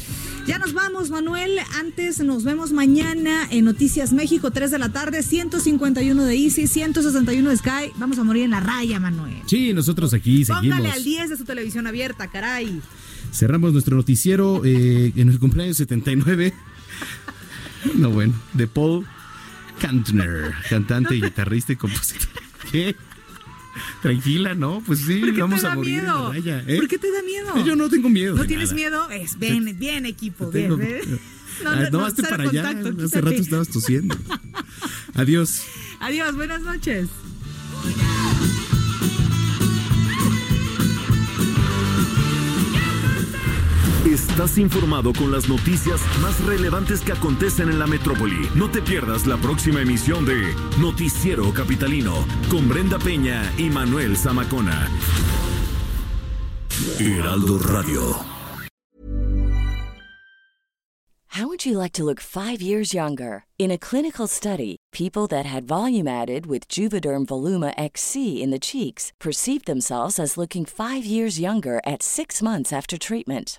Ya 0.46 0.58
nos 0.58 0.72
vamos, 0.72 1.10
Manuel. 1.10 1.58
Antes 1.78 2.18
nos 2.20 2.44
vemos 2.44 2.72
mañana 2.72 3.46
en 3.50 3.66
Noticias 3.66 4.12
México, 4.12 4.50
3 4.50 4.70
de 4.70 4.78
la 4.78 4.90
tarde, 4.90 5.22
151 5.22 6.24
de 6.24 6.34
Easy, 6.34 6.66
161 6.66 7.50
de 7.50 7.56
Sky. 7.56 7.92
Vamos 7.96 8.18
a 8.18 8.24
morir 8.24 8.44
en 8.44 8.50
la 8.50 8.60
raya, 8.60 8.98
Manuel. 8.98 9.42
Sí, 9.46 9.74
nosotros 9.74 10.14
aquí 10.14 10.44
seguimos. 10.44 10.78
Póngale 10.78 10.90
al 10.90 11.04
10 11.04 11.30
de 11.30 11.36
su 11.36 11.44
televisión 11.44 11.86
abierta, 11.86 12.28
caray. 12.28 12.80
Cerramos 13.32 13.72
nuestro 13.72 13.96
noticiero 13.96 14.62
eh, 14.64 15.12
en 15.14 15.28
el 15.28 15.38
cumpleaños 15.38 15.76
79. 15.76 16.54
No, 17.94 18.10
bueno, 18.10 18.34
de 18.52 18.66
Paul 18.66 19.06
Kantner, 19.80 20.54
cantante, 20.68 21.14
guitarrista 21.22 21.72
y 21.72 21.76
compositor. 21.76 22.28
¿Qué? 22.70 22.94
Tranquila, 24.02 24.54
¿no? 24.54 24.82
Pues 24.84 25.00
sí, 25.00 25.20
vamos 25.32 25.64
a 25.64 25.74
morir. 25.74 26.02
Miedo? 26.02 26.34
¿eh? 26.34 26.76
¿Por 26.76 26.88
qué 26.88 26.98
te 26.98 27.10
da 27.10 27.22
miedo? 27.22 27.64
Yo 27.64 27.76
no 27.76 27.88
tengo 27.88 28.08
miedo. 28.08 28.36
¿No 28.36 28.44
tienes 28.44 28.72
miedo? 28.72 29.08
Es 29.10 29.38
bien, 29.38 29.76
bien, 29.78 30.06
equipo. 30.06 30.50
Bien, 30.50 30.70
No, 31.64 31.76
no, 31.76 31.90
no, 31.90 32.08
no 32.08 32.14
para 32.28 32.44
allá. 32.44 32.70
Hace 33.04 33.20
rato 33.20 33.36
estabas 33.36 33.68
tosiendo. 33.68 34.16
Adiós. 35.14 35.62
Adiós, 36.00 36.34
buenas 36.34 36.62
noches. 36.62 37.08
Estás 44.40 44.56
informado 44.56 45.12
con 45.12 45.30
las 45.30 45.50
noticias 45.50 46.00
más 46.22 46.42
relevantes 46.46 47.02
que 47.02 47.12
acontecen 47.12 47.68
en 47.68 47.78
la 47.78 47.86
metrópoli. 47.86 48.48
No 48.54 48.70
te 48.70 48.80
pierdas 48.80 49.26
la 49.26 49.36
próxima 49.36 49.82
emisión 49.82 50.24
de 50.24 50.54
Noticiero 50.78 51.52
Capitalino 51.52 52.14
con 52.50 52.66
Brenda 52.66 52.98
Peña 52.98 53.42
y 53.58 53.68
Manuel 53.68 54.16
Zamacona. 54.16 54.88
Heraldo 56.98 57.58
Radio. 57.58 58.00
How 61.36 61.46
would 61.46 61.66
you 61.66 61.76
like 61.76 61.92
to 61.92 62.04
look 62.04 62.20
five 62.20 62.62
years 62.62 62.94
younger? 62.94 63.44
In 63.58 63.70
a 63.70 63.76
clinical 63.76 64.26
study, 64.26 64.78
people 64.90 65.26
that 65.26 65.44
had 65.44 65.64
volume 65.64 66.08
added 66.08 66.46
with 66.46 66.66
Juvederm 66.66 67.26
Voluma 67.26 67.74
XC 67.76 68.42
in 68.42 68.50
the 68.50 68.58
cheeks 68.58 69.12
perceived 69.20 69.66
themselves 69.66 70.18
as 70.18 70.38
looking 70.38 70.64
five 70.64 71.04
years 71.04 71.38
younger 71.38 71.82
at 71.84 72.02
six 72.02 72.40
months 72.40 72.72
after 72.72 72.96
treatment. 72.96 73.58